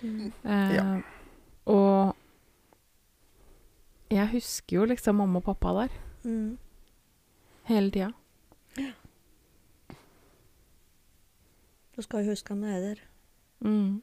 [0.03, 1.01] Eh, Ja.
[1.69, 2.15] Og
[4.09, 5.89] jeg husker jo liksom mamma og pappa der
[6.25, 6.57] Mm.
[7.65, 8.13] hele tida.
[11.95, 12.99] Du skal jo huske han er der.
[13.65, 14.01] Mm.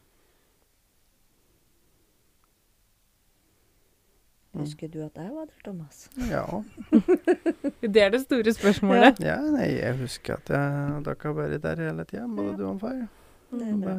[4.61, 6.09] Husker du at jeg var der, Thomas?
[6.31, 6.45] ja.
[7.97, 9.21] Det er det store spørsmålet.
[9.21, 12.57] Ja, nei, jeg husker at jeg, dere har vært der hele tida, både Ja.
[12.57, 13.09] du og far.
[13.53, 13.97] Det er bra.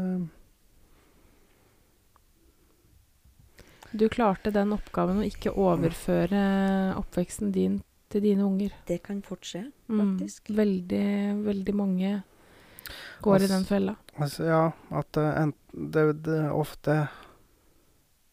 [3.97, 6.41] Du klarte den oppgaven å ikke overføre
[6.99, 7.79] oppveksten din
[8.11, 8.73] til dine unger.
[8.87, 9.99] Det kan fort skje, Mm.
[10.17, 10.49] faktisk.
[10.49, 12.23] Veldig, veldig mange
[13.21, 13.95] går i den fella.
[14.19, 17.07] Altså, ja, at det, ent- det, det ofte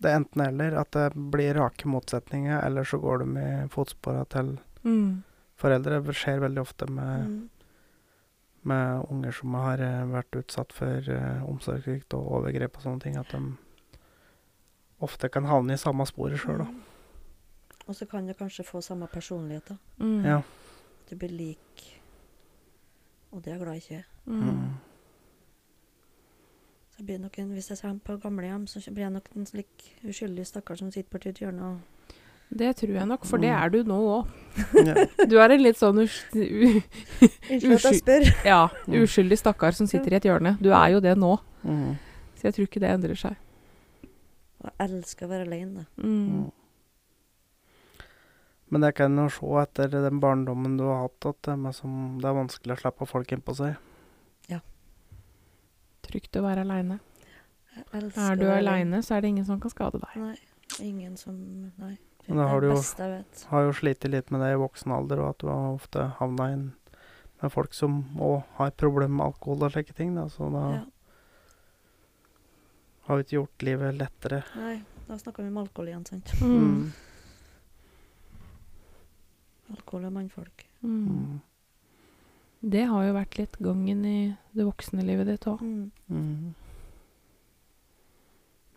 [0.04, 0.74] Det er enten eller.
[0.82, 4.54] At det blir rake motsetninger, eller så går de i fotsporene til
[4.84, 5.22] Mm.
[5.56, 6.02] foreldre.
[6.04, 7.48] Det skjer veldig ofte med, Mm.
[8.64, 13.16] med unger som har eh, vært utsatt for uh, omsorgssvikt og overgrep og sånne ting,
[13.16, 13.56] at de
[15.00, 16.66] ofte kan havne i samme sporet sjøl.
[16.68, 16.82] Mm.
[17.88, 19.76] Og så kan du kanskje få samme personlighet, da.
[20.28, 20.42] Ja.
[21.10, 22.00] Du blir lik.
[23.32, 24.04] Og det er jeg glad ikke.
[24.26, 24.70] Mm.
[26.94, 26.98] Mm.
[26.98, 29.88] Så blir nok en, hvis jeg kommer på gamlehjem, så blir jeg nok en slik
[30.06, 31.80] uskyldig stakkar som sitter borti et hjørne og
[32.54, 33.62] Det tror jeg nok, for det Mm.
[33.64, 34.26] er du nå òg.
[35.28, 38.44] Du er en litt sånn us u Unnskyld at jeg Usky- spør.
[38.44, 39.02] ja, Mm.
[39.02, 40.56] uskyldig stakkar som sitter i et hjørne.
[40.62, 41.96] Du er jo det nå, Mm.
[42.36, 43.36] så jeg tror ikke det endrer seg.
[44.62, 45.86] Jeg elsker å være alene.
[45.98, 46.28] Mm.
[46.44, 46.52] Mm.
[48.70, 52.18] Men jeg kan jo se etter den barndommen du har hatt, at det er, som,
[52.20, 53.76] det er vanskelig å slippe folk innpå seg.
[56.14, 57.00] Trygt å være aleine.
[57.90, 60.14] Er du aleine, så er det ingen som kan skade deg.
[60.22, 60.36] Nei.
[60.80, 61.34] Ingen som
[61.76, 61.96] Nei.
[62.28, 63.42] Men da det har er du det jo- beste jeg vet.
[63.50, 66.46] Har jo slitt litt med det i voksen alder, og at du har ofte havna
[66.54, 66.72] inn
[67.42, 70.14] med folk som òg har problemer med alkohol og slike ting.
[70.14, 70.28] Da.
[70.28, 70.84] Så da Ja.
[73.08, 74.44] har vi ikke gjort livet lettere.
[74.56, 76.32] Nei, da snakker vi om alkohol igjen, sant.
[76.40, 76.92] Mm.
[79.74, 80.64] Alkohol og mannfolk.
[80.82, 81.40] Mm.
[82.64, 84.18] Det har jo vært litt gangen i
[84.56, 85.60] det voksne livet ditt òg.
[85.60, 85.90] Mm.
[86.08, 86.54] Mm.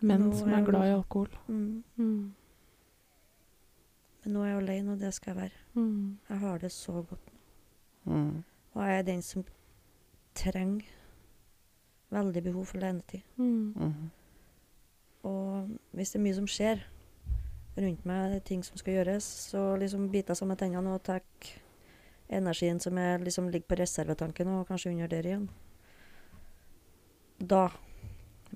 [0.00, 1.30] Menn Nå som er er glad i alkohol.
[1.48, 1.84] Mm.
[1.96, 2.34] Mm.
[4.22, 5.64] Men nå er jeg alene, og det skal jeg være.
[5.74, 6.18] Mm.
[6.28, 7.32] Jeg har det så godt.
[8.04, 8.44] Mm.
[8.74, 9.44] Og jeg er den som
[10.34, 10.84] trenger
[12.10, 13.20] veldig behov for alenetid.
[13.36, 13.72] Mm.
[13.76, 14.10] Mm.
[15.22, 16.84] Og hvis det er mye som skjer
[17.78, 21.22] rundt meg, ting som skal gjøres, så liksom biter jeg sammen tennene og tar
[22.28, 25.48] energien som er, liksom ligger på reservetanken og kanskje under der igjen.
[27.38, 27.68] Da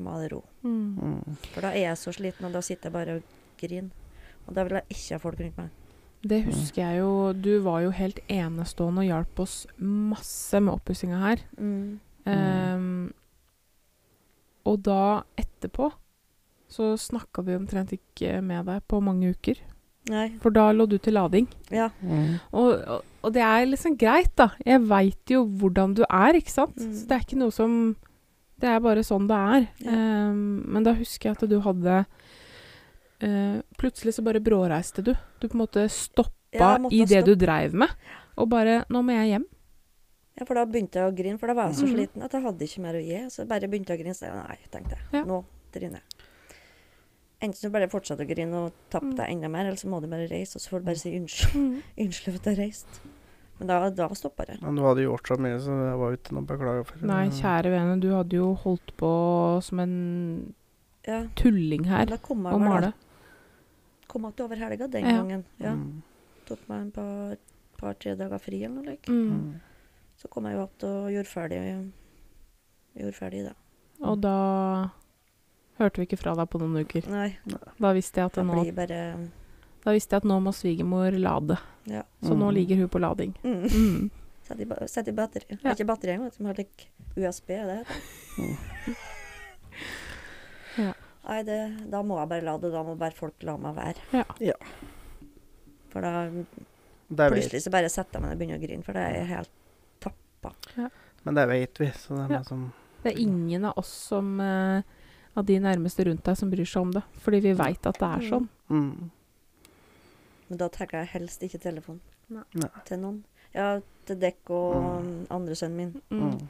[0.01, 0.43] må jeg ha ro.
[0.63, 0.97] Mm.
[0.97, 1.39] Mm.
[1.53, 3.91] For da er jeg så sliten, og da sitter jeg bare og griner.
[4.47, 5.79] Og da vil jeg ikke ha folk rundt meg.
[6.23, 7.33] Det husker jeg jo.
[7.35, 11.43] Du var jo helt enestående og hjalp oss masse med oppussinga her.
[11.59, 11.99] Mm.
[12.31, 13.11] Um,
[14.71, 15.91] og da, etterpå,
[16.71, 19.59] så snakka vi omtrent ikke med deg på mange uker.
[20.11, 20.29] Nei.
[20.43, 21.49] For da lå du til lading.
[21.75, 21.91] Ja.
[22.03, 22.39] Mm.
[22.59, 24.51] Og, og, og det er liksom greit, da.
[24.67, 26.77] Jeg veit jo hvordan du er, ikke sant?
[26.77, 26.95] Mm.
[26.95, 27.97] Så det er ikke noe som
[28.63, 29.65] Det er bare sånn det er.
[29.83, 29.91] Ja.
[30.31, 32.05] Um, men da husker jeg at du hadde
[33.23, 35.15] uh, Plutselig så bare bråreiste du.
[35.41, 37.41] Du på en måte stoppa i det du stoppe.
[37.47, 37.89] dreiv med.
[38.37, 39.47] Og bare 'Nå må jeg hjem'.
[40.39, 41.95] ja, for da begynte jeg å grine, for da var jeg så Mhm.
[41.95, 43.19] sliten at jeg hadde ikke mer å gi.
[43.31, 45.01] Så jeg bare begynte jeg å grine, så jeg, nei, tenkte jeg.
[45.13, 45.25] Ja.
[45.25, 46.01] Nå, Trine.
[47.43, 49.17] Enten du bare fortsetter å grine og tappe Mm.
[49.19, 51.11] deg enda mer, eller så må du bare reise, og så får du bare si
[51.19, 51.55] unnskyld.
[51.59, 51.83] Mm.
[52.05, 53.01] Unnskyld for at jeg reiste.
[53.59, 54.61] Men da, da stoppa det.
[54.63, 57.05] Men du hadde gjort så mye, så det var noe å beklage for.
[57.07, 59.11] Nei, kjære vene, du hadde jo holdt på
[59.63, 60.55] som en
[61.07, 61.25] Ja.
[61.35, 62.93] tulling her og male.
[64.09, 65.17] kom jeg til over helga den Ja.
[65.19, 65.45] gangen.
[65.59, 65.73] Ja.
[65.75, 66.03] Mm.
[66.47, 67.37] Tok meg en par,
[67.79, 68.85] par-tre dager fri eller noe.
[68.91, 69.07] like.
[69.09, 69.31] Mm.
[69.31, 69.61] Mm.
[70.17, 71.93] Så kom jeg jo opp og gjorde ferdig,
[72.97, 73.55] gjorde ferdig det.
[74.03, 74.91] Og da
[75.79, 77.09] hørte vi ikke fra deg på noen uker.
[77.11, 77.37] Nei,
[77.81, 78.99] Da visste jeg at, nå, blir bare
[79.85, 81.57] da visste jeg at nå må svigermor lade.
[81.91, 82.03] Ja.
[82.23, 82.55] Så nå Mm.
[82.55, 83.35] ligger hun på lading.
[83.43, 83.63] mm.
[83.73, 84.11] Mm.
[84.47, 85.45] Sett i, ba- sett i batteri.
[85.49, 85.71] Det Ja.
[85.71, 86.87] er ikke batteri engang, vet har like
[87.17, 87.47] USB.
[87.49, 87.87] Det heter.
[90.79, 90.93] Ja.
[91.29, 91.59] Nei, det,
[91.93, 92.71] da må jeg bare lade.
[92.73, 94.07] Da må bare folk la meg være.
[94.17, 94.25] Ja.
[94.41, 94.55] Ja.
[95.93, 96.47] For da Det
[97.19, 99.29] vet, plutselig så bare setter jeg meg ned og begynner å grine, for det er
[99.35, 99.51] helt
[101.25, 102.39] men det vet vi, så det er Ja.
[102.41, 102.73] noe som
[103.05, 104.83] Det er ingen av oss som eh,
[105.37, 107.03] av de nærmeste rundt deg som bryr seg om det.
[107.25, 108.49] Fordi vi veit at det er sånn.
[108.71, 109.11] mm.
[110.49, 112.43] Men da tagger jeg helst ikke telefon Nei.
[112.85, 113.23] Til noen.
[113.55, 115.27] Ja, til dekk og Mm.
[115.31, 116.03] andre sønnen min.
[116.11, 116.21] Mm.
[116.33, 116.49] Mm.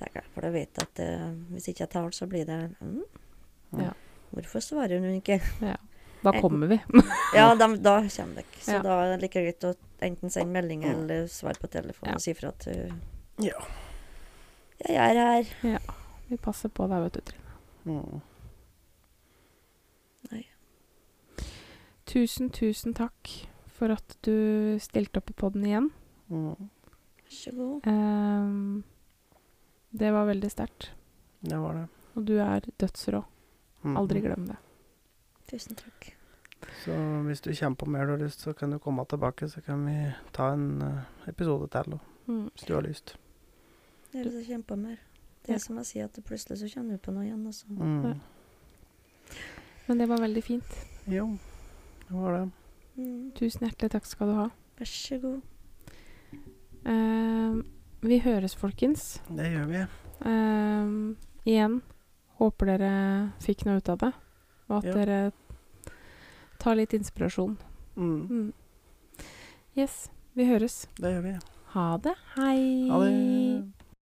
[0.00, 2.74] jeg, For da vet jeg at eh, hvis ikke jeg tar den, så blir det
[2.80, 3.02] mm,
[3.78, 3.92] Ja.
[4.34, 5.40] Hvorfor svarer hun ikke?
[6.24, 6.80] Da kommer vi.
[7.34, 8.44] Ja, da, da kommer dere.
[8.60, 8.82] Så Ja.
[8.82, 10.90] da er det like greit å enten sende melding Mm.
[10.94, 12.14] eller svare på telefonen Ja.
[12.14, 12.92] og si fra at uh,
[13.38, 13.58] Ja.
[14.88, 15.44] jeg er her.
[15.62, 15.78] Ja.
[16.28, 17.43] Vi passer på deg, vet du, Trine.
[17.84, 18.20] Mm.
[20.30, 20.44] Nei.
[22.08, 23.30] Tusen, tusen takk
[23.74, 25.90] for at du stilte opp i podden igjen.
[26.30, 26.68] Mm.
[27.24, 27.86] Vær så god.
[27.90, 28.84] Um,
[29.94, 30.90] det var veldig sterkt.
[31.44, 31.86] Det var det.
[32.14, 33.24] Og du er dødsrå.
[33.84, 33.96] Mm.
[34.00, 34.56] Aldri glem det.
[35.50, 36.12] Tusen takk.
[36.84, 36.94] Så
[37.26, 39.82] hvis du kommer på mer du har lyst, så kan du komme tilbake, så kan
[39.84, 39.96] vi
[40.32, 42.46] ta en eh, episode til, Mm.
[42.54, 43.16] hvis du har lyst.
[44.14, 44.96] Jeg vil så kjempe mer.
[45.44, 45.54] Det Ja.
[45.54, 47.46] er som jeg sier, at det plutselig så kjenner du på noe igjen.
[47.46, 47.66] Altså.
[47.68, 48.04] Mm.
[48.04, 48.14] Ja.
[49.88, 50.74] Men det var veldig fint.
[51.06, 51.26] Jo,
[52.08, 52.50] det var det.
[52.96, 53.32] Mm.
[53.36, 54.46] Tusen hjertelig takk skal du ha.
[54.78, 55.42] Vær så god.
[56.86, 57.62] Uh,
[58.04, 59.20] vi høres, folkens.
[59.28, 59.84] Det gjør vi.
[60.24, 61.14] Uh,
[61.44, 61.78] igjen,
[62.40, 62.90] håper dere
[63.44, 64.12] fikk noe ut av det.
[64.70, 64.92] Og at Ja.
[64.94, 65.32] dere
[66.58, 67.58] tar litt inspirasjon.
[67.96, 68.28] Mm.
[68.30, 68.52] Mm.
[69.76, 70.86] Yes, vi høres.
[70.96, 71.38] Det gjør vi.
[71.74, 72.14] Ha det.
[72.36, 72.88] Hei.
[72.88, 73.73] Ha det.